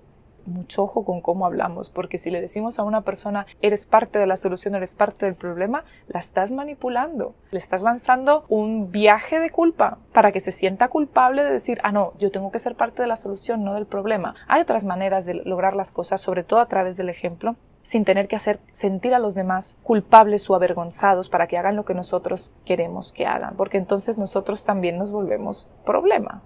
mucho 0.46 0.82
ojo 0.82 1.04
con 1.04 1.20
cómo 1.20 1.46
hablamos, 1.46 1.90
porque 1.90 2.18
si 2.18 2.30
le 2.30 2.40
decimos 2.40 2.78
a 2.78 2.84
una 2.84 3.02
persona, 3.02 3.46
eres 3.62 3.86
parte 3.86 4.18
de 4.18 4.26
la 4.26 4.36
solución, 4.36 4.74
eres 4.74 4.94
parte 4.94 5.26
del 5.26 5.34
problema, 5.34 5.84
la 6.08 6.20
estás 6.20 6.52
manipulando, 6.52 7.34
le 7.50 7.58
estás 7.58 7.82
lanzando 7.82 8.44
un 8.48 8.90
viaje 8.90 9.40
de 9.40 9.50
culpa 9.50 9.98
para 10.12 10.32
que 10.32 10.40
se 10.40 10.52
sienta 10.52 10.88
culpable 10.88 11.44
de 11.44 11.52
decir, 11.52 11.80
ah, 11.82 11.92
no, 11.92 12.12
yo 12.18 12.30
tengo 12.30 12.50
que 12.50 12.58
ser 12.58 12.74
parte 12.74 13.02
de 13.02 13.08
la 13.08 13.16
solución, 13.16 13.64
no 13.64 13.74
del 13.74 13.86
problema. 13.86 14.34
Hay 14.48 14.60
otras 14.60 14.84
maneras 14.84 15.24
de 15.24 15.34
lograr 15.34 15.74
las 15.74 15.92
cosas, 15.92 16.20
sobre 16.20 16.42
todo 16.42 16.60
a 16.60 16.66
través 16.66 16.96
del 16.96 17.08
ejemplo 17.08 17.56
sin 17.84 18.04
tener 18.04 18.28
que 18.28 18.36
hacer 18.36 18.58
sentir 18.72 19.14
a 19.14 19.18
los 19.18 19.34
demás 19.34 19.76
culpables 19.82 20.48
o 20.48 20.54
avergonzados 20.54 21.28
para 21.28 21.46
que 21.46 21.58
hagan 21.58 21.76
lo 21.76 21.84
que 21.84 21.94
nosotros 21.94 22.52
queremos 22.64 23.12
que 23.12 23.26
hagan, 23.26 23.56
porque 23.56 23.76
entonces 23.76 24.18
nosotros 24.18 24.64
también 24.64 24.98
nos 24.98 25.12
volvemos 25.12 25.70
problema. 25.84 26.42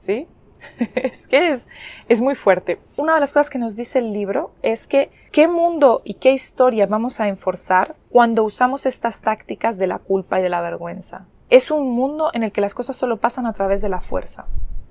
¿Sí? 0.00 0.28
es 0.94 1.28
que 1.28 1.50
es, 1.50 1.68
es 2.08 2.20
muy 2.20 2.34
fuerte. 2.34 2.78
Una 2.96 3.14
de 3.14 3.20
las 3.20 3.32
cosas 3.32 3.50
que 3.50 3.58
nos 3.58 3.76
dice 3.76 3.98
el 3.98 4.12
libro 4.12 4.52
es 4.62 4.86
que 4.86 5.10
qué 5.32 5.48
mundo 5.48 6.02
y 6.04 6.14
qué 6.14 6.32
historia 6.32 6.86
vamos 6.86 7.20
a 7.20 7.28
enforzar 7.28 7.96
cuando 8.10 8.44
usamos 8.44 8.86
estas 8.86 9.20
tácticas 9.20 9.78
de 9.78 9.86
la 9.86 9.98
culpa 9.98 10.40
y 10.40 10.42
de 10.42 10.48
la 10.48 10.60
vergüenza. 10.60 11.26
Es 11.50 11.70
un 11.70 11.90
mundo 11.90 12.30
en 12.32 12.42
el 12.42 12.52
que 12.52 12.60
las 12.60 12.74
cosas 12.74 12.96
solo 12.96 13.18
pasan 13.18 13.46
a 13.46 13.52
través 13.52 13.82
de 13.82 13.88
la 13.88 14.00
fuerza. 14.00 14.46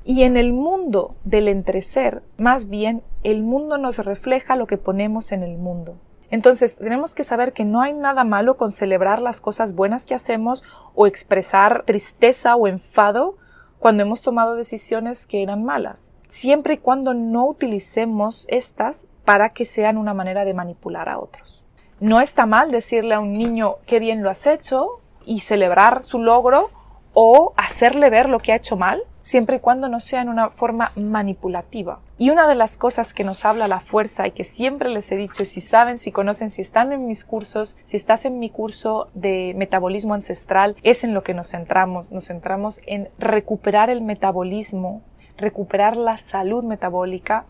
Y 0.05 0.23
en 0.23 0.38
el 0.38 0.51
mundo 0.51 1.15
del 1.23 1.47
entrecer, 1.47 2.23
más 2.38 2.69
bien, 2.69 3.03
el 3.23 3.41
mundo 3.41 3.77
nos 3.77 3.97
refleja 3.97 4.55
lo 4.55 4.67
que 4.67 4.77
ponemos 4.77 5.31
en 5.31 5.43
el 5.43 5.57
mundo. 5.57 5.95
Entonces, 6.29 6.77
tenemos 6.77 7.15
que 7.15 7.23
saber 7.23 7.53
que 7.53 7.63
no 7.63 7.81
hay 7.81 7.93
nada 7.93 8.23
malo 8.23 8.57
con 8.57 8.71
celebrar 8.71 9.21
las 9.21 9.39
cosas 9.39 9.75
buenas 9.75 10.05
que 10.05 10.15
hacemos 10.15 10.63
o 10.95 11.05
expresar 11.07 11.83
tristeza 11.86 12.55
o 12.55 12.67
enfado 12.67 13.36
cuando 13.84 14.04
hemos 14.04 14.22
tomado 14.22 14.56
decisiones 14.56 15.28
que 15.28 15.43
eran 15.43 15.65
malas, 15.65 16.13
siempre 16.30 16.76
y 16.76 16.78
cuando 16.78 17.13
no 17.13 17.46
utilicemos 17.46 18.46
estas 18.48 19.10
para 19.26 19.50
que 19.50 19.65
sean 19.65 19.98
una 19.98 20.13
manera 20.13 20.46
de 20.46 20.54
manipular 20.54 21.10
a 21.10 21.19
otros. 21.19 21.65
No 22.00 22.22
está 22.22 22.46
mal 22.46 22.72
decirle 22.72 23.13
a 23.13 23.19
un 23.19 23.38
niño 23.38 23.76
qué 23.86 24.00
bien 24.00 24.24
lo 24.24 24.30
has 24.30 24.48
hecho 24.48 25.02
y 25.26 25.41
celebrar 25.41 26.02
su 26.02 26.19
logro 26.19 26.67
o 27.13 27.52
hacerle 27.58 28.10
ver 28.10 28.30
lo 28.30 28.39
que 28.39 28.54
ha 28.54 28.56
hecho 28.56 28.78
mal, 28.78 29.04
siempre 29.19 29.58
y 29.58 29.60
cuando 29.60 29.89
no 29.89 30.00
sea 30.00 30.22
en 30.22 30.30
una 30.30 30.52
forma 30.52 30.93
manipulativa. 30.96 32.00
Y 32.23 32.29
una 32.29 32.47
de 32.47 32.55
las 32.55 32.77
cosas 32.77 33.13
que 33.13 33.25
nos 33.25 33.43
habla 33.43 33.67
la 33.67 33.81
fuerza 33.81 34.25
y 34.25 34.31
que 34.31 34.45
siempre 34.45 34.89
les 34.89 35.12
he 35.12 35.17
dicho, 35.17 35.43
si 35.43 35.59
saben, 35.59 35.97
si 35.97 36.13
conocen, 36.13 36.51
si 36.51 36.62
están 36.62 36.93
en 36.93 37.05
mis 37.05 37.25
cursos, 37.25 37.75
si 37.83 37.97
estás 37.97 38.23
en 38.23 38.39
mi 38.39 38.49
curso 38.49 39.09
de 39.13 39.53
metabolismo 39.57 40.13
ancestral, 40.13 40.77
es 40.83 41.03
en 41.03 41.13
lo 41.13 41.21
que 41.21 41.33
nos 41.33 41.49
centramos. 41.49 42.13
Nos 42.13 42.27
centramos 42.27 42.79
en 42.86 43.09
recuperar 43.17 43.89
el 43.89 44.01
metabolismo, 44.01 45.01
recuperar 45.36 45.97
la 45.97 46.15
salud 46.15 46.63
metabólica, 46.63 47.45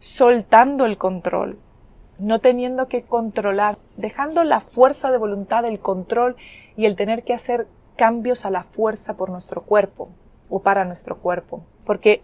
soltando 0.00 0.84
el 0.84 0.98
control, 0.98 1.58
no 2.18 2.40
teniendo 2.40 2.88
que 2.88 3.04
controlar, 3.04 3.78
dejando 3.96 4.44
la 4.44 4.60
fuerza 4.60 5.10
de 5.10 5.16
voluntad, 5.16 5.64
el 5.64 5.80
control 5.80 6.36
y 6.76 6.84
el 6.84 6.94
tener 6.94 7.22
que 7.22 7.32
hacer 7.32 7.68
cambios 7.96 8.44
a 8.44 8.50
la 8.50 8.64
fuerza 8.64 9.16
por 9.16 9.30
nuestro 9.30 9.62
cuerpo 9.62 10.10
o 10.50 10.60
para 10.60 10.84
nuestro 10.84 11.16
cuerpo. 11.16 11.64
Porque 11.86 12.22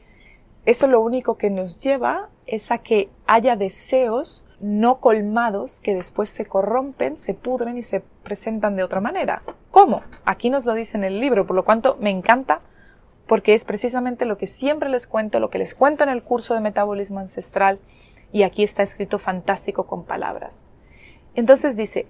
eso 0.66 0.86
lo 0.88 1.00
único 1.00 1.38
que 1.38 1.48
nos 1.48 1.82
lleva 1.82 2.28
es 2.46 2.70
a 2.70 2.78
que 2.78 3.08
haya 3.26 3.56
deseos 3.56 4.44
no 4.60 5.00
colmados 5.00 5.80
que 5.80 5.94
después 5.94 6.28
se 6.28 6.46
corrompen, 6.46 7.18
se 7.18 7.34
pudren 7.34 7.78
y 7.78 7.82
se 7.82 8.00
presentan 8.00 8.74
de 8.76 8.82
otra 8.82 9.00
manera. 9.00 9.42
¿Cómo? 9.70 10.02
Aquí 10.24 10.50
nos 10.50 10.64
lo 10.64 10.74
dice 10.74 10.96
en 10.96 11.04
el 11.04 11.20
libro, 11.20 11.46
por 11.46 11.56
lo 11.56 11.64
cuanto 11.64 11.96
me 12.00 12.10
encanta 12.10 12.60
porque 13.26 13.54
es 13.54 13.64
precisamente 13.64 14.24
lo 14.24 14.38
que 14.38 14.46
siempre 14.46 14.88
les 14.88 15.06
cuento, 15.06 15.40
lo 15.40 15.50
que 15.50 15.58
les 15.58 15.74
cuento 15.74 16.04
en 16.04 16.10
el 16.10 16.22
curso 16.22 16.54
de 16.54 16.60
metabolismo 16.60 17.18
ancestral 17.18 17.80
y 18.32 18.42
aquí 18.42 18.62
está 18.62 18.82
escrito 18.82 19.18
fantástico 19.18 19.86
con 19.86 20.04
palabras. 20.04 20.62
Entonces 21.34 21.76
dice, 21.76 22.06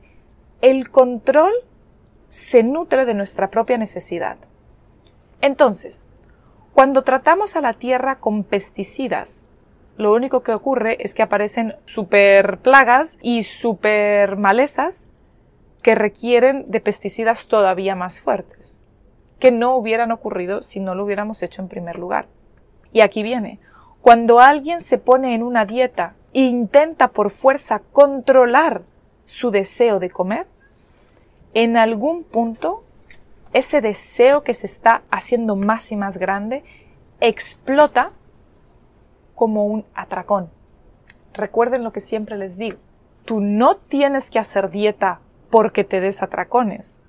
el 0.60 0.90
control 0.90 1.52
se 2.28 2.62
nutre 2.62 3.04
de 3.04 3.14
nuestra 3.14 3.50
propia 3.50 3.78
necesidad. 3.78 4.36
Entonces, 5.40 6.06
cuando 6.76 7.04
tratamos 7.04 7.56
a 7.56 7.62
la 7.62 7.72
tierra 7.72 8.16
con 8.16 8.44
pesticidas, 8.44 9.46
lo 9.96 10.12
único 10.12 10.42
que 10.42 10.52
ocurre 10.52 10.98
es 11.00 11.14
que 11.14 11.22
aparecen 11.22 11.74
super 11.86 12.58
plagas 12.58 13.18
y 13.22 13.44
super 13.44 14.36
malezas 14.36 15.06
que 15.80 15.94
requieren 15.94 16.66
de 16.68 16.80
pesticidas 16.80 17.48
todavía 17.48 17.94
más 17.94 18.20
fuertes, 18.20 18.78
que 19.38 19.50
no 19.50 19.74
hubieran 19.74 20.12
ocurrido 20.12 20.60
si 20.60 20.80
no 20.80 20.94
lo 20.94 21.06
hubiéramos 21.06 21.42
hecho 21.42 21.62
en 21.62 21.68
primer 21.68 21.98
lugar. 21.98 22.26
Y 22.92 23.00
aquí 23.00 23.22
viene, 23.22 23.58
cuando 24.02 24.38
alguien 24.38 24.82
se 24.82 24.98
pone 24.98 25.34
en 25.34 25.42
una 25.42 25.64
dieta 25.64 26.14
intenta 26.34 27.08
por 27.08 27.30
fuerza 27.30 27.80
controlar 27.90 28.82
su 29.24 29.50
deseo 29.50 29.98
de 29.98 30.10
comer, 30.10 30.46
en 31.54 31.78
algún 31.78 32.22
punto 32.22 32.84
ese 33.56 33.80
deseo 33.80 34.42
que 34.42 34.52
se 34.52 34.66
está 34.66 35.02
haciendo 35.10 35.56
más 35.56 35.90
y 35.90 35.96
más 35.96 36.18
grande 36.18 36.62
explota 37.20 38.12
como 39.34 39.64
un 39.64 39.86
atracón. 39.94 40.50
Recuerden 41.32 41.82
lo 41.82 41.90
que 41.90 42.00
siempre 42.00 42.36
les 42.36 42.58
digo. 42.58 42.78
Tú 43.24 43.40
no 43.40 43.78
tienes 43.78 44.30
que 44.30 44.38
hacer 44.38 44.70
dieta 44.70 45.20
porque 45.48 45.84
te 45.84 46.00
des 46.00 46.22
atracones. 46.22 47.00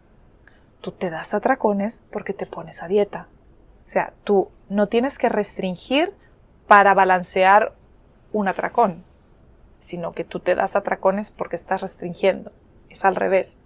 Tú 0.80 0.93
te 0.93 1.10
das 1.10 1.34
atracones 1.34 2.02
porque 2.12 2.32
te 2.32 2.45
pones 2.45 2.82
a 2.82 2.88
dieta. 2.88 3.28
O 3.86 3.89
sea, 3.89 4.14
tú 4.24 4.50
no 4.70 4.88
tienes 4.88 5.18
que 5.18 5.28
restringir 5.28 6.14
para 6.66 6.93
balancear 6.93 7.74
un 8.32 8.48
atracón, 8.48 9.04
sino 9.80 10.14
que 10.14 10.24
tú 10.24 10.39
te 10.39 10.56
das 10.56 10.78
atracones 10.78 11.32
porque 11.32 11.58
estás 11.58 11.82
restringiendo. 11.82 12.54
Es 12.89 13.04
al 13.04 13.18
revés. 13.18 13.60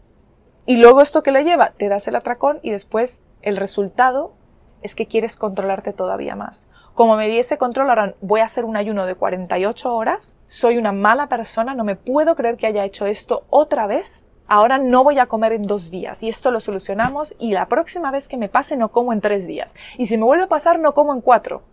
Y 0.66 0.78
luego 0.78 1.02
esto 1.02 1.24
que 1.24 1.32
le 1.32 1.44
lleva, 1.44 1.72
te 1.72 1.90
das 1.90 2.08
el 2.08 2.16
atracón 2.16 2.60
y 2.62 2.72
después 2.72 3.24
el 3.42 3.58
resultado 3.58 4.34
es 4.82 4.96
que 4.96 5.08
quieres 5.08 5.36
controlarte 5.36 5.94
todavía 5.94 6.36
más. 6.36 6.68
Como 6.94 7.16
me 7.16 7.28
di 7.28 7.38
ese 7.38 7.58
control, 7.58 7.90
ahora 7.90 8.16
voy 8.22 8.42
a 8.42 8.46
hacer 8.46 8.66
un 8.66 8.76
ayuno 8.76 9.06
de 9.06 9.16
48 9.16 9.96
horas, 9.96 10.36
soy 10.48 10.78
una 10.78 10.92
mala 10.92 11.28
persona, 11.28 11.74
no 11.74 11.84
me 11.84 11.96
puedo 11.96 12.36
creer 12.36 12.58
que 12.58 12.68
haya 12.68 12.84
hecho 12.84 13.06
esto 13.06 13.46
otra 13.50 13.88
vez, 13.88 14.26
ahora 14.48 14.78
no 14.78 15.04
voy 15.04 15.18
a 15.18 15.28
comer 15.28 15.54
en 15.54 15.64
dos 15.64 15.90
días 15.90 16.22
y 16.22 16.30
esto 16.30 16.52
lo 16.52 16.60
solucionamos 16.60 17.36
y 17.40 17.54
la 17.54 17.68
próxima 17.68 18.12
vez 18.12 18.28
que 18.28 18.38
me 18.38 18.50
pase 18.50 18.76
no 18.76 18.90
como 18.90 19.14
en 19.14 19.22
tres 19.22 19.48
días. 19.48 19.76
Y 19.98 20.08
si 20.08 20.18
me 20.18 20.26
vuelve 20.26 20.44
a 20.44 20.50
pasar 20.50 20.80
no 20.80 20.94
como 20.94 21.14
en 21.14 21.22
cuatro. 21.22 21.64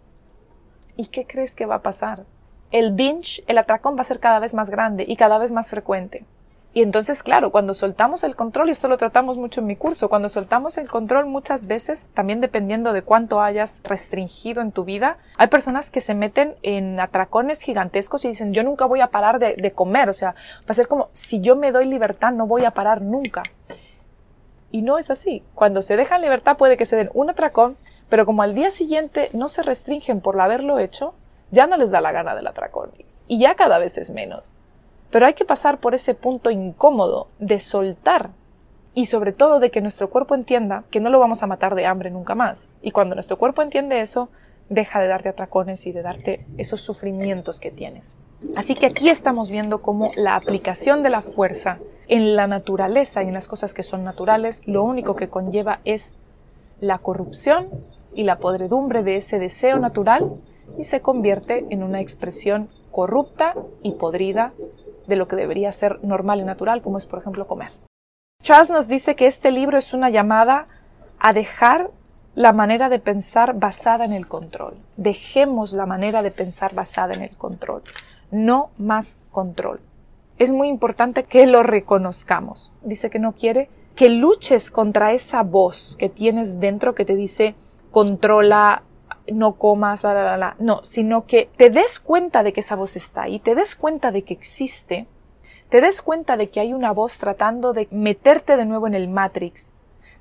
¿Y 0.97 1.07
qué 1.07 1.27
crees 1.27 1.55
que 1.55 1.67
va 1.67 1.77
a 1.77 1.83
pasar? 1.83 2.25
El 2.71 2.93
binge, 2.93 3.43
el 3.47 3.59
atracón 3.59 3.97
va 3.97 4.03
a 4.03 4.05
ser 4.05 4.21
cada 4.21 4.39
vez 4.39 4.55
más 4.55 4.71
grande 4.71 5.05
y 5.07 5.17
cada 5.17 5.39
vez 5.39 5.53
más 5.53 5.71
frecuente. 5.71 6.25
Y 6.75 6.83
entonces, 6.83 7.23
claro, 7.23 7.51
cuando 7.51 7.73
soltamos 7.73 8.25
el 8.25 8.37
control, 8.37 8.69
y 8.69 8.73
esto 8.73 8.89
lo 8.89 8.99
tratamos 8.99 9.39
mucho 9.39 9.63
en 9.63 9.67
mi 9.67 9.75
curso, 9.75 10.09
cuando 10.09 10.29
soltamos 10.29 10.77
el 10.79 10.89
control 10.89 11.27
muchas 11.27 11.67
veces, 11.67 12.11
también 12.15 12.41
dependiendo 12.41 12.93
de 12.93 13.03
cuánto 13.03 13.41
hayas 13.41 13.83
restringido 13.85 14.61
en 14.61 14.71
tu 14.71 14.85
vida, 14.85 15.17
hay 15.39 15.49
personas 15.49 15.91
que 15.91 16.01
se 16.01 16.15
meten 16.15 16.57
en 16.63 17.01
atracones 17.01 17.63
gigantescos 17.63 18.25
y 18.25 18.29
dicen, 18.29 18.53
yo 18.53 18.63
nunca 18.63 18.85
voy 18.85 19.01
a 19.01 19.09
parar 19.09 19.39
de, 19.39 19.57
de 19.57 19.71
comer, 19.73 20.09
o 20.09 20.13
sea, 20.13 20.33
va 20.33 20.69
a 20.69 20.75
ser 20.75 20.89
como, 20.89 21.09
si 21.13 21.41
yo 21.41 21.57
me 21.57 21.73
doy 21.73 21.87
libertad, 21.87 22.33
no 22.33 22.47
voy 22.47 22.65
a 22.65 22.73
parar 22.73 23.01
nunca. 23.01 23.43
Y 24.71 24.83
no 24.83 24.99
es 24.99 25.11
así. 25.11 25.43
Cuando 25.55 25.81
se 25.81 25.97
dejan 25.97 26.21
libertad 26.21 26.59
puede 26.59 26.77
que 26.77 26.87
se 26.87 26.97
den 26.97 27.11
un 27.15 27.31
atracón, 27.31 27.77
pero 28.09 28.27
como 28.27 28.43
al 28.43 28.55
día 28.55 28.71
siguiente 28.71 29.31
no 29.33 29.49
se 29.49 29.63
restringen 29.63 30.21
por 30.21 30.39
haberlo 30.41 30.79
hecho, 30.79 31.15
ya 31.51 31.67
no 31.67 31.77
les 31.77 31.91
da 31.91 32.01
la 32.01 32.13
gana 32.13 32.35
del 32.35 32.47
atracón. 32.47 32.91
Y 33.27 33.39
ya 33.39 33.55
cada 33.55 33.79
vez 33.79 33.97
es 33.99 34.11
menos. 34.11 34.55
Pero 35.11 35.27
hay 35.27 35.35
que 35.35 35.45
pasar 35.45 35.79
por 35.81 35.95
ese 35.95 36.15
punto 36.15 36.51
incómodo 36.51 37.29
de 37.39 37.61
soltar 37.61 38.31
y 38.95 39.07
sobre 39.07 39.33
todo 39.33 39.61
de 39.61 39.71
que 39.71 39.81
nuestro 39.81 40.11
cuerpo 40.11 40.35
entienda 40.35 40.85
que 40.91 41.01
no 41.01 41.11
lo 41.11 41.21
vamos 41.21 41.43
a 41.43 41.47
matar 41.47 41.75
de 41.75 41.87
hambre 41.87 42.11
nunca 42.11 42.35
más. 42.35 42.71
Y 42.83 42.91
cuando 42.91 43.15
nuestro 43.15 43.39
cuerpo 43.39 43.63
entiende 43.63 44.01
eso, 44.01 44.29
deja 44.69 45.01
de 45.01 45.09
darte 45.09 45.29
atracones 45.29 45.87
y 45.87 45.93
de 45.93 46.03
darte 46.03 46.47
esos 46.57 46.81
sufrimientos 46.81 47.61
que 47.61 47.71
tienes. 47.71 48.17
Así 48.55 48.75
que 48.75 48.87
aquí 48.87 49.09
estamos 49.09 49.51
viendo 49.51 49.83
cómo 49.83 50.11
la 50.17 50.37
aplicación 50.37 51.03
de 51.03 51.11
la 51.11 51.23
fuerza 51.23 51.79
en 52.07 52.37
la 52.37 52.47
naturaleza 52.47 53.23
y 53.23 53.29
en 53.29 53.35
las 53.35 53.49
cosas 53.49 53.75
que 53.75 53.83
son 53.83 54.05
naturales, 54.05 54.63
lo 54.67 54.83
único 54.83 55.17
que 55.17 55.29
conlleva 55.29 55.81
es 55.85 56.15
la 56.81 56.99
corrupción 56.99 57.69
y 58.15 58.25
la 58.25 58.39
podredumbre 58.39 59.03
de 59.03 59.17
ese 59.17 59.39
deseo 59.39 59.79
natural 59.79 60.33
y 60.79 60.85
se 60.85 61.01
convierte 61.01 61.67
en 61.71 61.83
una 61.83 62.01
expresión 62.01 62.69
corrupta 62.91 63.55
y 63.83 63.93
podrida 63.93 64.53
de 65.09 65.17
lo 65.17 65.27
que 65.27 65.37
debería 65.37 65.73
ser 65.73 65.99
normal 66.05 66.41
y 66.41 66.45
natural, 66.45 66.83
como 66.83 66.99
es 66.99 67.07
por 67.07 67.19
ejemplo 67.19 67.49
comer. 67.49 67.73
Charles 68.43 68.71
nos 68.71 68.87
dice 68.87 69.17
que 69.17 69.27
este 69.27 69.51
libro 69.51 69.77
es 69.77 69.93
una 69.95 70.11
llamada 70.11 70.69
a 71.19 71.33
dejar 71.33 71.91
la 72.35 72.53
manera 72.53 72.89
de 72.89 73.01
pensar 73.01 73.55
basada 73.59 74.05
en 74.05 74.13
el 74.13 74.29
control. 74.29 74.77
Dejemos 74.97 75.73
la 75.73 75.87
manera 75.87 76.23
de 76.23 76.31
pensar 76.31 76.75
basada 76.75 77.15
en 77.15 77.23
el 77.23 77.37
control. 77.37 77.83
No 78.31 78.71
más 78.79 79.19
control. 79.33 79.81
Es 80.39 80.53
muy 80.53 80.69
importante 80.69 81.25
que 81.25 81.47
lo 81.47 81.65
reconozcamos. 81.65 82.73
Dice 82.83 83.11
que 83.11 83.19
no 83.19 83.33
quiere 83.33 83.69
que 83.97 84.09
luches 84.09 84.71
contra 84.71 85.13
esa 85.13 85.43
voz 85.43 85.97
que 85.99 86.09
tienes 86.09 86.61
dentro 86.61 86.95
que 86.95 87.05
te 87.05 87.17
dice 87.17 87.57
controla, 87.91 88.85
no 89.33 89.55
comas, 89.55 90.03
la, 90.05 90.15
la, 90.15 90.37
la, 90.37 90.57
no, 90.59 90.81
sino 90.85 91.27
que 91.27 91.49
te 91.57 91.71
des 91.71 92.01
cuenta 92.01 92.43
de 92.43 92.53
que 92.53 92.61
esa 92.61 92.77
voz 92.77 92.97
está 92.97 93.23
ahí, 93.23 93.39
te 93.39 93.55
des 93.55 93.75
cuenta 93.75 94.11
de 94.11 94.23
que 94.23 94.35
existe, 94.35 95.07
te 95.69 95.81
des 95.81 96.01
cuenta 96.03 96.37
de 96.37 96.49
que 96.49 96.61
hay 96.61 96.73
una 96.73 96.93
voz 96.93 97.19
tratando 97.19 97.73
de 97.73 97.89
meterte 97.91 98.57
de 98.57 98.65
nuevo 98.65 98.87
en 98.87 98.95
el 98.95 99.09
Matrix. 99.09 99.75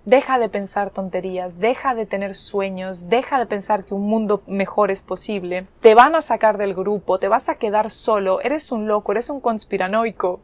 Deja 0.04 0.40
de 0.40 0.48
pensar 0.48 0.92
tonterías, 0.92 1.60
deja 1.60 1.94
de 1.94 2.06
tener 2.06 2.34
sueños, 2.34 3.10
deja 3.10 3.40
de 3.40 3.46
pensar 3.46 3.84
que 3.84 3.94
un 3.94 4.08
mundo 4.08 4.42
mejor 4.48 4.90
es 4.90 5.04
posible. 5.04 5.68
Te 5.82 5.96
van 5.96 6.16
a 6.16 6.22
sacar 6.22 6.58
del 6.58 6.74
grupo, 6.74 7.20
te 7.20 7.28
vas 7.28 7.50
a 7.50 7.56
quedar 7.56 7.92
solo, 7.92 8.40
eres 8.40 8.72
un 8.72 8.88
loco, 8.88 9.12
eres 9.12 9.30
un 9.30 9.42
conspiranoico. 9.42 10.40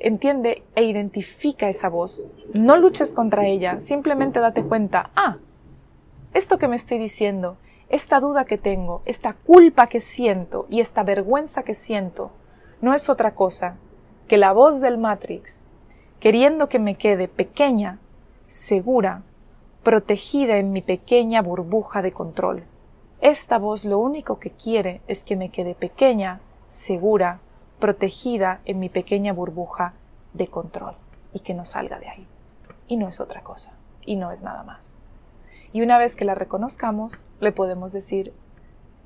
Entiende 0.00 0.62
e 0.74 0.84
identifica 0.84 1.68
esa 1.68 1.90
voz. 1.90 2.26
No 2.58 2.78
luches 2.78 3.12
contra 3.12 3.46
ella, 3.46 3.80
simplemente 3.82 4.40
date 4.40 4.64
cuenta, 4.64 5.10
ah, 5.14 5.36
esto 6.32 6.56
que 6.56 6.68
me 6.68 6.76
estoy 6.76 6.96
diciendo, 6.96 7.58
esta 7.92 8.20
duda 8.20 8.46
que 8.46 8.56
tengo, 8.56 9.02
esta 9.04 9.34
culpa 9.34 9.86
que 9.86 10.00
siento 10.00 10.64
y 10.70 10.80
esta 10.80 11.02
vergüenza 11.02 11.62
que 11.62 11.74
siento, 11.74 12.30
no 12.80 12.94
es 12.94 13.10
otra 13.10 13.34
cosa 13.34 13.76
que 14.28 14.38
la 14.38 14.54
voz 14.54 14.80
del 14.80 14.96
Matrix, 14.96 15.66
queriendo 16.18 16.70
que 16.70 16.78
me 16.78 16.96
quede 16.96 17.28
pequeña, 17.28 17.98
segura, 18.46 19.22
protegida 19.82 20.56
en 20.56 20.72
mi 20.72 20.80
pequeña 20.80 21.42
burbuja 21.42 22.00
de 22.00 22.12
control. 22.12 22.64
Esta 23.20 23.58
voz 23.58 23.84
lo 23.84 23.98
único 23.98 24.38
que 24.38 24.52
quiere 24.52 25.02
es 25.06 25.22
que 25.22 25.36
me 25.36 25.50
quede 25.50 25.74
pequeña, 25.74 26.40
segura, 26.68 27.40
protegida 27.78 28.62
en 28.64 28.78
mi 28.78 28.88
pequeña 28.88 29.34
burbuja 29.34 29.92
de 30.32 30.46
control 30.48 30.94
y 31.34 31.40
que 31.40 31.52
no 31.52 31.66
salga 31.66 31.98
de 31.98 32.08
ahí. 32.08 32.26
Y 32.88 32.96
no 32.96 33.06
es 33.06 33.20
otra 33.20 33.42
cosa, 33.42 33.72
y 34.06 34.16
no 34.16 34.30
es 34.30 34.40
nada 34.40 34.62
más. 34.62 34.96
Y 35.72 35.82
una 35.82 35.98
vez 35.98 36.16
que 36.16 36.24
la 36.24 36.34
reconozcamos, 36.34 37.24
le 37.40 37.52
podemos 37.52 37.92
decir, 37.92 38.34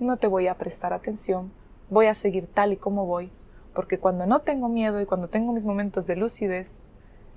no 0.01 0.17
te 0.17 0.27
voy 0.27 0.49
a 0.49 0.59
prestar 0.59 0.93
atención, 0.93 1.53
voy 1.91 2.07
a 2.07 2.15
seguir 2.15 2.47
tal 2.47 2.73
y 2.73 2.77
como 2.77 3.07
voy, 3.07 3.31
porque 3.75 3.99
cuando 3.99 4.27
no 4.27 4.41
tengo 4.41 4.69
miedo 4.69 5.01
y 5.01 5.07
cuando 5.07 5.29
tengo 5.29 5.53
mis 5.53 5.65
momentos 5.65 6.07
de 6.07 6.17
lucidez, 6.17 6.81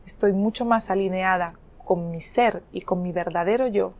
estoy 0.05 0.33
mucho 0.33 0.65
más 0.65 0.89
alineada 0.89 1.53
con 1.85 2.11
mi 2.11 2.21
ser 2.21 2.63
y 2.71 2.81
con 2.81 3.03
mi 3.03 3.11
verdadero 3.11 3.67
yo 3.67 3.93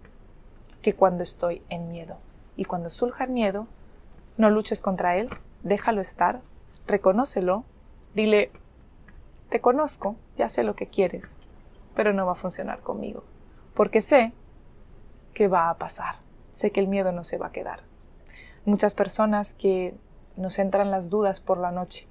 que 0.81 0.95
cuando 0.95 1.23
estoy 1.23 1.61
en 1.69 1.89
miedo. 1.89 2.17
Y 2.55 2.65
cuando 2.65 2.89
surja 2.89 3.25
el 3.25 3.31
miedo, 3.31 3.67
no 4.37 4.49
luches 4.49 4.81
contra 4.81 5.17
él, 5.17 5.29
déjalo 5.63 6.01
estar, 6.01 6.41
reconócelo, 6.87 7.65
dile, 8.15 8.51
te 9.49 9.61
conozco, 9.61 10.15
ya 10.37 10.49
sé 10.49 10.63
lo 10.63 10.75
que 10.75 10.87
quieres, 10.87 11.37
pero 11.95 12.13
no 12.13 12.25
va 12.25 12.31
a 12.31 12.35
funcionar 12.35 12.79
conmigo, 12.79 13.23
porque 13.73 14.01
sé 14.01 14.33
qué 15.39 15.47
va 15.47 15.69
a 15.69 15.77
pasar. 15.77 16.15
Sé 16.51 16.71
que 16.71 16.81
el 16.81 16.89
miedo 16.89 17.13
no 17.13 17.23
se 17.23 17.37
va 17.37 17.47
a 17.47 17.51
quedar. 17.53 17.79
Muchas 18.65 18.93
personas 18.93 19.53
que 19.53 19.95
nos 20.35 20.59
entran 20.59 20.91
las 20.91 21.09
dudas 21.09 21.39
por 21.39 21.57
la 21.57 21.71
noche. 21.71 22.07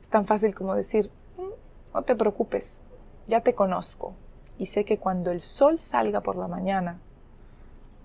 Es 0.00 0.08
tan 0.08 0.24
fácil 0.24 0.54
como 0.54 0.76
decir, 0.76 1.10
mm, 1.36 1.94
no 1.94 2.02
te 2.02 2.14
preocupes, 2.14 2.80
ya 3.26 3.40
te 3.40 3.56
conozco 3.56 4.12
y 4.56 4.66
sé 4.66 4.84
que 4.84 4.98
cuando 4.98 5.32
el 5.32 5.40
sol 5.40 5.80
salga 5.80 6.20
por 6.20 6.36
la 6.36 6.46
mañana, 6.46 7.00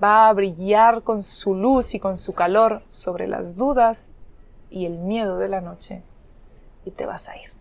va 0.04 0.30
a 0.30 0.34
brillar 0.34 1.04
con 1.04 1.22
su 1.22 1.54
luz 1.54 1.94
y 1.94 2.00
con 2.00 2.18
su 2.18 2.34
calor 2.34 2.82
sobre 2.88 3.28
las 3.28 3.56
dudas 3.56 4.10
y 4.72 4.88
el 4.88 4.98
miedo 4.98 5.38
de 5.38 5.48
la 5.48 5.62
noche 5.62 6.02
y 6.86 6.90
te 6.90 7.06
vas 7.06 7.30
a 7.30 7.38
ir. 7.38 7.52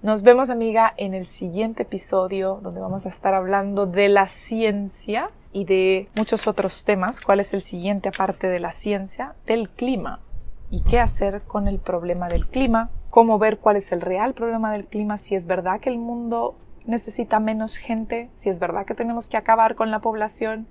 Nos 0.00 0.22
vemos 0.22 0.48
amiga 0.48 0.94
en 0.96 1.12
el 1.12 1.26
siguiente 1.26 1.82
episodio 1.82 2.58
donde 2.62 2.80
vamos 2.80 3.04
a 3.04 3.10
estar 3.10 3.34
hablando 3.34 3.84
de 3.84 4.08
la 4.08 4.28
ciencia 4.28 5.30
y 5.54 5.64
de 5.64 6.10
muchos 6.16 6.48
otros 6.48 6.84
temas. 6.84 7.20
¿Cuál 7.20 7.38
es 7.38 7.54
el 7.54 7.62
siguiente 7.62 8.08
aparte 8.08 8.48
de 8.48 8.58
la 8.58 8.72
ciencia? 8.72 9.36
Del 9.46 9.70
clima. 9.70 10.20
¿Y 10.68 10.82
qué 10.82 10.98
hacer 10.98 11.42
con 11.42 11.68
el 11.68 11.78
problema 11.78 12.28
del 12.28 12.48
clima? 12.48 12.90
¿Cómo 13.08 13.38
ver 13.38 13.58
cuál 13.58 13.76
es 13.76 13.92
el 13.92 14.00
real 14.00 14.34
problema 14.34 14.72
del 14.72 14.86
clima? 14.86 15.16
Si 15.16 15.36
es 15.36 15.46
verdad 15.46 15.78
que 15.78 15.90
el 15.90 15.98
mundo 15.98 16.58
necesita 16.84 17.38
menos 17.38 17.76
gente, 17.76 18.30
si 18.34 18.50
es 18.50 18.58
verdad 18.58 18.84
que 18.84 18.96
tenemos 18.96 19.28
que 19.28 19.36
acabar 19.36 19.76
con 19.76 19.92
la 19.92 20.00
población, 20.00 20.66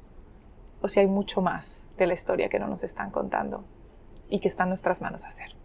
o 0.81 0.89
si 0.89 0.99
hay 0.99 1.07
mucho 1.07 1.41
más 1.41 1.89
de 1.97 2.05
la 2.05 2.13
historia 2.13 2.49
que 2.49 2.59
no 2.59 2.67
nos 2.67 2.83
están 2.83 3.09
contando 3.09 3.63
y 4.27 4.39
que 4.39 4.49
está 4.49 4.63
en 4.63 4.69
nuestras 4.69 5.01
manos 5.01 5.23
hacer. 5.23 5.55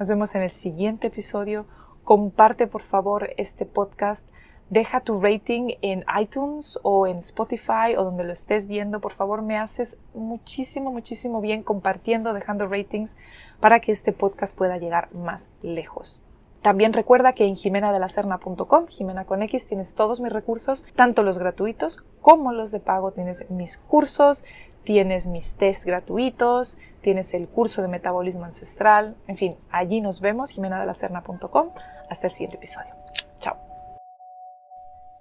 Nos 0.00 0.08
vemos 0.08 0.34
en 0.34 0.42
el 0.42 0.50
siguiente 0.50 1.06
episodio. 1.06 1.66
Comparte 2.02 2.66
por 2.66 2.82
favor 2.82 3.30
este 3.36 3.66
podcast 3.66 4.28
deja 4.70 5.00
tu 5.00 5.20
rating 5.20 5.74
en 5.82 6.04
iTunes 6.20 6.78
o 6.82 7.06
en 7.06 7.18
Spotify 7.18 7.94
o 7.96 8.04
donde 8.04 8.24
lo 8.24 8.32
estés 8.32 8.66
viendo. 8.66 9.00
Por 9.00 9.12
favor, 9.12 9.42
me 9.42 9.58
haces 9.58 9.98
muchísimo, 10.14 10.90
muchísimo 10.90 11.40
bien 11.40 11.62
compartiendo, 11.62 12.32
dejando 12.32 12.66
ratings 12.66 13.16
para 13.60 13.80
que 13.80 13.92
este 13.92 14.12
podcast 14.12 14.56
pueda 14.56 14.78
llegar 14.78 15.14
más 15.14 15.50
lejos. 15.62 16.22
También 16.62 16.92
recuerda 16.92 17.32
que 17.32 17.44
en 17.44 17.54
jimenadelacerna.com, 17.54 18.88
Jimena 18.88 19.24
con 19.24 19.40
X, 19.42 19.68
tienes 19.68 19.94
todos 19.94 20.20
mis 20.20 20.32
recursos, 20.32 20.84
tanto 20.96 21.22
los 21.22 21.38
gratuitos 21.38 22.02
como 22.20 22.52
los 22.52 22.72
de 22.72 22.80
pago. 22.80 23.12
Tienes 23.12 23.48
mis 23.50 23.78
cursos, 23.78 24.42
tienes 24.82 25.28
mis 25.28 25.54
test 25.54 25.84
gratuitos, 25.84 26.78
tienes 27.02 27.34
el 27.34 27.46
curso 27.46 27.82
de 27.82 27.88
metabolismo 27.88 28.46
ancestral. 28.46 29.14
En 29.28 29.36
fin, 29.36 29.54
allí 29.70 30.00
nos 30.00 30.20
vemos, 30.20 30.50
jimenadelacerna.com. 30.50 31.68
Hasta 32.10 32.26
el 32.26 32.32
siguiente 32.32 32.56
episodio. 32.56 32.90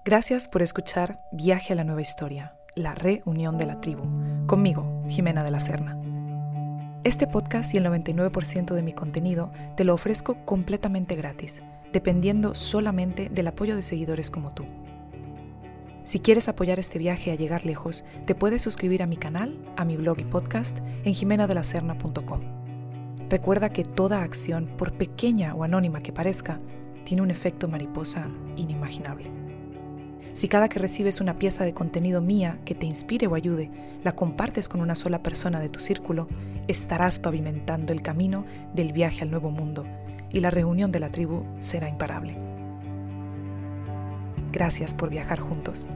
Gracias 0.05 0.47
por 0.47 0.61
escuchar 0.61 1.17
Viaje 1.31 1.73
a 1.73 1.75
la 1.75 1.83
Nueva 1.83 1.99
Historia, 1.99 2.55
la 2.75 2.93
reunión 2.93 3.57
de 3.57 3.65
la 3.65 3.81
tribu, 3.81 4.03
conmigo, 4.45 5.03
Jimena 5.09 5.43
de 5.43 5.49
la 5.49 5.59
Serna. 5.59 5.99
Este 7.03 7.25
podcast 7.25 7.73
y 7.73 7.77
el 7.77 7.87
99% 7.87 8.75
de 8.75 8.83
mi 8.83 8.93
contenido 8.93 9.51
te 9.75 9.83
lo 9.83 9.95
ofrezco 9.95 10.45
completamente 10.45 11.15
gratis, 11.15 11.63
dependiendo 11.91 12.53
solamente 12.53 13.29
del 13.29 13.47
apoyo 13.47 13.75
de 13.75 13.81
seguidores 13.81 14.29
como 14.29 14.53
tú. 14.53 14.67
Si 16.03 16.19
quieres 16.19 16.49
apoyar 16.49 16.77
este 16.77 16.99
viaje 16.99 17.31
a 17.31 17.35
llegar 17.35 17.65
lejos, 17.65 18.05
te 18.27 18.35
puedes 18.35 18.61
suscribir 18.61 19.01
a 19.01 19.07
mi 19.07 19.17
canal, 19.17 19.57
a 19.75 19.85
mi 19.85 19.97
blog 19.97 20.19
y 20.19 20.25
podcast 20.25 20.77
en 21.03 21.15
jimenadelacerna.com. 21.15 22.41
Recuerda 23.27 23.71
que 23.71 23.83
toda 23.83 24.21
acción, 24.21 24.67
por 24.77 24.93
pequeña 24.93 25.55
o 25.55 25.63
anónima 25.63 25.99
que 25.99 26.13
parezca, 26.13 26.59
tiene 27.05 27.23
un 27.23 27.31
efecto 27.31 27.67
mariposa 27.67 28.27
inimaginable. 28.55 29.44
Si 30.35 30.49
cada 30.49 30.67
que 30.67 30.79
recibes 30.79 31.21
una 31.21 31.39
pieza 31.39 31.63
de 31.63 31.73
contenido 31.73 32.19
mía 32.19 32.59
que 32.65 32.75
te 32.75 32.85
inspire 32.85 33.25
o 33.25 33.35
ayude, 33.35 33.71
la 34.03 34.17
compartes 34.17 34.67
con 34.67 34.81
una 34.81 34.93
sola 34.93 35.23
persona 35.23 35.61
de 35.61 35.69
tu 35.69 35.79
círculo, 35.79 36.27
estarás 36.67 37.19
pavimentando 37.19 37.93
el 37.93 38.01
camino 38.01 38.43
del 38.73 38.91
viaje 38.91 39.23
al 39.23 39.31
nuevo 39.31 39.49
mundo 39.49 39.85
y 40.33 40.41
la 40.41 40.51
reunión 40.51 40.91
de 40.91 40.99
la 40.99 41.09
tribu 41.09 41.45
será 41.59 41.87
imparable. 41.87 42.35
Gracias 44.51 44.93
por 44.93 45.09
viajar 45.09 45.39
juntos. 45.39 45.87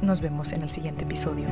Nos 0.00 0.22
vemos 0.22 0.54
en 0.54 0.62
el 0.62 0.70
siguiente 0.70 1.04
episodio. 1.04 1.44